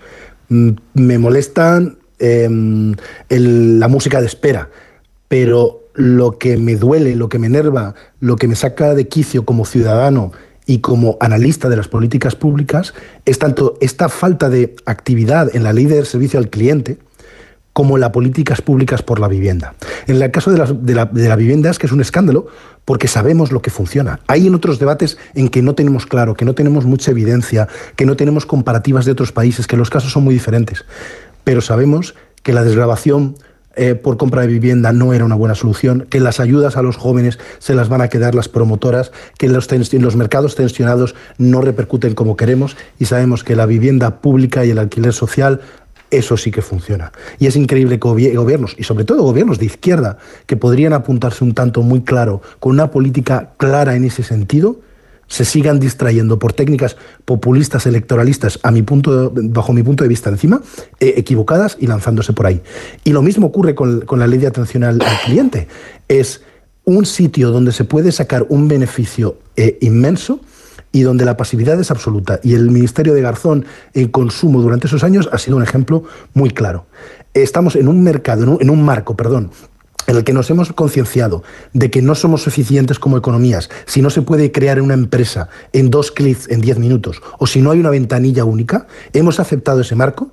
me 0.48 1.18
molestan 1.18 1.98
em, 2.20 2.94
la 3.30 3.88
música 3.88 4.20
de 4.20 4.28
espera, 4.28 4.70
pero 5.32 5.88
lo 5.94 6.38
que 6.38 6.58
me 6.58 6.76
duele, 6.76 7.16
lo 7.16 7.30
que 7.30 7.40
me 7.40 7.48
enerva, 7.48 7.96
lo 8.20 8.36
que 8.36 8.50
me 8.50 8.56
saca 8.58 8.94
de 8.94 9.08
quicio 9.08 9.46
como 9.46 9.64
ciudadano 9.64 10.34
y 10.66 10.80
como 10.80 11.16
analista 11.22 11.70
de 11.70 11.78
las 11.78 11.88
políticas 11.88 12.36
públicas 12.36 12.94
es 13.24 13.40
tanto 13.40 13.78
esta 13.80 14.10
falta 14.10 14.50
de 14.50 14.76
actividad 14.86 15.56
en 15.56 15.64
la 15.64 15.72
ley 15.72 15.86
de 15.86 16.04
servicio 16.04 16.38
al 16.38 16.50
cliente 16.50 16.98
como 17.72 17.98
las 17.98 18.10
políticas 18.10 18.62
públicas 18.62 19.04
por 19.04 19.22
la 19.22 19.30
vivienda. 19.30 19.74
En 20.06 20.22
el 20.22 20.32
caso 20.32 20.52
de 20.52 20.58
la, 20.58 20.66
de, 20.66 21.08
de 21.14 21.30
la, 21.30 21.36
vivienda 21.38 21.70
es 21.70 21.80
que 21.80 21.88
es 21.88 21.94
un 21.94 22.02
escándalo 22.02 22.48
porque 22.84 23.08
sabemos 23.08 23.54
lo 23.54 23.62
que 23.62 23.70
funciona. 23.70 24.20
Hay 24.28 24.48
en 24.48 24.54
otros 24.54 24.80
debates 24.80 25.18
en 25.34 25.48
que 25.48 25.62
no 25.62 25.76
tenemos 25.76 26.08
claro, 26.08 26.34
que 26.34 26.44
no 26.44 26.56
tenemos 26.56 26.84
mucha 26.84 27.12
evidencia, 27.12 27.70
que 27.96 28.06
no 28.06 28.18
tenemos 28.18 28.46
comparativas 28.46 29.06
de 29.06 29.14
otros 29.14 29.32
países, 29.32 29.66
que 29.66 29.78
los 29.78 29.90
casos 29.90 30.12
son 30.12 30.26
muy 30.26 30.34
diferentes. 30.34 30.84
Pero 31.46 31.62
sabemos 31.62 32.16
que 32.44 32.52
la 32.52 32.66
desgrabación 32.66 33.38
eh, 33.76 33.96
por 33.96 34.18
compra 34.18 34.42
de 34.42 34.48
vivienda 34.48 34.92
no 34.92 35.14
era 35.14 35.26
una 35.26 35.36
buena 35.36 35.56
solución, 35.56 36.08
que 36.10 36.20
las 36.20 36.40
ayudas 36.40 36.78
a 36.78 36.82
los 36.82 36.98
jóvenes 36.98 37.40
se 37.60 37.74
las 37.74 37.90
van 37.90 38.02
a 38.02 38.10
quedar 38.10 38.36
las 38.36 38.50
promotoras, 38.50 39.12
que 39.38 39.48
los, 39.48 39.70
los 39.72 40.16
mercados 40.16 40.56
tensionados 40.56 41.16
no 41.38 41.62
repercuten 41.62 42.14
como 42.14 42.36
queremos 42.36 42.76
y 43.00 43.06
sabemos 43.06 43.44
que 43.44 43.56
la 43.56 43.66
vivienda 43.66 44.22
pública 44.22 44.66
y 44.66 44.72
el 44.72 44.80
alquiler 44.80 45.14
social 45.14 45.62
eso 46.10 46.36
sí 46.36 46.52
que 46.52 46.62
funciona. 46.62 47.14
Y 47.40 47.48
es 47.48 47.56
increíble 47.56 47.98
que 47.98 48.36
gobiernos, 48.36 48.76
y 48.78 48.84
sobre 48.84 49.06
todo 49.06 49.24
gobiernos 49.24 49.60
de 49.60 49.66
izquierda, 49.66 50.18
que 50.46 50.58
podrían 50.58 50.92
apuntarse 50.92 51.44
un 51.44 51.54
tanto 51.54 51.82
muy 51.82 52.02
claro, 52.02 52.42
con 52.60 52.74
una 52.74 52.92
política 52.92 53.54
clara 53.58 53.96
en 53.96 54.04
ese 54.04 54.22
sentido, 54.22 54.82
se 55.32 55.46
sigan 55.46 55.80
distrayendo 55.80 56.38
por 56.38 56.52
técnicas 56.52 56.98
populistas 57.24 57.86
electoralistas, 57.86 58.60
a 58.64 58.72
mi 58.72 58.82
punto, 58.82 59.32
bajo 59.34 59.72
mi 59.72 59.82
punto 59.82 60.04
de 60.04 60.10
vista 60.10 60.30
encima, 60.30 60.62
eh, 61.00 61.14
equivocadas 61.16 61.78
y 61.80 61.88
lanzándose 61.88 62.34
por 62.34 62.48
ahí. 62.48 62.62
Y 63.06 63.14
lo 63.14 63.22
mismo 63.22 63.48
ocurre 63.48 63.74
con, 63.74 64.02
con 64.02 64.20
la 64.20 64.28
ley 64.28 64.40
de 64.40 64.48
atención 64.48 64.84
al, 64.84 65.00
cliente. 65.24 65.70
Es 66.10 66.42
un 66.84 67.06
sitio 67.06 67.52
donde 67.52 67.72
se 67.72 67.86
puede 67.86 68.12
sacar 68.12 68.46
un 68.50 68.68
beneficio 68.68 69.38
eh, 69.56 69.78
inmenso 69.80 70.42
y 70.92 71.04
donde 71.04 71.24
la 71.24 71.38
pasividad 71.38 71.80
es 71.80 71.92
absoluta. 71.92 72.42
Y 72.44 72.54
el 72.54 72.70
Ministerio 72.70 73.14
de 73.14 73.22
Garzón 73.22 73.66
en 73.94 74.10
consumo 74.10 74.62
durante 74.62 74.88
esos 74.88 75.06
años 75.06 75.30
ha 75.32 75.38
sido 75.38 75.56
un 75.56 75.64
ejemplo 75.64 76.04
muy 76.34 76.50
claro. 76.50 76.88
Estamos 77.34 77.78
en 77.78 77.88
un 77.88 78.04
mercado, 78.04 78.44
en 78.44 78.50
un, 78.50 78.58
en 78.60 78.70
un 78.70 78.84
marco, 78.84 79.16
perdón, 79.16 79.52
en 80.12 80.18
el 80.18 80.24
que 80.26 80.34
nos 80.34 80.50
hemos 80.50 80.74
concienciado 80.74 81.42
de 81.74 81.90
que 81.90 82.02
no 82.02 82.16
somos 82.16 82.44
suficientes 82.44 83.00
como 83.00 83.18
economías, 83.18 83.70
si 83.86 84.02
no 84.02 84.10
se 84.10 84.22
puede 84.22 84.52
crear 84.52 84.82
una 84.82 84.94
empresa 84.94 85.48
en 85.72 85.90
dos 85.90 86.12
clics 86.12 86.50
en 86.50 86.60
diez 86.60 86.78
minutos, 86.78 87.22
o 87.40 87.48
si 87.48 87.62
no 87.62 87.72
hay 87.72 87.80
una 87.80 87.90
ventanilla 87.90 88.44
única, 88.44 88.88
hemos 89.14 89.40
aceptado 89.40 89.80
ese 89.80 89.96
marco, 89.96 90.32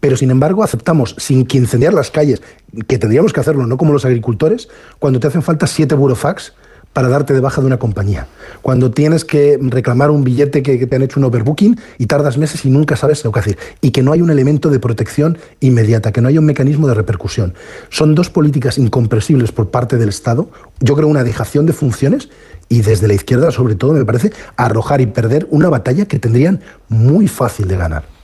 pero 0.00 0.16
sin 0.16 0.32
embargo 0.32 0.64
aceptamos, 0.64 1.14
sin 1.18 1.46
que 1.46 1.58
incendiar 1.58 1.94
las 1.94 2.10
calles, 2.10 2.42
que 2.88 2.98
tendríamos 2.98 3.32
que 3.32 3.38
hacerlo, 3.38 3.66
no 3.66 3.76
como 3.76 3.92
los 3.92 4.04
agricultores, 4.04 4.68
cuando 4.98 5.20
te 5.20 5.28
hacen 5.28 5.42
falta 5.42 5.68
siete 5.68 5.94
burofax 5.94 6.52
para 6.92 7.08
darte 7.08 7.34
de 7.34 7.40
baja 7.40 7.60
de 7.60 7.66
una 7.66 7.78
compañía. 7.78 8.26
Cuando 8.62 8.90
tienes 8.90 9.24
que 9.24 9.58
reclamar 9.60 10.10
un 10.10 10.24
billete 10.24 10.62
que, 10.62 10.86
te 10.86 10.96
han 10.96 11.02
hecho 11.02 11.20
un 11.20 11.24
overbooking 11.24 11.78
y 11.98 12.06
tardas 12.06 12.36
meses 12.36 12.64
y 12.64 12.70
nunca 12.70 12.96
sabes 12.96 13.24
lo 13.24 13.32
que 13.32 13.40
hacer. 13.40 13.58
Y 13.80 13.92
que 13.92 14.02
no 14.02 14.12
hay 14.12 14.22
un 14.22 14.30
elemento 14.30 14.70
de 14.70 14.80
protección 14.80 15.38
inmediata, 15.60 16.12
que 16.12 16.20
no 16.20 16.28
hay 16.28 16.38
un 16.38 16.44
mecanismo 16.44 16.88
de 16.88 16.94
repercusión. 16.94 17.54
Son 17.90 18.14
dos 18.14 18.30
políticas 18.30 18.78
incomprensibles 18.78 19.52
por 19.52 19.70
parte 19.70 19.96
del 19.98 20.08
Estado. 20.08 20.50
Yo 20.80 20.96
creo 20.96 21.08
una 21.08 21.24
dejación 21.24 21.66
de 21.66 21.72
funciones 21.72 22.28
y 22.68 22.82
desde 22.82 23.08
la 23.08 23.14
izquierda, 23.14 23.50
sobre 23.50 23.74
todo, 23.74 23.92
me 23.92 24.04
parece 24.04 24.32
arrojar 24.56 25.00
y 25.00 25.06
perder 25.06 25.46
una 25.50 25.68
batalla 25.68 26.06
que 26.06 26.18
tendrían 26.18 26.60
muy 26.88 27.28
fácil 27.28 27.68
de 27.68 27.76
ganar. 27.76 28.19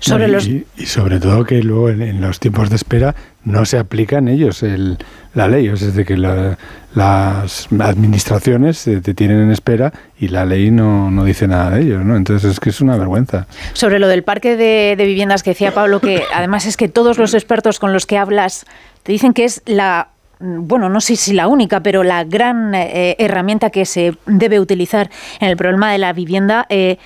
Sobre 0.00 0.28
no, 0.28 0.34
los... 0.34 0.46
y, 0.46 0.64
y, 0.76 0.86
sobre 0.86 1.18
todo 1.18 1.44
que 1.44 1.62
luego 1.62 1.90
en, 1.90 2.02
en, 2.02 2.20
los 2.20 2.38
tiempos 2.38 2.70
de 2.70 2.76
espera 2.76 3.14
no 3.44 3.64
se 3.64 3.78
aplican 3.78 4.28
ellos 4.28 4.62
el, 4.62 4.96
la 5.34 5.48
ley, 5.48 5.66
es 5.66 5.80
decir, 5.80 6.06
que 6.06 6.16
la, 6.16 6.56
las 6.94 7.68
administraciones 7.80 8.84
te, 8.84 9.00
te, 9.00 9.14
tienen 9.14 9.40
en 9.40 9.50
espera 9.50 9.92
y 10.18 10.28
la 10.28 10.44
ley 10.44 10.70
no, 10.70 11.10
no, 11.10 11.24
dice 11.24 11.48
nada 11.48 11.70
de 11.70 11.82
ellos, 11.82 12.04
¿no? 12.04 12.16
Entonces 12.16 12.52
es 12.52 12.60
que 12.60 12.70
es 12.70 12.80
una 12.80 12.96
vergüenza. 12.96 13.46
Sobre 13.72 13.98
lo 13.98 14.08
del 14.08 14.22
parque 14.22 14.56
de, 14.56 14.94
de 14.96 15.04
viviendas 15.04 15.42
que 15.42 15.50
decía 15.50 15.72
Pablo, 15.72 16.00
que 16.00 16.22
además 16.34 16.66
es 16.66 16.76
que 16.76 16.88
todos 16.88 17.18
los 17.18 17.34
expertos 17.34 17.78
con 17.78 17.92
los 17.92 18.06
que 18.06 18.18
hablas 18.18 18.66
te 19.02 19.12
dicen 19.12 19.32
que 19.32 19.44
es 19.44 19.62
la 19.66 20.10
bueno, 20.40 20.88
no 20.88 21.00
sé 21.00 21.16
si 21.16 21.32
la 21.32 21.48
única, 21.48 21.80
pero 21.80 22.04
la 22.04 22.22
gran 22.22 22.72
eh, 22.72 23.16
herramienta 23.18 23.70
que 23.70 23.84
se 23.84 24.16
debe 24.26 24.60
utilizar 24.60 25.10
en 25.40 25.48
el 25.48 25.56
problema 25.56 25.90
de 25.90 25.98
la 25.98 26.12
vivienda. 26.12 26.66
Eh, 26.68 26.98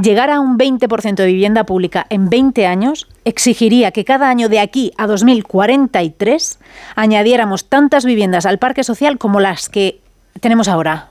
Llegar 0.00 0.28
a 0.28 0.40
un 0.40 0.58
20% 0.58 1.14
de 1.14 1.26
vivienda 1.26 1.64
pública 1.64 2.06
en 2.10 2.28
20 2.28 2.66
años 2.66 3.08
exigiría 3.24 3.92
que 3.92 4.04
cada 4.04 4.28
año 4.28 4.50
de 4.50 4.60
aquí 4.60 4.92
a 4.98 5.06
2043 5.06 6.58
añadiéramos 6.96 7.64
tantas 7.70 8.04
viviendas 8.04 8.44
al 8.44 8.58
parque 8.58 8.84
social 8.84 9.16
como 9.16 9.40
las 9.40 9.70
que 9.70 10.00
tenemos 10.40 10.68
ahora. 10.68 11.08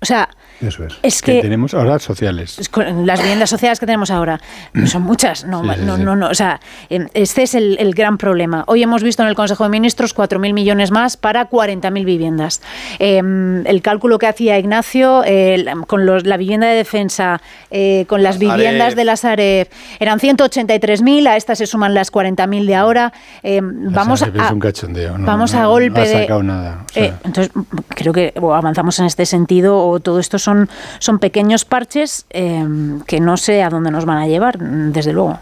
O 0.00 0.06
sea, 0.06 0.30
eso 0.66 0.84
es. 0.84 0.98
es 1.02 1.22
que, 1.22 1.34
que, 1.34 1.42
tenemos 1.42 1.74
ahora 1.74 1.98
sociales. 1.98 2.70
Las 3.04 3.20
viviendas 3.20 3.50
sociales 3.50 3.80
que 3.80 3.86
tenemos 3.86 4.10
ahora 4.10 4.40
son 4.86 5.02
muchas. 5.02 5.44
No, 5.44 5.62
sí, 5.62 5.70
sí, 5.74 5.84
no, 5.84 5.98
no, 5.98 6.16
no, 6.16 6.28
O 6.28 6.34
sea, 6.34 6.60
este 6.88 7.42
es 7.42 7.54
el, 7.54 7.76
el, 7.78 7.94
gran 7.94 8.18
problema. 8.18 8.64
Hoy 8.66 8.82
hemos 8.82 9.02
visto 9.02 9.22
en 9.22 9.28
el 9.28 9.34
Consejo 9.34 9.64
de 9.64 9.70
Ministros 9.70 10.14
4.000 10.14 10.52
millones 10.52 10.90
más 10.90 11.16
para 11.16 11.48
40.000 11.48 12.04
viviendas. 12.04 12.62
Eh, 12.98 13.18
el 13.18 13.82
cálculo 13.82 14.18
que 14.18 14.26
hacía 14.26 14.58
Ignacio 14.58 15.22
eh, 15.24 15.64
con 15.86 16.06
los, 16.06 16.26
la 16.26 16.36
vivienda 16.36 16.66
de 16.66 16.76
defensa, 16.76 17.40
eh, 17.70 18.04
con 18.08 18.22
las 18.22 18.38
viviendas 18.38 18.88
Aref. 18.88 18.96
de 18.96 19.04
la 19.04 19.16
Sareb, 19.16 19.68
eran 19.98 20.18
183.000. 20.18 21.28
A 21.28 21.36
estas 21.36 21.58
se 21.58 21.66
suman 21.66 21.94
las 21.94 22.12
40.000 22.12 22.66
de 22.66 22.74
ahora. 22.74 23.12
vamos 23.42 24.22
a, 24.22 24.26
es 24.26 24.50
un 24.50 24.60
cachondeo. 24.60 25.18
No, 25.18 25.26
vamos 25.26 25.54
no, 25.54 25.60
a 25.60 25.66
golpe 25.66 26.00
no 26.00 26.02
ha 26.02 26.06
sacado 26.06 26.40
de, 26.40 26.46
nada. 26.46 26.84
O 26.88 26.92
sea. 26.92 27.18
entonces, 27.24 27.52
creo 27.88 28.12
que 28.12 28.32
o 28.40 28.54
avanzamos 28.54 28.98
en 28.98 29.06
este 29.06 29.26
sentido 29.26 29.78
o 29.78 30.00
todo 30.00 30.18
esto 30.18 30.38
son 30.38 30.51
son, 30.98 31.18
pequeños 31.18 31.64
parches 31.64 32.26
eh, 32.30 32.64
que 33.06 33.20
no 33.20 33.36
sé 33.36 33.62
a 33.62 33.68
dónde 33.68 33.90
nos 33.90 34.04
van 34.04 34.18
a 34.18 34.26
llevar, 34.26 34.58
desde 34.58 35.12
luego. 35.12 35.38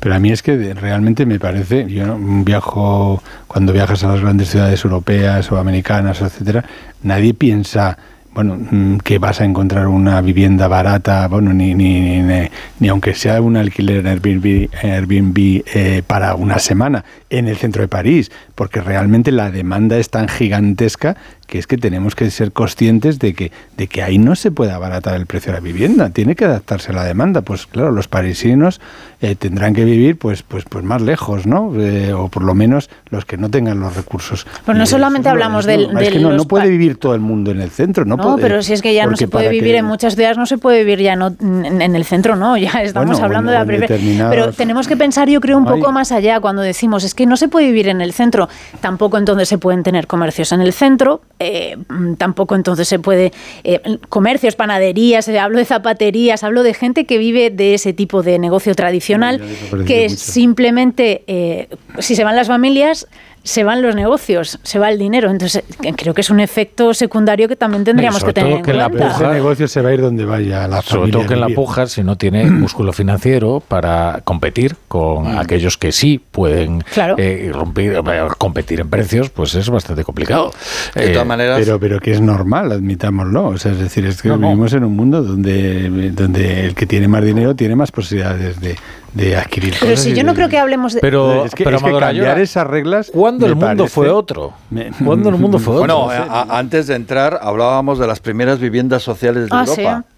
Pero 0.00 0.14
a 0.14 0.18
mí 0.18 0.30
es 0.30 0.42
que 0.42 0.74
realmente 0.74 1.26
me 1.26 1.38
parece, 1.38 1.86
yo 1.86 2.16
viajo, 2.18 3.22
cuando 3.46 3.72
viajas 3.72 4.02
a 4.04 4.08
las 4.08 4.20
grandes 4.20 4.48
ciudades 4.48 4.82
europeas 4.84 5.50
o 5.52 5.58
americanas, 5.58 6.22
etcétera, 6.22 6.64
nadie 7.02 7.34
piensa 7.34 7.98
bueno, 8.32 8.56
mm, 8.56 8.98
que 8.98 9.18
vas 9.18 9.40
a 9.40 9.44
encontrar 9.44 9.88
una 9.88 10.20
vivienda 10.20 10.68
barata, 10.68 11.26
bueno, 11.28 11.52
ni, 11.52 11.74
ni, 11.74 12.22
ni, 12.22 12.48
ni 12.78 12.88
aunque 12.88 13.14
sea 13.14 13.40
un 13.42 13.56
alquiler 13.56 13.98
en 13.98 14.06
Airbnb, 14.06 14.68
Airbnb 14.82 15.62
eh, 15.74 16.02
para 16.06 16.34
una 16.36 16.58
semana 16.58 17.04
en 17.28 17.48
el 17.48 17.56
centro 17.56 17.82
de 17.82 17.88
París, 17.88 18.30
porque 18.54 18.80
realmente 18.80 19.32
la 19.32 19.50
demanda 19.50 19.98
es 19.98 20.10
tan 20.10 20.28
gigantesca 20.28 21.16
que 21.50 21.58
es 21.58 21.66
que 21.66 21.76
tenemos 21.76 22.14
que 22.14 22.30
ser 22.30 22.52
conscientes 22.52 23.18
de 23.18 23.34
que, 23.34 23.50
de 23.76 23.88
que 23.88 24.02
ahí 24.02 24.18
no 24.18 24.36
se 24.36 24.52
puede 24.52 24.70
abaratar 24.70 25.16
el 25.16 25.26
precio 25.26 25.52
de 25.52 25.58
la 25.58 25.60
vivienda, 25.60 26.10
tiene 26.10 26.36
que 26.36 26.44
adaptarse 26.44 26.92
a 26.92 26.94
la 26.94 27.04
demanda. 27.04 27.42
Pues 27.42 27.66
claro, 27.66 27.90
los 27.90 28.06
parisinos 28.06 28.80
eh, 29.20 29.34
tendrán 29.34 29.74
que 29.74 29.84
vivir 29.84 30.16
pues, 30.16 30.44
pues, 30.44 30.64
pues 30.68 30.84
más 30.84 31.02
lejos, 31.02 31.46
¿no? 31.46 31.72
Eh, 31.76 32.12
o 32.12 32.28
por 32.28 32.44
lo 32.44 32.54
menos 32.54 32.88
los 33.10 33.24
que 33.24 33.36
no 33.36 33.50
tengan 33.50 33.80
los 33.80 33.96
recursos. 33.96 34.46
Pues 34.64 34.78
no 34.78 34.86
solamente 34.86 35.28
hablamos 35.28 35.66
no, 35.66 35.72
del... 35.72 35.98
Es 35.98 36.10
que 36.10 36.20
no, 36.20 36.32
no 36.32 36.44
puede 36.44 36.68
vivir 36.68 36.96
todo 36.96 37.14
el 37.16 37.20
mundo 37.20 37.50
en 37.50 37.60
el 37.60 37.70
centro, 37.70 38.04
¿no? 38.04 38.36
Pero 38.36 38.62
si 38.62 38.72
es 38.72 38.80
que 38.80 38.94
ya 38.94 39.06
no 39.06 39.16
se 39.16 39.26
puede 39.26 39.48
vivir 39.48 39.72
que... 39.72 39.78
en 39.78 39.86
muchas 39.86 40.14
ciudades, 40.14 40.38
no 40.38 40.46
se 40.46 40.56
puede 40.56 40.84
vivir 40.84 41.00
ya 41.00 41.16
no, 41.16 41.34
en, 41.40 41.82
en 41.82 41.96
el 41.96 42.04
centro, 42.04 42.36
no, 42.36 42.56
ya 42.56 42.70
estamos 42.82 43.10
bueno, 43.10 43.24
hablando 43.24 43.50
bueno, 43.50 43.66
de 43.66 43.72
la 43.72 43.80
determinados... 43.80 44.34
Pero 44.34 44.52
tenemos 44.52 44.86
que 44.86 44.96
pensar, 44.96 45.28
yo 45.28 45.40
creo, 45.40 45.58
un 45.58 45.66
poco 45.66 45.90
más 45.90 46.12
allá 46.12 46.38
cuando 46.38 46.62
decimos, 46.62 47.02
es 47.02 47.14
que 47.14 47.26
no 47.26 47.36
se 47.36 47.48
puede 47.48 47.66
vivir 47.66 47.88
en 47.88 48.00
el 48.00 48.12
centro, 48.12 48.48
tampoco 48.80 49.18
entonces 49.18 49.48
se 49.48 49.58
pueden 49.58 49.82
tener 49.82 50.06
comercios 50.06 50.52
en 50.52 50.60
el 50.60 50.72
centro, 50.72 51.22
eh, 51.40 51.76
tampoco 52.18 52.54
entonces 52.54 52.86
se 52.86 52.98
puede 52.98 53.32
eh, 53.64 53.80
comercios, 54.10 54.56
panaderías, 54.56 55.26
eh, 55.26 55.38
hablo 55.38 55.58
de 55.58 55.64
zapaterías, 55.64 56.44
hablo 56.44 56.62
de 56.62 56.74
gente 56.74 57.06
que 57.06 57.16
vive 57.16 57.48
de 57.48 57.72
ese 57.72 57.94
tipo 57.94 58.22
de 58.22 58.38
negocio 58.38 58.74
tradicional, 58.74 59.40
que 59.86 60.08
mucho. 60.08 60.16
simplemente 60.16 61.24
eh, 61.26 61.68
si 61.98 62.14
se 62.14 62.24
van 62.24 62.36
las 62.36 62.48
familias 62.48 63.08
se 63.42 63.64
van 63.64 63.82
los 63.82 63.94
negocios, 63.94 64.58
se 64.62 64.78
va 64.78 64.90
el 64.90 64.98
dinero. 64.98 65.30
Entonces, 65.30 65.64
creo 65.96 66.14
que 66.14 66.20
es 66.20 66.30
un 66.30 66.40
efecto 66.40 66.92
secundario 66.94 67.48
que 67.48 67.56
también 67.56 67.84
tendríamos 67.84 68.22
que 68.22 68.32
tener 68.32 68.52
en 68.52 68.62
que 68.62 68.72
cuenta. 68.72 68.88
La 68.88 69.10
puja, 69.10 69.32
negocio 69.32 69.68
se 69.68 69.80
va 69.80 69.90
a 69.90 69.94
ir 69.94 70.00
donde 70.00 70.24
vaya 70.24 70.68
la 70.68 70.82
Sobre 70.82 71.10
todo 71.10 71.26
que 71.26 71.34
en 71.34 71.40
la 71.40 71.48
puja, 71.48 71.86
si 71.86 72.02
no 72.02 72.16
tiene 72.16 72.44
músculo 72.50 72.92
financiero 72.92 73.62
para 73.66 74.20
competir 74.24 74.76
con 74.88 75.34
mm. 75.34 75.38
aquellos 75.38 75.78
que 75.78 75.92
sí 75.92 76.20
pueden 76.30 76.80
claro. 76.80 77.16
eh, 77.18 77.50
romper, 77.52 77.94
eh, 77.94 78.28
competir 78.38 78.80
en 78.80 78.90
precios, 78.90 79.30
pues 79.30 79.54
es 79.54 79.68
bastante 79.70 80.04
complicado. 80.04 80.52
De 80.94 81.08
todas 81.08 81.26
maneras. 81.26 81.60
Pero, 81.60 81.80
pero 81.80 82.00
que 82.00 82.12
es 82.12 82.20
normal, 82.20 82.72
admitámoslo. 82.72 83.48
O 83.48 83.58
sea, 83.58 83.72
es 83.72 83.78
decir, 83.78 84.04
es 84.04 84.20
que 84.20 84.28
no, 84.28 84.38
vivimos 84.38 84.72
no. 84.72 84.78
en 84.78 84.84
un 84.84 84.96
mundo 84.96 85.22
donde, 85.22 86.10
donde 86.10 86.66
el 86.66 86.74
que 86.74 86.86
tiene 86.86 87.08
más 87.08 87.24
dinero 87.24 87.54
tiene 87.54 87.76
más 87.76 87.90
posibilidades 87.90 88.60
de, 88.60 88.76
de 89.14 89.36
adquirir 89.36 89.74
pero 89.80 89.92
cosas. 89.92 90.04
si 90.04 90.14
yo 90.14 90.22
no 90.24 90.34
creo 90.34 90.48
que 90.48 90.58
hablemos 90.58 90.94
de... 90.94 91.00
Pero, 91.00 91.44
es 91.44 91.54
que, 91.54 91.64
pero 91.64 91.76
es 91.78 91.82
que 91.82 91.98
cambiar 91.98 92.38
esas 92.38 92.66
reglas... 92.66 93.10
¿Cuándo 93.12 93.46
el 93.46 93.54
mundo 93.54 93.66
parece, 93.84 93.88
fue 93.94 94.08
otro? 94.10 94.52
¿Cuándo 95.04 95.28
el 95.30 95.36
mundo 95.36 95.58
fue 95.58 95.78
bueno, 95.78 96.04
otro? 96.04 96.16
Bueno, 96.18 96.32
a, 96.32 96.58
antes 96.58 96.86
de 96.86 96.94
entrar 96.94 97.38
hablábamos 97.42 97.98
de 97.98 98.06
las 98.06 98.20
primeras 98.20 98.58
viviendas 98.60 99.02
sociales 99.02 99.44
de 99.44 99.56
ah, 99.56 99.64
Europa. 99.66 100.04
¿sí? 100.08 100.14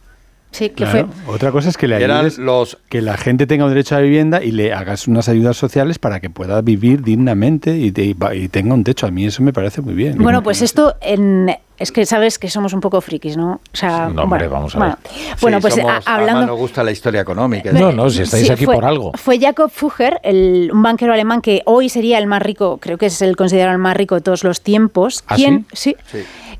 Sí, 0.55 0.69
que 0.69 0.85
Claro. 0.85 1.09
fue. 1.25 1.35
Otra 1.35 1.51
cosa 1.51 1.71
es 1.71 1.79
que 1.79 1.89
le 1.89 1.97
Eran 1.97 2.19
ayudes, 2.19 2.37
los- 2.37 2.77
que 2.91 3.01
la 3.01 3.17
gente 3.17 3.47
tenga 3.47 3.65
un 3.65 3.71
derecho 3.71 3.95
a 3.95 3.99
la 4.01 4.05
vivienda 4.05 4.43
y 4.45 4.51
le 4.53 4.75
hagas 4.75 5.09
unas 5.09 5.31
ayudas 5.31 5.57
sociales 5.57 5.99
para 5.99 6.21
que 6.21 6.29
pueda 6.29 6.61
vivir 6.61 7.03
dignamente 7.03 7.75
y, 7.79 7.91
te- 7.91 8.15
y 8.35 8.49
tenga 8.49 8.75
un 8.75 8.85
techo. 8.85 9.07
A 9.07 9.11
mí 9.11 9.25
eso 9.25 9.43
me 9.43 9.55
parece 9.55 9.81
muy 9.81 9.95
bien. 9.95 10.19
Bueno, 10.19 10.43
pues 10.43 10.61
esto 10.61 10.95
en, 11.01 11.51
es 11.83 11.93
que 11.93 12.07
sabes 12.07 12.39
que 12.39 12.49
somos 12.49 12.73
un 12.73 12.81
poco 12.81 13.01
frikis, 13.01 13.37
¿no? 13.37 13.55
O 13.55 13.77
sea, 13.77 14.09
No, 14.09 14.23
hombre, 14.23 14.47
bueno, 14.47 14.51
vamos 14.55 14.75
a 14.75 14.79
bueno. 14.79 14.97
ver. 15.03 15.13
Bueno, 15.41 15.57
Sí, 15.59 15.63
pues 15.63 15.75
somos- 15.75 15.91
a- 15.91 15.97
además 15.97 16.09
hablando 16.09 16.47
nos 16.47 16.59
gusta 16.59 16.83
la 16.85 16.91
historia 16.93 17.21
económica. 17.21 17.73
No, 17.73 17.93
no, 17.93 18.09
si 18.09 18.23
estáis 18.23 18.47
Sí, 18.47 18.53
aquí 18.53 18.65
fue- 18.65 18.75
por 18.77 18.85
algo. 18.85 19.13
Fue 19.15 19.39
Jacob 19.39 19.71
Fugger, 19.71 20.21
el, 20.23 20.71
un 20.73 20.83
banquero 20.83 21.13
alemán 21.13 21.41
que 21.43 21.63
hoy 21.67 21.89
sería 21.89 22.19
el 22.19 22.27
más 22.27 22.41
rico, 22.43 22.79
creo 22.81 22.99
que 22.99 23.07
es 23.07 23.21
el 23.23 23.37
considerado 23.37 23.73
el 23.73 23.79
más 23.79 23.97
rico 23.97 24.15
de 24.15 24.21
todos 24.21 24.45
los 24.45 24.61
tiempos. 24.63 25.25
¿Ah, 25.27 25.35
¿Quién? 25.37 25.67
Sí. 25.73 25.97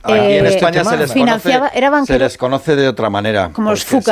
Aquí 0.05 0.13
en 0.15 0.47
Eh, 0.47 0.49
España 0.49 0.83
se 0.85 0.97
les, 0.97 1.13
financiaba, 1.13 1.69
conoce, 1.71 1.79
era 1.79 2.05
se 2.05 2.19
les 2.19 2.37
conoce 2.37 2.75
de 2.77 2.89
otra 2.89 3.09
manera. 3.09 3.51
como 3.53 3.71
los 3.71 3.85
porque 3.85 4.03
se-. 4.05 4.11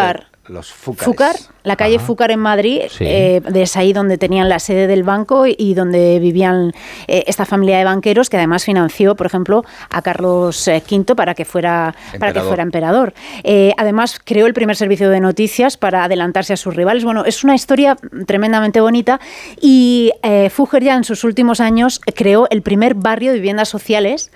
Los 0.51 0.73
Fúcares. 0.73 1.05
Fúcar, 1.05 1.37
la 1.63 1.77
calle 1.77 1.99
Fúcar 1.99 2.31
en 2.33 2.41
Madrid, 2.41 2.83
Sí. 2.91 3.05
eh, 3.07 3.41
es 3.55 3.77
ahí 3.77 3.93
donde 3.93 4.19
tenían 4.19 4.49
la 4.49 4.59
sede 4.59 4.87
del 4.87 5.03
banco 5.05 5.45
y 5.47 5.75
donde 5.75 6.19
vivían 6.19 6.73
eh, 7.07 7.25
esta 7.27 7.45
familia 7.47 7.79
de 7.79 7.85
banqueros 7.85 8.29
que 8.29 8.37
además 8.37 8.65
financió, 8.65 9.15
por 9.15 9.27
ejemplo, 9.27 9.65
a 9.91 10.03
Carlos 10.03 10.67
eh, 10.69 10.83
V 10.91 11.15
para 11.15 11.35
que 11.35 11.45
fuera 11.45 11.95
para 11.95 12.33
que 12.33 12.39
Emperador. 12.41 12.49
fuera 12.49 12.63
emperador. 12.65 13.15
Eh, 13.45 13.73
además 13.77 14.19
creó 14.25 14.47
el 14.47 14.55
primer 14.55 14.75
servicio 14.77 15.09
de 15.11 15.21
noticias 15.21 15.77
para 15.77 16.05
adelantarse 16.05 16.53
a 16.53 16.57
sus 16.57 16.75
rivales. 16.75 17.05
Bueno, 17.05 17.25
es 17.25 17.45
una 17.45 17.55
historia 17.55 17.97
tremendamente 18.27 18.81
bonita 18.81 19.21
y 19.61 20.13
Fugger 20.51 20.83
ya 20.83 20.97
en 20.97 21.05
sus 21.05 21.23
últimos 21.25 21.61
años 21.61 22.01
creó 22.15 22.49
el 22.51 22.63
primer 22.63 22.95
barrio 22.95 23.31
de 23.31 23.39
viviendas 23.39 23.69
sociales 23.69 24.31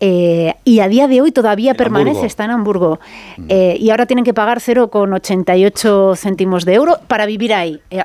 y 0.00 0.80
a 0.80 0.88
día 0.88 1.06
de 1.08 1.20
hoy 1.20 1.32
todavía 1.32 1.74
permanece, 1.74 2.10
Hamburgo. 2.10 2.26
está 2.26 2.44
en 2.44 2.50
Hamburgo. 2.50 3.00
Eh, 3.48 3.76
y 3.78 3.90
ahora 3.90 4.06
tienen 4.06 4.24
que 4.24 4.34
pagar 4.34 4.60
0,88 5.64 6.16
céntimos 6.16 6.64
de 6.64 6.74
euro 6.74 6.98
para 7.08 7.26
vivir 7.26 7.52
ahí. 7.54 7.80
Eh, 7.90 8.02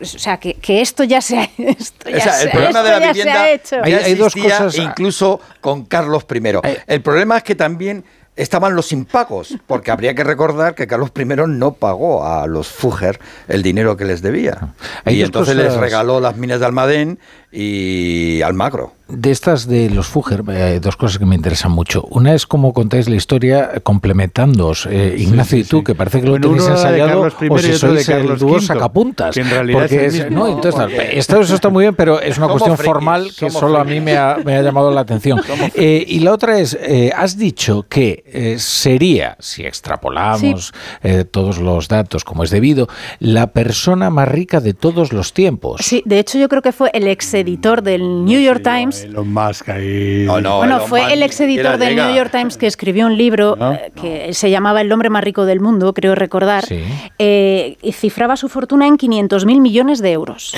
o 0.00 0.04
sea, 0.04 0.36
que, 0.38 0.54
que 0.54 0.80
esto 0.82 1.02
ya 1.04 1.20
se 1.20 1.38
ha, 1.38 1.44
esto 1.58 2.10
ya 2.10 2.16
O 2.16 2.20
sea, 2.20 2.32
se- 2.34 2.44
el 2.44 2.50
problema 2.50 2.82
de 2.82 2.90
la 2.90 2.98
vivienda 3.12 3.42
ha 3.42 3.50
hecho. 3.50 3.76
ya 3.76 3.82
Hay- 3.84 3.94
hay 3.94 4.14
dos 4.14 4.34
cosas- 4.34 4.76
incluso 4.78 5.40
con 5.60 5.84
Carlos 5.84 6.24
I. 6.30 6.42
El 6.86 7.00
problema 7.02 7.38
es 7.38 7.42
que 7.42 7.54
también 7.54 8.04
estaban 8.36 8.76
los 8.76 8.92
impagos, 8.92 9.56
porque 9.66 9.90
habría 9.90 10.14
que 10.14 10.22
recordar 10.22 10.74
que 10.74 10.86
Carlos 10.86 11.10
I 11.16 11.24
no 11.24 11.72
pagó 11.72 12.26
a 12.26 12.46
los 12.46 12.68
Fugger 12.68 13.18
el 13.48 13.62
dinero 13.62 13.96
que 13.96 14.04
les 14.04 14.20
debía. 14.20 14.74
Hay 15.06 15.16
y 15.20 15.22
entonces 15.22 15.56
les 15.56 15.68
cosas- 15.68 15.80
regaló 15.80 16.20
las 16.20 16.36
minas 16.36 16.60
de 16.60 16.66
Almadén 16.66 17.18
y 17.52 18.42
Almagro. 18.42 18.92
De 19.08 19.30
estas 19.30 19.68
de 19.68 19.88
los 19.88 20.08
Fugger, 20.08 20.42
eh, 20.50 20.80
dos 20.82 20.96
cosas 20.96 21.18
que 21.18 21.26
me 21.26 21.36
interesan 21.36 21.70
mucho. 21.70 22.02
Una 22.10 22.34
es 22.34 22.44
cómo 22.44 22.72
contáis 22.72 23.08
la 23.08 23.14
historia 23.14 23.70
eh, 23.74 23.80
complementándoos, 23.80 24.86
eh, 24.90 25.14
Ignacio 25.16 25.58
y 25.58 25.62
tú, 25.64 25.84
que 25.84 25.94
parece 25.94 26.18
que 26.20 26.26
lo 26.26 26.32
Bueno, 26.32 26.48
tenéis 26.48 26.68
ensayado 26.68 27.28
I 27.40 27.48
o 27.48 27.58
si 27.58 27.72
sois 27.74 28.08
el 28.08 28.36
dúo 28.36 28.60
sacapuntas. 28.60 29.32
que 29.36 29.42
en 29.42 29.50
realidad 29.50 29.78
porque 29.78 30.06
es 30.06 30.14
el 30.16 30.30
mismo, 30.32 30.46
no, 30.48 30.52
entonces, 30.52 30.80
porque- 30.80 31.18
esto, 31.20 31.40
eso 31.40 31.54
está 31.54 31.68
muy 31.68 31.84
bien, 31.84 31.94
pero 31.94 32.20
es 32.20 32.36
una 32.36 32.48
Somos 32.48 32.62
cuestión 32.62 32.76
frikis, 32.78 32.92
formal 32.92 33.30
que 33.38 33.50
solo 33.50 33.78
a 33.78 33.84
mí 33.84 34.00
me 34.00 34.16
ha, 34.16 34.38
me 34.44 34.56
ha 34.56 34.62
llamado 34.62 34.90
la 34.90 35.02
atención. 35.02 35.40
Eh, 35.78 36.04
y 36.08 36.20
la 36.20 36.32
otra 36.32 36.58
es, 36.58 36.76
eh, 36.80 37.12
has 37.14 37.36
dicho 37.38 37.86
que 37.88 38.24
eh, 38.26 38.56
sería, 38.58 39.36
si 39.40 39.64
extrapolamos 39.64 40.72
eh, 41.02 41.24
todos 41.24 41.58
los 41.58 41.86
datos 41.88 42.24
como 42.24 42.44
es 42.44 42.50
debido, 42.50 42.88
la 43.20 43.48
persona 43.52 44.10
más 44.10 44.26
rica 44.28 44.60
de 44.60 44.74
todos 44.74 45.12
los 45.12 45.32
tiempos. 45.32 45.82
Sí, 45.84 46.02
de 46.06 46.18
hecho 46.18 46.38
yo 46.38 46.48
creo 46.48 46.62
que 46.62 46.72
fue 46.72 46.90
el 46.94 47.06
ex 47.08 47.35
editor 47.36 47.82
del 47.82 48.24
New 48.24 48.40
York 48.40 48.62
Times. 48.62 49.02
Elon 49.04 49.32
Musk 49.32 49.68
ahí. 49.68 50.24
No, 50.26 50.40
no, 50.40 50.58
Bueno, 50.58 50.76
Elon 50.76 50.88
fue 50.88 51.00
Musk 51.02 51.12
el 51.12 51.22
ex 51.22 51.40
era 51.40 51.50
editor 51.52 51.78
del 51.78 51.88
llega. 51.90 52.06
New 52.08 52.16
York 52.16 52.30
Times 52.32 52.56
que 52.56 52.66
escribió 52.66 53.06
un 53.06 53.16
libro 53.16 53.56
¿No? 53.56 53.72
eh, 53.72 53.92
que 54.00 54.34
se 54.34 54.50
llamaba 54.50 54.80
El 54.80 54.90
hombre 54.92 55.10
más 55.10 55.22
rico 55.22 55.44
del 55.46 55.60
mundo, 55.60 55.92
creo 55.94 56.14
recordar, 56.14 56.64
Sí. 56.66 56.82
eh, 57.18 57.76
y 57.82 57.92
cifraba 57.92 58.36
su 58.36 58.48
fortuna 58.48 58.86
en 58.86 58.96
500.000 58.96 59.60
millones 59.60 60.00
de 60.00 60.12
euros. 60.12 60.54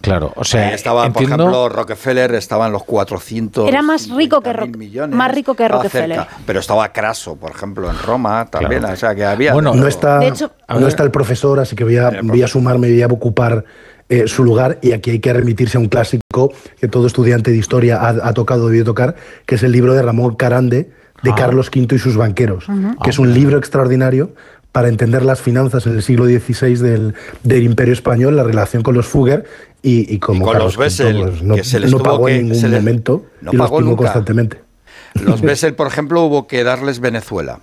Claro, 0.00 0.32
o 0.36 0.44
sea, 0.44 0.68
Ahí 0.68 0.74
estaba, 0.74 1.06
entiendo, 1.06 1.36
por 1.36 1.40
ejemplo, 1.46 1.68
Rockefeller 1.68 2.34
estaba 2.34 2.66
en 2.66 2.72
los 2.72 2.84
400 2.84 3.68
Era 3.68 3.82
más 3.82 4.08
rico 4.10 4.40
que 4.40 4.52
millones. 4.76 5.16
más 5.16 5.32
rico 5.32 5.54
que 5.54 5.68
Rockefeller. 5.68 6.18
cerca. 6.18 6.36
Pero 6.46 6.60
estaba 6.60 6.92
Craso, 6.92 7.36
por 7.36 7.50
ejemplo, 7.52 7.88
en 7.90 7.98
Roma 7.98 8.46
también. 8.50 8.80
Claro. 8.80 8.94
O 8.94 8.96
sea, 8.96 9.14
que 9.14 9.24
había... 9.24 9.52
Bueno, 9.52 9.74
No 9.74 9.86
está, 9.86 10.18
De 10.18 10.28
hecho- 10.28 10.52
no 10.68 10.86
está 10.86 11.02
el 11.02 11.10
profesor, 11.10 11.60
así 11.60 11.74
que 11.76 11.84
voy 11.84 11.96
a, 11.96 12.10
voy 12.22 12.42
a 12.42 12.46
sumarme 12.48 12.88
y 12.88 12.92
voy 12.92 13.02
a 13.02 13.06
ocupar 13.06 13.64
eh, 14.12 14.28
su 14.28 14.44
lugar. 14.44 14.78
Y 14.82 14.92
aquí 14.92 15.10
hay 15.10 15.18
que 15.20 15.32
remitirse 15.32 15.76
a 15.78 15.80
un 15.80 15.88
clásico 15.88 16.52
que 16.80 16.88
todo 16.88 17.06
estudiante 17.06 17.50
de 17.50 17.56
historia 17.56 17.96
ha, 18.00 18.08
ha 18.28 18.32
tocado 18.34 18.64
o 18.64 18.68
debió 18.68 18.84
tocar, 18.84 19.16
que 19.46 19.54
es 19.56 19.62
el 19.62 19.72
libro 19.72 19.94
de 19.94 20.02
Ramón 20.02 20.34
Carande, 20.36 20.90
de 21.22 21.30
Ah. 21.30 21.34
Carlos 21.36 21.68
V 21.74 21.94
y 21.94 21.98
sus 21.98 22.16
banqueros, 22.16 22.66
que 23.04 23.10
es 23.10 23.18
un 23.18 23.32
libro 23.32 23.56
extraordinario 23.56 24.34
para 24.72 24.88
entender 24.88 25.22
las 25.24 25.40
finanzas 25.40 25.86
en 25.86 25.92
el 25.94 26.02
siglo 26.02 26.24
XVI 26.24 26.74
del, 26.76 27.14
del 27.44 27.62
Imperio 27.62 27.92
Español, 27.92 28.34
la 28.36 28.42
relación 28.42 28.82
con 28.82 28.94
los 28.94 29.06
Fugger 29.06 29.44
y, 29.82 30.12
y 30.12 30.18
como 30.18 30.38
Y 30.38 30.44
con 30.44 30.52
Carlos 30.54 30.74
los 30.74 30.76
Bessel, 30.78 31.16
pues, 31.22 31.42
no, 31.42 31.54
que 31.54 31.62
se 31.64 31.78
les 31.78 31.90
no 31.92 31.98
pagó 32.00 32.26
que- 32.26 32.36
en 32.38 32.48
ningún 32.48 32.70
les- 32.70 32.80
momento 32.80 33.26
no 33.42 33.52
y 33.52 33.56
los 33.56 33.66
pagó 33.66 33.78
timó 33.78 33.90
nunca. 33.90 34.02
constantemente. 34.04 34.60
Los 35.14 35.40
Bessel, 35.42 35.74
por 35.74 35.86
ejemplo, 35.86 36.22
hubo 36.24 36.46
que 36.46 36.64
darles 36.64 36.98
Venezuela 37.00 37.60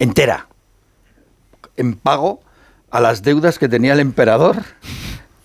entera 0.00 0.48
en 1.76 1.94
pago 1.94 2.40
a 2.90 3.00
las 3.00 3.22
deudas 3.22 3.58
que 3.58 3.68
tenía 3.68 3.92
el 3.92 4.00
emperador 4.00 4.56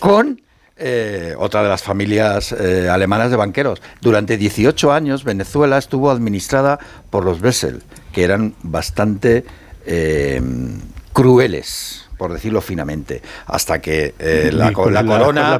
con 0.03 0.41
eh, 0.75 1.33
otra 1.37 1.63
de 1.63 1.69
las 1.69 1.81
familias 1.81 2.51
eh, 2.51 2.89
alemanas 2.89 3.31
de 3.31 3.37
banqueros. 3.37 3.81
Durante 4.01 4.35
18 4.35 4.91
años 4.91 5.23
Venezuela 5.23 5.77
estuvo 5.77 6.11
administrada 6.11 6.77
por 7.09 7.23
los 7.23 7.39
Bessel, 7.39 7.81
que 8.11 8.25
eran 8.25 8.53
bastante 8.63 9.45
eh, 9.85 10.41
crueles 11.13 12.01
por 12.17 12.31
decirlo 12.33 12.59
finamente, 12.61 13.21
hasta 13.47 13.79
que 13.79 14.13
eh, 14.19 14.49
la, 14.53 14.65
la 14.65 15.03
la- 15.03 15.05
corona 15.05 15.59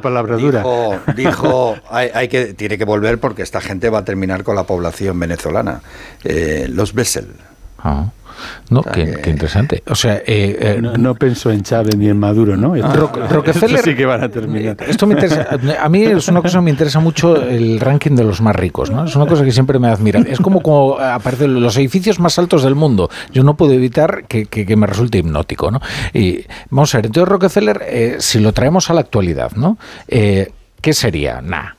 dijo, 0.62 0.98
dijo, 1.16 1.76
hay, 1.90 2.10
hay 2.14 2.28
que, 2.28 2.52
tiene 2.54 2.76
que 2.78 2.84
volver 2.84 3.18
porque 3.18 3.42
esta 3.42 3.60
gente 3.62 3.88
va 3.90 3.98
a 4.00 4.04
terminar 4.04 4.44
con 4.44 4.56
la 4.56 4.64
población 4.64 5.18
venezolana. 5.18 5.80
Los 6.68 6.92
Bessel. 6.94 7.28
Ah. 7.78 8.06
No, 8.70 8.82
qué, 8.82 9.16
qué 9.22 9.30
interesante. 9.30 9.82
O 9.88 9.94
sea, 9.94 10.16
eh, 10.16 10.22
eh, 10.26 10.78
No, 10.80 10.94
no 10.96 11.14
pensó 11.14 11.50
en 11.50 11.62
Chávez 11.62 11.96
ni 11.96 12.08
en 12.08 12.18
Maduro, 12.18 12.56
¿no? 12.56 12.74
Esto- 12.76 12.92
Rock- 12.92 13.16
Rockefeller- 13.30 13.76
esto 13.76 13.90
sí 13.90 13.94
que 13.94 14.06
van 14.06 14.22
a 14.22 14.28
terminar. 14.28 14.76
Esto 14.88 15.06
me 15.06 15.14
interesa. 15.14 15.46
A 15.80 15.88
mí 15.88 16.02
es 16.02 16.28
una 16.28 16.42
cosa 16.42 16.58
que 16.58 16.64
me 16.64 16.70
interesa 16.70 17.00
mucho 17.00 17.36
el 17.42 17.80
ranking 17.80 18.12
de 18.16 18.24
los 18.24 18.40
más 18.40 18.54
ricos, 18.56 18.90
¿no? 18.90 19.04
Es 19.04 19.14
una 19.16 19.26
cosa 19.26 19.44
que 19.44 19.52
siempre 19.52 19.78
me 19.78 19.88
admira. 19.88 20.20
Es 20.20 20.38
como 20.40 20.60
como 20.62 20.98
aparecen 20.98 21.60
los 21.60 21.76
edificios 21.76 22.18
más 22.20 22.38
altos 22.38 22.62
del 22.62 22.74
mundo. 22.74 23.10
Yo 23.32 23.42
no 23.44 23.56
puedo 23.56 23.72
evitar 23.72 24.24
que, 24.26 24.46
que- 24.46 24.64
que 24.66 24.76
me 24.76 24.86
resulte 24.86 25.18
hipnótico, 25.18 25.70
¿no? 25.70 25.80
Y 26.12 26.44
vamos 26.70 26.94
a 26.94 26.98
ver, 26.98 27.06
entonces 27.06 27.28
Rockefeller, 27.28 27.82
eh, 27.86 28.16
si 28.18 28.38
lo 28.40 28.52
traemos 28.52 28.90
a 28.90 28.94
la 28.94 29.00
actualidad, 29.00 29.52
¿no? 29.56 29.78
Eh, 30.08 30.50
¿Qué 30.80 30.92
sería? 30.92 31.40
Nah. 31.40 31.70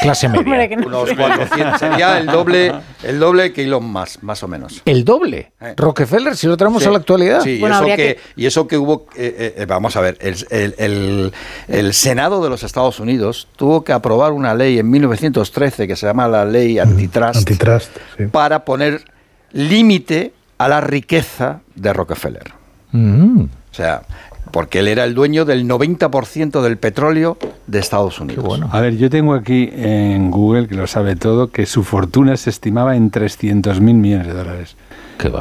Clase 0.00 0.28
media. 0.28 0.40
Hombre, 0.42 0.68
que 0.68 0.76
no 0.76 0.86
Unos 0.86 1.08
sé. 1.08 1.16
400, 1.16 1.78
sería 1.80 2.18
el 2.18 2.26
doble, 2.26 2.72
el 3.02 3.18
doble 3.18 3.52
que 3.52 3.64
Elon 3.64 3.84
Musk, 3.84 4.22
más 4.22 4.42
o 4.42 4.48
menos. 4.48 4.82
El 4.84 5.04
doble. 5.04 5.52
Rockefeller, 5.76 6.36
si 6.36 6.46
lo 6.46 6.56
traemos 6.56 6.82
Sí, 6.82 6.88
a 6.88 6.92
la 6.92 6.98
actualidad. 6.98 7.40
Sí, 7.42 7.58
y, 7.60 7.64
eso 7.64 7.84
que, 7.84 7.96
que- 7.96 8.18
y 8.36 8.46
eso 8.46 8.66
que 8.68 8.76
hubo, 8.78 9.06
eh, 9.16 9.54
eh, 9.58 9.66
vamos 9.66 9.96
a 9.96 10.00
ver, 10.00 10.16
el, 10.20 10.36
el- 10.50 10.74
el- 10.78 11.32
el 11.68 11.94
Senado 11.94 12.42
de 12.42 12.50
los 12.50 12.62
Estados 12.62 13.00
Unidos 13.00 13.48
tuvo 13.56 13.84
que 13.84 13.92
aprobar 13.92 14.32
una 14.32 14.54
ley 14.54 14.78
en 14.78 14.88
1913 14.90 15.86
que 15.88 15.96
se 15.96 16.06
llama 16.06 16.28
la 16.28 16.44
ley 16.44 16.78
antitrust, 16.78 17.36
Antitrust, 17.36 17.96
sí. 18.16 18.26
para 18.26 18.64
poner 18.64 19.04
límite 19.52 20.32
a 20.58 20.68
la 20.68 20.80
riqueza 20.80 21.60
de 21.74 21.92
Rockefeller. 21.92 22.52
Mm. 22.92 23.42
O 23.42 23.74
sea, 23.74 24.02
porque 24.50 24.80
él 24.80 24.88
era 24.88 25.04
el 25.04 25.14
dueño 25.14 25.44
del 25.44 25.66
90% 25.66 26.60
del 26.62 26.76
petróleo 26.78 27.36
de 27.66 27.78
Estados 27.78 28.20
Unidos. 28.20 28.44
bueno. 28.44 28.68
A 28.72 28.80
ver, 28.80 28.96
yo 28.96 29.10
tengo 29.10 29.34
aquí 29.34 29.70
en 29.72 30.30
Google, 30.30 30.66
que 30.68 30.74
lo 30.74 30.86
sabe 30.86 31.16
todo, 31.16 31.50
que 31.50 31.66
su 31.66 31.84
fortuna 31.84 32.36
se 32.36 32.50
estimaba 32.50 32.96
en 32.96 33.10
300 33.10 33.80
mil 33.80 33.94
millones 33.96 34.26
de 34.26 34.34
dólares. 34.34 34.76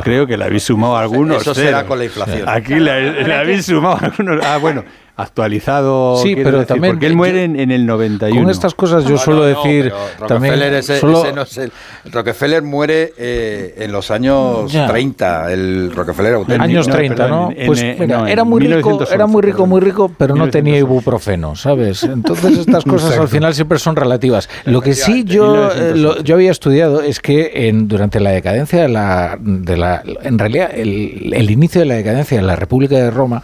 Creo 0.03 0.27
que 0.27 0.35
le 0.35 0.43
habéis 0.43 0.63
sumado 0.63 0.97
algunos. 0.97 1.41
Eso 1.41 1.53
será 1.55 1.69
ceros. 1.77 1.83
con 1.83 1.99
la 1.99 2.05
inflación. 2.05 2.49
Aquí 2.49 2.75
le, 2.75 3.23
le 3.23 3.33
habéis 3.33 3.65
sumado 3.65 3.97
algunos. 4.01 4.43
Ah, 4.45 4.57
bueno, 4.57 4.83
actualizado. 5.21 6.17
Sí, 6.17 6.35
pero 6.35 6.51
decir, 6.59 6.67
también 6.67 6.93
Porque 6.95 7.05
él 7.07 7.11
yo- 7.13 7.17
muere 7.17 7.43
en, 7.43 7.59
en 7.59 7.71
el 7.71 7.85
91. 7.85 8.41
Con 8.41 8.49
estas 8.51 8.73
cosas 8.73 9.03
yo 9.03 9.11
No, 9.11 9.17
suelo 9.17 9.41
no, 9.47 9.49
no, 9.53 9.63
decir 9.63 9.91
también 10.27 10.53
Rockefeller, 10.53 10.73
ese- 10.75 10.99
solo- 10.99 11.23
ese 11.25 11.33
no 11.33 11.41
es 11.43 11.57
el- 11.57 11.71
Rockefeller 12.11 12.61
muere 12.63 13.13
eh, 13.17 13.75
en 13.79 13.91
los 13.91 14.11
años 14.11 14.71
Ya. 14.71 14.87
30, 14.87 15.51
el 15.51 15.91
Rockefeller 15.93 16.33
auténtico. 16.35 16.63
años 16.63 16.87
No, 16.87 16.93
30, 16.95 17.15
perdón, 17.15 17.29
¿no? 17.39 17.51
en- 17.55 17.67
Pues 17.67 17.81
en- 17.81 17.99
mira, 17.99 18.31
era 18.31 18.43
muy 18.43 18.59
rico, 18.61 18.69
1911, 18.75 19.13
era 19.15 19.27
muy 19.27 19.41
rico, 19.41 19.65
muy 19.65 19.81
rico, 19.81 20.11
pero 20.17 20.35
no 20.35 20.49
tenía 20.49 20.73
1911. 20.73 20.79
ibuprofeno, 20.79 21.55
¿sabes? 21.55 22.03
Entonces 22.03 22.57
estas 22.59 22.83
cosas 22.85 23.17
al 23.17 23.27
final 23.27 23.53
siempre 23.53 23.79
son 23.79 23.95
relativas. 23.95 24.49
Lo 24.65 24.81
que 24.81 24.93
sí 24.93 25.23
yo, 25.25 25.71
eh, 25.71 25.93
lo- 25.95 26.21
yo 26.21 26.35
había 26.35 26.51
estudiado 26.51 27.01
es 27.01 27.19
que 27.19 27.67
en, 27.69 27.87
durante 27.87 28.19
la 28.19 28.31
decadencia 28.31 28.81
de 28.81 28.89
la, 28.89 29.37
de 29.39 29.77
la 29.77 30.03
en 30.23 30.39
realidad 30.39 30.69
el, 30.73 31.31
el 31.33 31.51
inicio 31.51 31.81
de 31.81 31.85
la 31.87 31.95
decadencia 31.95 32.37
de 32.37 32.43
la 32.43 32.55
República 32.55 32.95
de 32.95 33.11
Roma, 33.11 33.43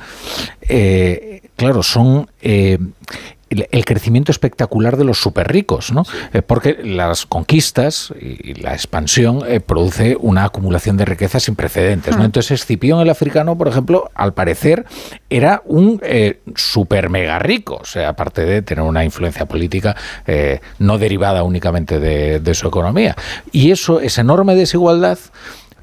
eh, 0.70 1.42
claro, 1.56 1.84
son 1.84 2.30
eh, 2.42 2.78
el, 3.50 3.86
crecimiento 3.86 4.32
espectacular 4.32 4.98
de 4.98 5.04
los 5.04 5.20
super 5.20 5.52
ricos, 5.52 5.92
¿no? 5.92 6.04
Eh, 6.34 6.42
porque 6.42 6.78
las 6.84 7.26
conquistas 7.26 8.14
y, 8.20 8.56
la 8.56 8.74
expansión 8.74 9.44
eh, 9.48 9.60
produce 9.60 10.18
una 10.20 10.46
acumulación 10.46 10.98
de 10.98 11.06
riqueza 11.06 11.40
sin 11.40 11.56
precedentes, 11.56 12.16
¿no? 12.16 12.24
Mm. 12.24 12.26
Entonces 12.26 12.62
Escipión 12.62 13.00
el 13.02 13.10
africano, 13.10 13.58
por 13.58 13.68
ejemplo, 13.68 14.10
al 14.16 14.34
parecer 14.34 14.86
era 15.30 15.62
un 15.66 16.00
eh, 16.04 16.40
super 16.56 17.10
mega 17.10 17.40
rico, 17.40 17.80
o 17.82 17.86
sea, 17.86 18.10
aparte 18.10 18.46
de 18.46 18.62
tener 18.62 18.84
una 18.84 19.04
influencia 19.04 19.46
política 19.46 19.96
eh, 20.26 20.62
no 20.80 20.98
derivada 20.98 21.44
únicamente 21.44 22.00
de, 22.00 22.40
de 22.40 22.54
su 22.54 22.68
economía. 22.68 23.16
Y 23.52 23.72
eso, 23.72 24.00
esa 24.00 24.22
enorme 24.22 24.56
desigualdad, 24.56 25.20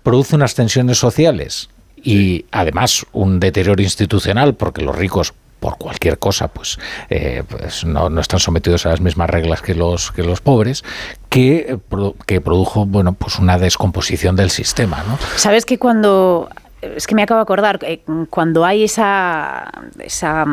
produce 0.03 0.35
unas 0.35 0.55
tensiones 0.55 0.99
sociales 0.99 1.69
y 2.03 2.45
además 2.51 3.07
un 3.13 3.41
deterioro 3.41 3.83
institucional 3.83 4.55
porque 4.55 4.83
los 4.83 4.97
ricos 4.97 5.35
por 5.61 5.79
cualquier 5.79 6.19
cosa, 6.19 6.49
pues, 6.49 6.77
eh, 7.09 7.45
pues 7.49 7.85
no, 7.85 8.11
no 8.11 8.21
están 8.21 8.41
sometidos 8.41 8.85
a 8.85 8.89
las 8.89 9.01
mismas 9.01 9.31
reglas 9.31 9.63
que 9.63 9.77
los 9.77 10.11
que 10.11 10.25
los 10.25 10.41
pobres, 10.41 10.83
que, 11.29 11.57
eh, 11.59 12.13
que 12.27 12.41
produjo 12.41 12.85
bueno 12.85 13.13
pues 13.13 13.39
una 13.39 13.59
descomposición 13.59 14.35
del 14.35 14.51
sistema, 14.51 15.05
¿no? 15.07 15.17
Sabes 15.37 15.65
que 15.65 15.79
cuando 15.79 16.49
es 16.83 17.07
que 17.07 17.15
me 17.15 17.23
acabo 17.23 17.39
de 17.39 17.43
acordar 17.43 17.79
eh, 17.83 18.01
cuando 18.29 18.65
hay 18.65 18.83
esa, 18.83 19.71
esa 20.01 20.45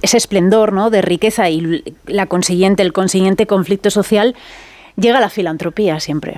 ese 0.00 0.16
esplendor 0.16 0.72
¿no? 0.72 0.88
de 0.88 1.02
riqueza 1.02 1.50
y 1.50 1.84
la 2.06 2.24
consiguiente 2.24 2.82
el 2.82 2.94
consiguiente 2.94 3.46
conflicto 3.46 3.90
social 3.90 4.34
llega 4.96 5.20
la 5.20 5.28
filantropía 5.28 6.00
siempre 6.00 6.36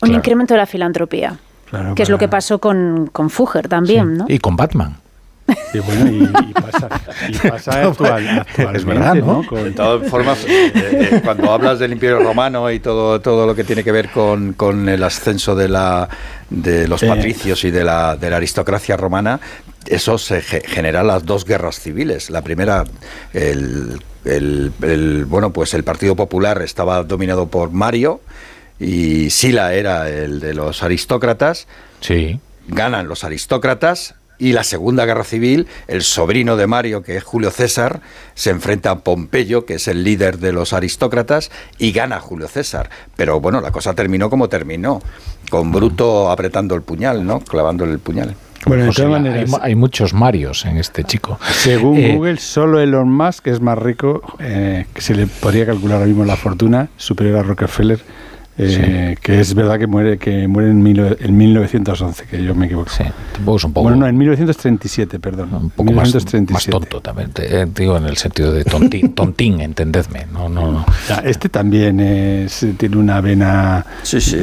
un 0.00 0.08
Claro. 0.08 0.14
incremento 0.14 0.54
de 0.54 0.58
la 0.58 0.66
filantropía 0.66 1.38
Claro, 1.72 1.94
que 1.94 2.02
es 2.04 2.08
lo 2.10 2.18
que 2.18 2.28
pasó 2.28 2.58
con, 2.60 3.08
con 3.12 3.30
Fugger 3.30 3.66
también 3.66 4.16
¿no? 4.18 4.26
Y 4.28 4.38
con 4.38 4.54
Batman. 4.56 4.96
Y 5.74 5.78
bueno, 5.80 6.06
y, 6.10 6.22
y 6.50 6.52
pasa, 6.52 6.88
y 7.28 7.48
pasa 7.48 7.82
actual- 7.88 8.28
actualmente, 8.40 8.78
Es 8.78 8.84
verdad, 8.84 9.14
¿no? 9.16 9.44
Con- 9.46 9.64
De 9.64 9.70
todas 9.72 10.08
formas, 10.08 10.44
eh, 10.46 10.70
eh, 10.74 11.20
cuando 11.24 11.50
hablas 11.50 11.78
del 11.78 11.92
Imperio 11.92 12.20
Romano 12.20 12.70
y 12.70 12.78
todo, 12.78 13.20
todo 13.20 13.46
lo 13.46 13.54
que 13.54 13.64
tiene 13.64 13.82
que 13.82 13.90
ver 13.90 14.10
con, 14.10 14.52
con 14.52 14.88
el 14.88 15.02
ascenso 15.02 15.54
de, 15.56 15.68
la, 15.68 16.08
de 16.48 16.86
los 16.86 17.02
Eh. 17.02 17.08
patricios 17.08 17.64
y 17.64 17.70
de 17.70 17.84
la, 17.84 18.16
de 18.16 18.30
la 18.30 18.36
aristocracia 18.36 18.96
romana, 18.96 19.40
eso 19.86 20.16
se 20.16 20.42
ge- 20.42 20.62
genera 20.64 21.02
las 21.02 21.24
dos 21.26 21.44
guerras 21.44 21.80
civiles. 21.80 22.30
La 22.30 22.42
primera, 22.42 22.84
el, 23.32 24.00
el- 24.24 24.72
el- 24.82 25.24
bueno, 25.24 25.52
pues 25.52 25.74
el 25.74 25.82
Partido 25.84 26.14
Popular 26.16 26.62
estaba 26.62 27.02
dominado 27.02 27.48
por 27.48 27.72
Mario 27.72 28.20
y 28.82 29.30
Sila 29.30 29.74
era 29.74 30.08
el 30.08 30.40
de 30.40 30.54
los 30.54 30.82
aristócratas. 30.82 31.68
Sí. 32.00 32.40
Ganan 32.68 33.08
los 33.08 33.24
aristócratas. 33.24 34.16
Y 34.38 34.54
la 34.54 34.64
Segunda 34.64 35.04
Guerra 35.04 35.22
Civil, 35.22 35.68
el 35.86 36.02
sobrino 36.02 36.56
de 36.56 36.66
Mario, 36.66 37.04
que 37.04 37.16
es 37.16 37.22
Julio 37.22 37.52
César, 37.52 38.00
se 38.34 38.50
enfrenta 38.50 38.90
a 38.90 38.98
Pompeyo, 38.98 39.66
que 39.66 39.74
es 39.74 39.86
el 39.86 40.02
líder 40.02 40.38
de 40.38 40.52
los 40.52 40.72
aristócratas, 40.72 41.52
y 41.78 41.92
gana 41.92 42.18
Julio 42.18 42.48
César. 42.48 42.90
Pero 43.14 43.40
bueno, 43.40 43.60
la 43.60 43.70
cosa 43.70 43.94
terminó 43.94 44.30
como 44.30 44.48
terminó, 44.48 45.00
con 45.48 45.70
Bruto 45.70 46.28
apretando 46.28 46.74
el 46.74 46.82
puñal, 46.82 47.24
¿no? 47.24 47.38
Clavándole 47.38 47.92
el 47.92 48.00
puñal. 48.00 48.34
Bueno, 48.66 48.86
de 48.86 48.92
sea, 48.92 49.04
todas 49.04 49.18
hay, 49.18 49.22
maneras, 49.22 49.60
hay 49.60 49.74
muchos 49.76 50.12
Marios 50.12 50.64
en 50.64 50.76
este 50.76 51.04
chico. 51.04 51.38
según 51.52 51.98
Eh, 51.98 52.16
Google, 52.16 52.38
solo 52.38 52.80
Elon 52.80 53.12
Musk 53.12 53.46
es 53.46 53.60
más 53.60 53.78
rico, 53.78 54.22
eh, 54.40 54.86
que 54.92 55.00
se 55.02 55.14
le 55.14 55.28
podría 55.28 55.66
calcular 55.66 55.98
ahora 55.98 56.06
mismo 56.06 56.24
la 56.24 56.36
fortuna 56.36 56.88
superior 56.96 57.38
a 57.38 57.42
Rockefeller, 57.44 58.00
eh, 58.58 59.16
que 59.22 59.40
es 59.40 59.54
verdad 59.54 59.78
que 59.78 59.86
muere 59.86 60.18
que 60.18 60.46
muere 60.46 60.70
en, 60.70 60.82
mil- 60.82 61.16
en 61.20 61.36
1911, 61.36 62.24
que 62.30 62.44
yo 62.44 62.54
me 62.54 62.66
equivoco. 62.66 62.90
Sí, 62.90 63.04
tampoco 63.32 63.56
es 63.56 63.64
un 63.64 63.72
poco, 63.72 63.82
Bueno, 63.84 63.98
no, 63.98 64.06
en 64.06 64.16
1937, 64.18 65.18
perdón. 65.18 65.48
un 65.54 65.70
poco 65.70 65.92
más, 65.92 66.08
1937. 66.08 66.52
más 66.52 66.66
tonto 66.66 67.00
también, 67.00 67.30
te- 67.32 67.62
eh, 67.62 67.66
digo 67.74 67.96
en 67.96 68.04
el 68.04 68.16
sentido 68.16 68.52
de 68.52 68.64
tontín, 68.64 69.12
tontín 69.14 69.60
entendedme. 69.60 70.26
No, 70.32 70.48
no, 70.48 70.70
no. 70.70 70.86
Ya, 71.08 71.16
Este 71.24 71.48
también 71.48 71.98
es- 72.00 72.66
tiene 72.76 72.96
una 72.96 73.20
vena, 73.20 73.84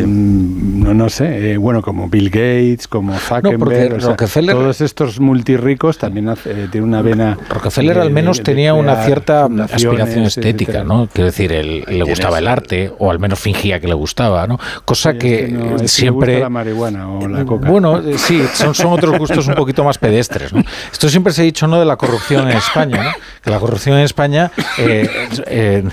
mm, 0.05 0.83
no, 0.83 0.93
no 0.93 1.09
sé, 1.09 1.51
eh, 1.53 1.57
bueno, 1.57 1.81
como 1.81 2.09
Bill 2.09 2.29
Gates, 2.29 2.87
como 2.87 3.17
Zuckerberg, 3.17 3.59
porque 3.59 3.93
o 3.93 3.99
sea, 3.99 4.09
Rockefeller- 4.15 4.51
todos 4.53 4.81
estos 4.81 5.19
multirricos 5.19 5.97
también 5.97 6.29
hace- 6.29 6.51
eh, 6.63 6.67
tiene 6.71 6.85
una 6.87 7.01
vena... 7.01 7.37
Rockefeller 7.49 7.95
de- 7.95 8.01
al 8.01 8.11
menos 8.11 8.37
de- 8.37 8.41
de 8.41 8.45
tenía 8.45 8.73
una 8.73 9.03
cierta 9.05 9.45
aspiración 9.45 10.25
estética, 10.25 10.71
etcétera. 10.71 10.83
¿no? 10.83 11.07
Quiero 11.11 11.25
decir, 11.27 11.51
él, 11.51 11.83
le 11.87 12.03
gustaba 12.03 12.39
el 12.39 12.47
arte, 12.47 12.91
o 12.97 13.11
al 13.11 13.19
menos 13.19 13.39
fingía 13.39 13.79
que 13.79 13.87
le 13.87 13.93
gustaba, 13.99 14.47
¿no? 14.47 14.59
Cosa 14.85 15.13
que 15.13 15.47
no, 15.47 15.65
es 15.65 15.73
que 15.75 15.81
le 15.83 15.87
siempre... 15.87 16.31
gusta 16.33 16.43
la 16.45 16.49
marihuana 16.49 17.09
o 17.11 17.27
la 17.27 17.45
coca. 17.45 17.69
Bueno, 17.69 17.99
eh, 17.99 18.17
sí, 18.17 18.41
son, 18.53 18.73
son 18.73 18.87
otros 18.93 19.17
gustos 19.17 19.47
un 19.47 19.53
poquito 19.55 19.83
más 19.83 19.97
pedestres. 19.97 20.51
¿no? 20.53 20.63
Esto 20.91 21.07
siempre 21.09 21.31
se 21.33 21.41
ha 21.41 21.45
dicho 21.45 21.67
¿no? 21.67 21.79
de 21.79 21.85
la 21.85 21.95
corrupción 21.97 22.49
en 22.49 22.57
España, 22.57 23.03
¿no? 23.03 23.11
que 23.43 23.49
la 23.51 23.59
corrupción 23.59 23.97
en 23.97 24.03
España 24.05 24.51
eh, 24.79 25.09
eh, 25.47 25.83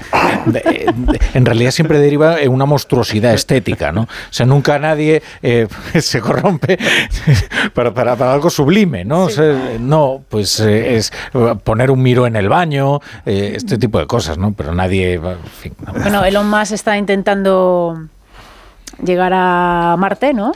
en 1.34 1.46
realidad 1.46 1.70
siempre 1.70 1.98
deriva 1.98 2.40
en 2.40 2.50
una 2.50 2.64
monstruosidad 2.66 3.34
estética. 3.34 3.92
¿no? 3.92 4.02
O 4.02 4.08
sea, 4.30 4.46
nunca 4.46 4.78
nadie 4.78 5.22
eh, 5.42 5.66
se 6.00 6.20
corrompe 6.20 6.78
para, 7.74 7.92
para, 7.92 8.16
para 8.16 8.32
algo 8.32 8.50
sublime. 8.50 9.04
¿no? 9.04 9.24
O 9.24 9.30
sea, 9.30 9.54
no, 9.80 10.22
pues 10.28 10.60
eh, 10.60 10.96
es 10.96 11.12
poner 11.64 11.90
un 11.90 12.02
miro 12.02 12.26
en 12.26 12.36
el 12.36 12.48
baño, 12.48 13.00
eh, 13.24 13.52
este 13.56 13.78
tipo 13.78 13.98
de 13.98 14.06
cosas, 14.06 14.38
¿no? 14.38 14.52
pero 14.52 14.74
nadie... 14.74 15.18
va- 15.18 15.32
en 15.32 15.38
fin, 15.60 15.72
no. 15.84 15.92
bueno 15.92 16.24
Elon 16.24 16.48
Musk 16.48 16.72
está 16.72 16.96
intentando 16.96 18.05
llegar 19.04 19.32
a 19.34 19.96
Marte 19.98 20.32
¿no? 20.32 20.52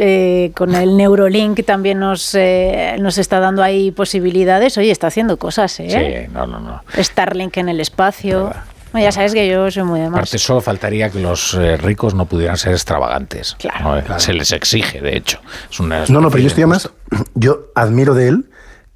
Eh, 0.00 0.52
con 0.54 0.74
el 0.74 0.96
Neurolink 0.96 1.64
también 1.64 1.98
nos, 1.98 2.34
eh, 2.34 2.96
nos 3.00 3.18
está 3.18 3.40
dando 3.40 3.62
ahí 3.62 3.90
posibilidades. 3.90 4.78
Oye, 4.78 4.92
está 4.92 5.08
haciendo 5.08 5.38
cosas, 5.38 5.80
¿eh? 5.80 6.26
Sí, 6.26 6.32
no, 6.32 6.46
no, 6.46 6.60
no. 6.60 6.82
Starlink 6.96 7.56
en 7.56 7.68
el 7.68 7.80
espacio. 7.80 8.52
Bueno, 8.92 9.04
ya 9.04 9.12
sabes 9.12 9.34
que 9.34 9.48
yo 9.48 9.70
soy 9.70 9.82
muy 9.82 10.00
de 10.00 10.08
más. 10.08 10.18
Aparte, 10.18 10.38
solo 10.38 10.60
faltaría 10.60 11.10
que 11.10 11.20
los 11.20 11.54
eh, 11.54 11.76
ricos 11.76 12.14
no 12.14 12.26
pudieran 12.26 12.56
ser 12.56 12.72
extravagantes. 12.72 13.56
¿no? 13.82 14.18
Se 14.18 14.32
les 14.32 14.52
exige, 14.52 15.00
de 15.00 15.16
hecho. 15.16 15.40
Es 15.70 15.80
una 15.80 16.04
No, 16.08 16.20
no, 16.20 16.30
pero 16.30 16.42
yo 16.42 16.48
estoy 16.48 16.62
además, 16.62 16.90
yo 17.34 17.66
admiro 17.74 18.14
de 18.14 18.28
él 18.28 18.50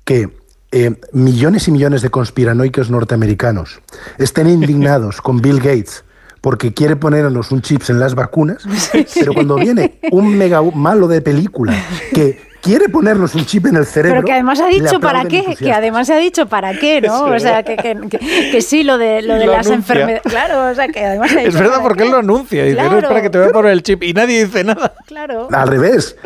que 0.05 0.31
eh, 0.71 0.95
millones 1.13 1.69
y 1.69 1.71
millones 1.71 2.01
de 2.01 2.11
conspiranoicos 2.11 2.91
norteamericanos 2.91 3.81
estén 4.19 4.49
indignados 4.49 5.21
con 5.21 5.43
Bill 5.43 5.59
Gates 5.59 6.05
porque 6.43 6.75
quiere 6.75 6.97
ponernos 6.97 7.51
un 7.53 7.63
chips 7.63 7.89
en 7.89 7.99
las 8.01 8.15
vacunas, 8.15 8.65
pero 9.15 9.33
cuando 9.33 9.55
viene 9.57 9.95
un 10.11 10.37
mega 10.37 10.61
malo 10.75 11.09
de 11.09 11.23
película 11.23 11.73
que 12.15 12.53
quiere 12.61 12.89
ponernos 12.89 13.35
un 13.35 13.45
chip 13.47 13.67
en 13.67 13.77
el 13.77 13.87
cerebro... 13.87 14.17
Pero 14.19 14.27
que 14.27 14.33
además 14.35 14.61
ha 14.61 14.67
dicho 14.67 15.01
para 15.01 15.25
qué, 15.25 15.57
que 15.59 15.73
además 15.73 16.09
ha 16.11 16.17
dicho 16.17 16.47
para 16.47 16.75
qué, 16.79 17.01
¿no? 17.01 17.25
O 17.25 17.39
sea, 17.41 17.63
que, 17.65 17.77
que, 17.77 17.97
que- 18.09 18.51
que 18.53 18.61
sí, 18.63 18.83
lo 18.85 18.99
de, 18.99 19.23
lo 19.23 19.35
de 19.35 19.47
lo 19.47 19.53
las 19.53 19.67
enfermedades. 19.69 20.23
Claro, 20.23 20.71
o 20.71 20.75
sea, 20.75 20.87
que 20.89 21.05
además 21.05 21.33
ha 21.33 21.39
dicho 21.39 21.49
Es 21.49 21.55
verdad, 21.55 21.71
para 21.79 21.83
porque 21.83 21.99
qué. 22.03 22.05
él 22.07 22.11
lo 22.13 22.19
anuncia. 22.19 22.63
Dice, 22.65 22.77
no, 22.77 22.83
Claro. 22.89 22.99
espera 22.99 23.23
que 23.23 23.31
te 23.31 23.39
voy 23.39 23.49
a 23.49 23.51
poner 23.53 23.73
el 23.73 23.83
chip. 23.83 24.03
Y 24.05 24.13
nadie 24.13 24.45
dice 24.45 24.63
nada. 24.63 24.95
Claro. 25.07 25.49
Al 25.51 25.67
revés, 25.69 26.17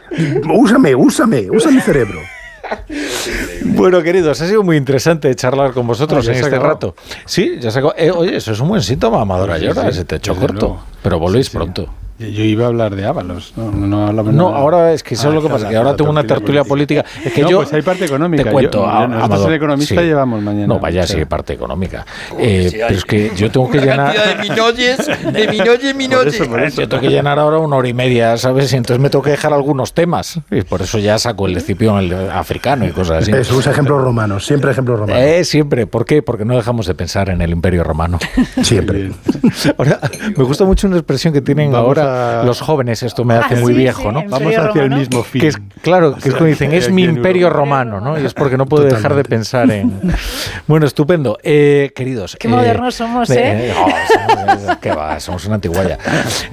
úsame, 0.52 0.94
úsame, 0.94 1.48
usa 1.50 1.70
mi 1.70 1.80
cerebro. 1.80 2.20
Bueno, 3.64 4.02
queridos, 4.02 4.40
ha 4.40 4.46
sido 4.46 4.62
muy 4.62 4.76
interesante 4.76 5.34
charlar 5.34 5.72
con 5.72 5.86
vosotros 5.86 6.26
Ah, 6.28 6.32
en 6.32 6.38
este 6.38 6.58
rato. 6.58 6.94
Sí, 7.24 7.56
ya 7.60 7.70
se. 7.70 7.80
Eh, 7.96 8.10
oye, 8.10 8.36
eso 8.36 8.52
es 8.52 8.60
un 8.60 8.68
buen 8.68 8.82
síntoma, 8.82 9.20
Amadora 9.22 9.58
Sí, 9.58 9.64
Llora. 9.66 9.90
sí, 9.90 9.98
se 9.98 10.04
te 10.04 10.14
ha 10.14 10.18
hecho 10.18 10.34
desde 10.34 10.46
corto. 10.46 10.66
luego. 10.66 10.82
Pero 11.02 11.18
volvéis 11.18 11.46
Sí, 11.46 11.52
sí. 11.52 11.56
pronto. 11.58 11.88
Yo 12.18 12.42
iba 12.44 12.64
a 12.64 12.68
hablar 12.68 12.96
de 12.96 13.04
Ábalos, 13.04 13.52
no, 13.56 13.70
no, 13.70 14.06
hablaba 14.06 14.32
No, 14.32 14.48
nada. 14.48 14.58
ahora 14.62 14.92
es 14.94 15.02
que 15.02 15.14
eso 15.14 15.26
Ah, 15.26 15.30
es 15.30 15.34
lo 15.34 15.42
que 15.42 15.48
pasa, 15.50 15.68
que 15.68 15.76
ahora 15.76 15.94
tengo 15.96 16.10
una 16.10 16.24
tertulia 16.24 16.64
política. 16.64 17.04
Es 17.22 17.32
que 17.32 17.42
No, 17.42 17.50
yo 17.50 17.56
pues 17.58 17.72
hay 17.74 17.82
parte 17.82 18.06
económica. 18.06 18.44
Te 18.44 18.50
cuento, 18.50 18.78
Yo- 18.78 18.86
a- 18.88 19.06
nosotros 19.06 19.24
Amador, 19.24 19.52
Economista 19.52 20.00
sí. 20.00 20.06
llevamos 20.06 20.42
mañana. 20.42 20.66
No, 20.66 20.80
vaya, 20.80 21.02
o 21.02 21.06
sea, 21.06 21.18
sí, 21.18 21.24
parte 21.26 21.52
económica. 21.52 22.06
Eh, 22.38 22.70
pero 22.72 22.94
es 22.94 23.04
que 23.04 23.32
yo 23.36 23.50
tengo 23.50 23.70
que 23.70 23.80
llenar. 23.80 24.14
de 24.16 24.48
minoyes, 24.48 24.96
de 25.06 25.48
minoyes, 25.50 25.94
minoyes. 25.94 26.38
Yo 26.76 26.88
tengo 26.88 27.02
que 27.02 27.10
llenar 27.10 27.38
ahora 27.38 27.58
una 27.58 27.76
hora 27.76 27.88
y 27.88 27.92
media, 27.94 28.36
¿sabes? 28.38 28.72
Y 28.72 28.76
entonces 28.76 29.00
me 29.02 29.10
tengo 29.10 29.22
que 29.22 29.30
dejar 29.32 29.52
algunos 29.52 29.92
temas. 29.92 30.40
Y 30.50 30.62
por 30.62 30.80
eso 30.80 30.98
ya 30.98 31.18
saco 31.18 31.46
el 31.46 31.56
escipión 31.56 31.98
el 31.98 32.14
africano 32.30 32.86
y 32.86 32.92
cosas 32.92 33.22
así. 33.24 33.30
Eso, 33.32 33.56
usa 33.56 33.72
ejemplos 33.72 34.00
romanos, 34.02 34.46
siempre 34.46 34.70
ejemplos 34.70 34.98
romanos. 35.00 35.22
Eh, 35.22 35.44
siempre. 35.44 35.86
¿Por 35.86 36.06
qué? 36.06 36.22
Porque 36.22 36.46
no 36.46 36.56
dejamos 36.56 36.86
de 36.86 36.94
pensar 36.94 37.28
en 37.28 37.42
el 37.42 37.50
Imperio 37.50 37.84
Romano. 37.84 38.18
Siempre. 38.62 39.10
Ahora, 39.78 40.00
me 40.34 40.44
gusta 40.44 40.64
mucho 40.64 40.86
una 40.86 40.96
expresión 40.96 41.34
que 41.34 41.42
tienen 41.42 41.70
Vamos 41.72 41.86
ahora 41.86 42.05
a- 42.06 42.42
los 42.44 42.60
jóvenes. 42.60 43.02
Esto 43.02 43.24
me 43.24 43.34
hace 43.34 43.54
Ah, 43.56 43.60
muy 43.60 43.72
sí, 43.74 43.78
viejo, 43.80 44.02
sí, 44.02 44.08
¿no? 44.08 44.20
el 44.20 44.28
Vamos 44.28 44.48
hacia 44.54 44.62
el 44.62 44.74
Romano. 44.74 44.96
mismo 44.96 45.22
fin. 45.22 45.40
Que 45.42 45.48
es, 45.48 45.56
claro, 45.82 46.14
que 46.14 46.28
es 46.28 46.34
como 46.34 46.46
dicen, 46.46 46.72
es 46.72 46.90
mi 46.90 47.04
imperio 47.04 47.46
Europa. 47.48 47.60
romano, 47.60 48.00
¿no? 48.00 48.18
Y 48.18 48.24
es 48.24 48.34
porque 48.34 48.56
no 48.56 48.66
puedo 48.66 48.84
dejar 48.84 49.14
de 49.14 49.24
pensar 49.24 49.70
en... 49.70 50.00
Bueno, 50.66 50.86
estupendo. 50.86 51.38
Eh, 51.42 51.92
queridos... 51.94 52.36
Qué 52.38 52.48
eh, 52.48 52.50
modernos 52.50 52.94
somos, 52.94 53.30
¿eh? 53.30 53.72
no, 53.74 54.56
somos, 54.58 54.76
¿Qué 54.78 54.90
va? 54.90 55.18
Somos 55.20 55.44
una 55.46 55.56
antiguaya. 55.56 55.98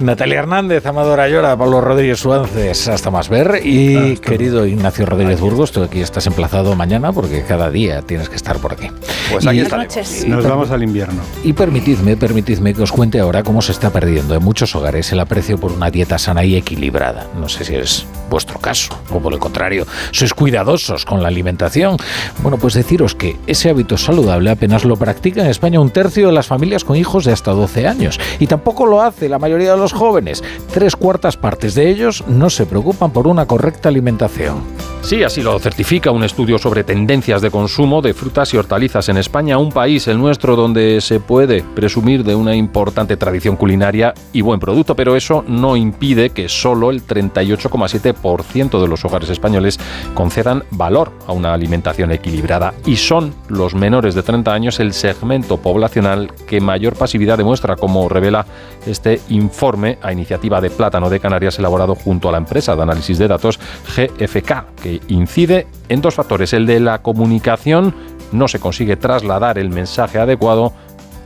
Natalia 0.00 0.38
Hernández, 0.40 0.86
Amadora 0.86 1.28
Llora, 1.28 1.56
Pablo 1.56 1.80
Rodríguez 1.80 2.18
Suárez, 2.20 2.88
hasta 2.88 3.10
más 3.10 3.28
ver. 3.28 3.60
Y 3.64 4.16
querido 4.18 4.66
Ignacio 4.66 5.06
Rodríguez 5.06 5.40
Burgos, 5.40 5.72
tú 5.72 5.82
aquí 5.82 6.00
estás 6.00 6.26
emplazado 6.26 6.74
mañana 6.76 7.12
porque 7.12 7.42
cada 7.46 7.70
día 7.70 8.02
tienes 8.02 8.28
que 8.28 8.36
estar 8.36 8.58
por 8.58 8.72
aquí. 8.72 8.88
Pues 9.32 9.46
aquí 9.46 9.58
Y- 9.58 9.60
estaremos. 9.60 10.24
Nos 10.26 10.44
vamos 10.48 10.70
al 10.70 10.82
invierno. 10.82 11.22
y 11.42 11.52
permitidme, 11.52 12.16
permitidme 12.16 12.72
que 12.74 12.82
os 12.82 12.92
cuente 12.92 13.20
ahora 13.20 13.42
cómo 13.42 13.60
se 13.62 13.72
está 13.72 13.90
perdiendo 13.90 14.34
en 14.34 14.42
muchos 14.42 14.74
hogares 14.74 15.10
el 15.12 15.20
aprecio 15.20 15.43
por 15.52 15.72
una 15.72 15.90
dieta 15.90 16.18
sana 16.18 16.44
y 16.44 16.56
equilibrada. 16.56 17.28
No 17.38 17.48
sé 17.48 17.64
si 17.64 17.74
es 17.76 18.06
vuestro 18.34 18.58
caso, 18.58 18.92
o 19.12 19.20
por 19.20 19.32
el 19.32 19.38
contrario, 19.38 19.86
sois 20.10 20.34
cuidadosos 20.34 21.04
con 21.04 21.22
la 21.22 21.28
alimentación. 21.28 21.96
Bueno, 22.42 22.58
pues 22.58 22.74
deciros 22.74 23.14
que 23.14 23.36
ese 23.46 23.70
hábito 23.70 23.96
saludable 23.96 24.50
apenas 24.50 24.84
lo 24.84 24.96
practica 24.96 25.42
en 25.42 25.50
España 25.50 25.78
un 25.78 25.90
tercio 25.90 26.26
de 26.26 26.32
las 26.32 26.48
familias 26.48 26.82
con 26.82 26.96
hijos 26.96 27.24
de 27.24 27.32
hasta 27.32 27.52
12 27.52 27.86
años. 27.86 28.18
Y 28.40 28.48
tampoco 28.48 28.86
lo 28.86 29.02
hace 29.02 29.28
la 29.28 29.38
mayoría 29.38 29.70
de 29.70 29.78
los 29.78 29.92
jóvenes. 29.92 30.42
Tres 30.72 30.96
cuartas 30.96 31.36
partes 31.36 31.76
de 31.76 31.88
ellos 31.88 32.24
no 32.26 32.50
se 32.50 32.66
preocupan 32.66 33.12
por 33.12 33.28
una 33.28 33.46
correcta 33.46 33.88
alimentación. 33.88 34.64
Sí, 35.04 35.22
así 35.22 35.42
lo 35.42 35.58
certifica 35.58 36.10
un 36.10 36.24
estudio 36.24 36.56
sobre 36.56 36.82
tendencias 36.82 37.42
de 37.42 37.50
consumo 37.50 38.00
de 38.00 38.14
frutas 38.14 38.54
y 38.54 38.56
hortalizas 38.56 39.10
en 39.10 39.18
España, 39.18 39.58
un 39.58 39.70
país, 39.70 40.08
el 40.08 40.18
nuestro, 40.18 40.56
donde 40.56 41.02
se 41.02 41.20
puede 41.20 41.62
presumir 41.62 42.24
de 42.24 42.34
una 42.34 42.56
importante 42.56 43.18
tradición 43.18 43.56
culinaria 43.56 44.14
y 44.32 44.40
buen 44.40 44.60
producto, 44.60 44.96
pero 44.96 45.14
eso 45.14 45.44
no 45.46 45.76
impide 45.76 46.30
que 46.30 46.48
solo 46.48 46.90
el 46.90 47.06
38,7% 47.06 48.14
de 48.24 48.88
los 48.88 49.04
hogares 49.04 49.28
españoles 49.28 49.78
concedan 50.14 50.64
valor 50.70 51.12
a 51.26 51.32
una 51.32 51.52
alimentación 51.52 52.10
equilibrada 52.10 52.72
y 52.86 52.96
son 52.96 53.34
los 53.48 53.74
menores 53.74 54.14
de 54.14 54.22
30 54.22 54.50
años 54.50 54.80
el 54.80 54.94
segmento 54.94 55.58
poblacional 55.58 56.32
que 56.46 56.60
mayor 56.60 56.96
pasividad 56.96 57.36
demuestra, 57.36 57.76
como 57.76 58.08
revela 58.08 58.46
este 58.86 59.20
informe 59.28 59.98
a 60.00 60.10
iniciativa 60.10 60.62
de 60.62 60.70
Plátano 60.70 61.10
de 61.10 61.20
Canarias 61.20 61.58
elaborado 61.58 61.94
junto 61.94 62.30
a 62.30 62.32
la 62.32 62.38
empresa 62.38 62.74
de 62.74 62.82
análisis 62.82 63.18
de 63.18 63.28
datos 63.28 63.60
GFK, 63.94 64.64
que 64.82 65.00
incide 65.08 65.66
en 65.90 66.00
dos 66.00 66.14
factores. 66.14 66.54
El 66.54 66.64
de 66.64 66.80
la 66.80 67.02
comunicación, 67.02 67.94
no 68.32 68.48
se 68.48 68.58
consigue 68.58 68.96
trasladar 68.96 69.58
el 69.58 69.68
mensaje 69.68 70.18
adecuado 70.18 70.72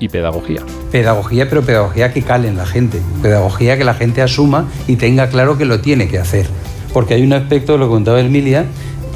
y 0.01 0.09
pedagogía. 0.09 0.63
Pedagogía, 0.91 1.49
pero 1.49 1.63
pedagogía 1.63 2.13
que 2.13 2.23
cale 2.23 2.49
en 2.49 2.57
la 2.57 2.67
gente. 2.67 3.01
Pedagogía 3.23 3.77
que 3.77 3.85
la 3.85 3.95
gente 3.95 4.23
asuma 4.23 4.67
y 4.87 4.97
tenga 4.97 5.29
claro 5.29 5.59
que 5.59 5.65
lo 5.65 5.81
tiene 5.81 6.09
que 6.09 6.19
hacer. 6.19 6.47
Porque 6.93 7.15
hay 7.15 7.23
un 7.23 7.33
aspecto, 7.33 7.77
lo 7.79 7.89
contaba 7.89 8.21
Emilia, 8.21 8.67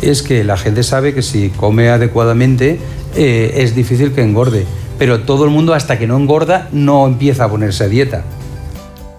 es 0.01 0.23
que 0.23 0.45
la 0.45 0.57
gente 0.57 0.83
sabe 0.83 1.15
que 1.15 1.23
si 1.23 1.51
come 1.51 1.89
adecuadamente 1.89 2.79
eh, 3.17 3.55
es 3.57 3.75
difícil 3.75 4.13
que 4.13 4.23
engorde. 4.23 4.67
Pero 4.99 5.21
todo 5.21 5.45
el 5.45 5.51
mundo 5.51 5.75
hasta 5.75 5.99
que 5.99 6.07
no 6.07 6.17
engorda 6.17 6.69
no 6.73 7.07
empieza 7.07 7.45
a 7.45 7.49
ponerse 7.49 7.85
a 7.85 7.89
dieta 7.89 8.25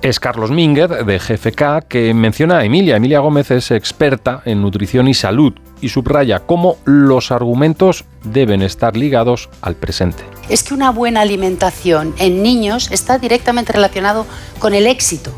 es 0.03 0.19
Carlos 0.19 0.51
Minguez 0.51 0.89
de 0.89 1.17
GFK 1.17 1.87
que 1.87 2.13
menciona 2.13 2.57
a 2.57 2.65
Emilia. 2.65 2.97
Emilia 2.97 3.19
Gómez 3.19 3.51
es 3.51 3.71
experta 3.71 4.41
en 4.43 4.61
nutrición 4.61 5.07
y 5.07 5.13
salud 5.13 5.53
y 5.79 5.87
subraya 5.87 6.41
cómo 6.41 6.75
los 6.83 7.31
argumentos 7.31 8.03
deben 8.25 8.61
estar 8.61 8.97
ligados 8.97 9.49
al 9.61 9.75
presente. 9.75 10.23
Es 10.49 10.61
que 10.61 10.73
una 10.73 10.91
buena 10.91 11.21
alimentación 11.21 12.13
en 12.19 12.43
niños 12.43 12.91
está 12.91 13.17
directamente 13.17 13.71
relacionado 13.71 14.25
con 14.59 14.73
el 14.73 14.87
éxito 14.87 15.31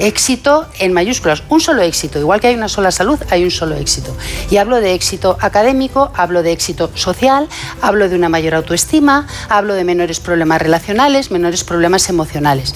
éxito 0.00 0.66
en 0.78 0.92
mayúsculas, 0.92 1.42
un 1.48 1.60
solo 1.60 1.82
éxito. 1.82 2.18
Igual 2.18 2.40
que 2.40 2.48
hay 2.48 2.54
una 2.54 2.68
sola 2.68 2.90
salud, 2.90 3.20
hay 3.30 3.44
un 3.44 3.50
solo 3.50 3.76
éxito. 3.76 4.16
Y 4.50 4.56
hablo 4.56 4.80
de 4.80 4.94
éxito 4.94 5.36
académico, 5.40 6.10
hablo 6.16 6.42
de 6.42 6.52
éxito 6.52 6.90
social, 6.94 7.48
hablo 7.80 8.08
de 8.08 8.16
una 8.16 8.28
mayor 8.28 8.54
autoestima, 8.54 9.26
hablo 9.48 9.74
de 9.74 9.84
menores 9.84 10.18
problemas 10.18 10.60
relacionales, 10.60 11.30
menores 11.30 11.62
problemas 11.62 12.08
emocionales. 12.08 12.74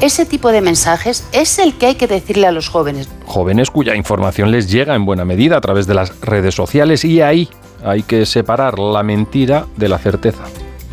Ese 0.00 0.26
tipo 0.26 0.52
de 0.52 0.60
mensajes 0.60 1.26
es 1.32 1.58
el 1.58 1.78
que 1.78 1.86
hay 1.86 1.94
que 1.94 2.06
decirle 2.06 2.46
a 2.46 2.52
los 2.52 2.68
jóvenes. 2.68 3.08
Jóvenes 3.24 3.70
cuya 3.70 3.94
información 3.94 4.50
les 4.50 4.70
llega 4.70 4.94
en 4.94 5.06
buena 5.06 5.24
medida 5.24 5.56
a 5.56 5.60
través 5.60 5.86
de 5.86 5.94
las 5.94 6.20
redes 6.20 6.54
sociales 6.54 7.04
y 7.04 7.22
ahí 7.22 7.48
hay 7.84 8.02
que 8.02 8.26
separar 8.26 8.78
la 8.78 9.02
mentira 9.02 9.66
de 9.76 9.88
la 9.88 9.98
certeza. 9.98 10.44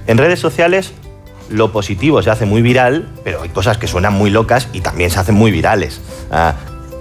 En 0.07 0.17
redes 0.17 0.39
sociales 0.39 0.93
lo 1.51 1.71
positivo 1.71 2.21
se 2.21 2.29
hace 2.29 2.45
muy 2.45 2.61
viral, 2.61 3.07
pero 3.23 3.41
hay 3.41 3.49
cosas 3.49 3.77
que 3.77 3.87
suenan 3.87 4.13
muy 4.13 4.29
locas 4.29 4.69
y 4.73 4.81
también 4.81 5.11
se 5.11 5.19
hacen 5.19 5.35
muy 5.35 5.51
virales. 5.51 6.01
Ah, 6.31 6.55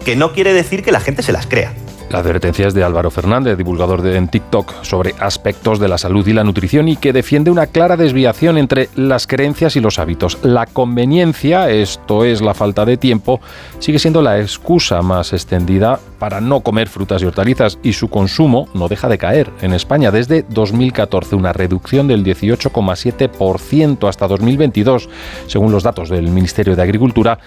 que 0.05 0.17
no 0.17 0.33
quiere 0.33 0.53
decir 0.53 0.83
que 0.83 0.93
la 0.93 1.01
gente 1.01 1.23
se 1.23 1.33
las 1.33 1.47
crea. 1.47 1.73
La 2.11 2.19
advertencia 2.19 2.67
es 2.67 2.75
de 2.75 2.83
Álvaro 2.83 3.13
Fernández, 3.13 3.57
divulgador 3.57 4.03
de, 4.03 4.17
en 4.17 4.27
TikTok 4.27 4.83
sobre 4.83 5.15
aspectos 5.21 5.79
de 5.79 5.87
la 5.87 5.97
salud 5.97 6.27
y 6.27 6.33
la 6.33 6.43
nutrición 6.43 6.89
y 6.89 6.97
que 6.97 7.13
defiende 7.13 7.53
una 7.53 7.69
clara 7.69 7.97
desviación 7.97 8.59
entre 8.59 8.89
las 8.97 9.29
creencias 9.29 9.77
y 9.77 9.81
los 9.81 10.01
hábitos. 10.01 10.39
La 10.43 10.67
conveniencia, 10.67 11.71
esto 11.71 12.25
es 12.25 12.43
la 12.43 12.53
falta 12.53 12.85
de 12.85 12.97
tiempo, 12.97 13.41
sigue 13.79 14.01
siendo 14.01 14.23
la 14.23 14.41
excusa 14.41 15.03
más 15.03 15.33
extendida 15.33 16.01
para 16.19 16.41
no 16.41 16.63
comer 16.63 16.89
frutas 16.89 17.23
y 17.23 17.27
hortalizas 17.27 17.79
y 17.81 17.93
su 17.93 18.09
consumo 18.09 18.69
no 18.75 18.89
deja 18.89 19.09
de 19.09 19.17
caer. 19.17 19.53
En 19.61 19.73
España 19.73 20.11
desde 20.11 20.43
2014 20.43 21.37
una 21.37 21.53
reducción 21.53 22.09
del 22.09 22.25
18,7% 22.25 24.09
hasta 24.09 24.27
2022, 24.27 25.09
según 25.47 25.71
los 25.71 25.85
datos 25.85 26.09
del 26.09 26.27
Ministerio 26.27 26.75
de 26.75 26.83
Agricultura, 26.83 27.39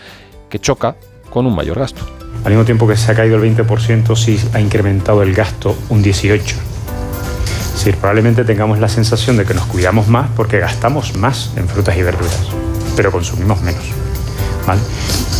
que 0.50 0.60
choca 0.60 0.96
con 1.30 1.46
un 1.46 1.54
mayor 1.54 1.80
gasto. 1.80 2.23
Al 2.44 2.52
mismo 2.52 2.66
tiempo 2.66 2.88
que 2.88 2.98
se 2.98 3.12
ha 3.12 3.16
caído 3.16 3.42
el 3.42 3.56
20%, 3.56 4.16
sí 4.16 4.40
ha 4.54 4.60
incrementado 4.60 5.24
el 5.24 5.34
gasto 5.34 5.78
un 5.90 6.04
18%. 6.04 6.42
Es 7.86 7.96
probablemente 7.98 8.46
tengamos 8.46 8.80
la 8.80 8.88
sensación 8.88 9.36
de 9.36 9.46
que 9.46 9.54
nos 9.54 9.66
cuidamos 9.66 10.08
más 10.08 10.30
porque 10.38 10.60
gastamos 10.60 11.18
más 11.18 11.52
en 11.58 11.68
frutas 11.68 11.98
y 11.98 12.02
verduras, 12.02 12.40
pero 12.96 13.12
consumimos 13.12 13.62
menos. 13.62 13.84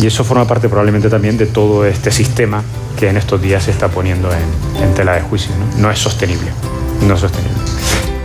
Y 0.00 0.06
eso 0.06 0.24
forma 0.24 0.46
parte 0.46 0.68
probablemente 0.68 1.08
también 1.08 1.38
de 1.38 1.46
todo 1.46 1.86
este 1.86 2.10
sistema 2.10 2.62
que 2.98 3.08
en 3.08 3.16
estos 3.16 3.40
días 3.40 3.64
se 3.64 3.70
está 3.70 3.88
poniendo 3.88 4.30
en, 4.30 4.94
tela 4.94 5.14
de 5.14 5.22
juicio. 5.22 5.52
¿no? 5.56 5.82
no 5.82 5.90
es 5.90 5.98
sostenible. 5.98 6.50
No 7.06 7.14
es 7.14 7.20
sostenible 7.20 7.54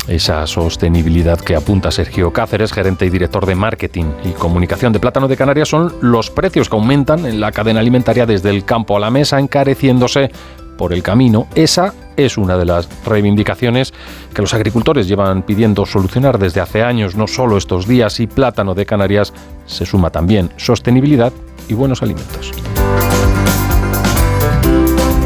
esa 0.09 0.45
sostenibilidad 0.47 1.39
que 1.39 1.55
apunta 1.55 1.91
Sergio 1.91 2.33
Cáceres, 2.33 2.73
gerente 2.73 3.05
y 3.05 3.09
director 3.09 3.45
de 3.45 3.55
marketing 3.55 4.05
y 4.23 4.31
comunicación 4.31 4.91
de 4.91 4.99
Plátano 4.99 5.27
de 5.27 5.37
Canarias, 5.37 5.69
son 5.69 5.93
los 6.01 6.29
precios 6.29 6.69
que 6.69 6.75
aumentan 6.75 7.25
en 7.25 7.39
la 7.39 7.51
cadena 7.51 7.79
alimentaria 7.79 8.25
desde 8.25 8.49
el 8.49 8.65
campo 8.65 8.97
a 8.97 8.99
la 8.99 9.11
mesa, 9.11 9.39
encareciéndose 9.39 10.31
por 10.77 10.93
el 10.93 11.03
camino. 11.03 11.47
Esa 11.55 11.93
es 12.15 12.37
una 12.37 12.57
de 12.57 12.65
las 12.65 12.89
reivindicaciones 13.05 13.93
que 14.33 14.41
los 14.41 14.53
agricultores 14.53 15.07
llevan 15.07 15.43
pidiendo 15.43 15.85
solucionar 15.85 16.39
desde 16.39 16.61
hace 16.61 16.83
años, 16.83 17.15
no 17.15 17.27
solo 17.27 17.57
estos 17.57 17.87
días, 17.87 18.19
y 18.19 18.27
Plátano 18.27 18.75
de 18.75 18.85
Canarias 18.85 19.33
se 19.65 19.85
suma 19.85 20.09
también 20.09 20.49
sostenibilidad 20.57 21.33
y 21.67 21.73
buenos 21.73 22.01
alimentos. 22.01 22.51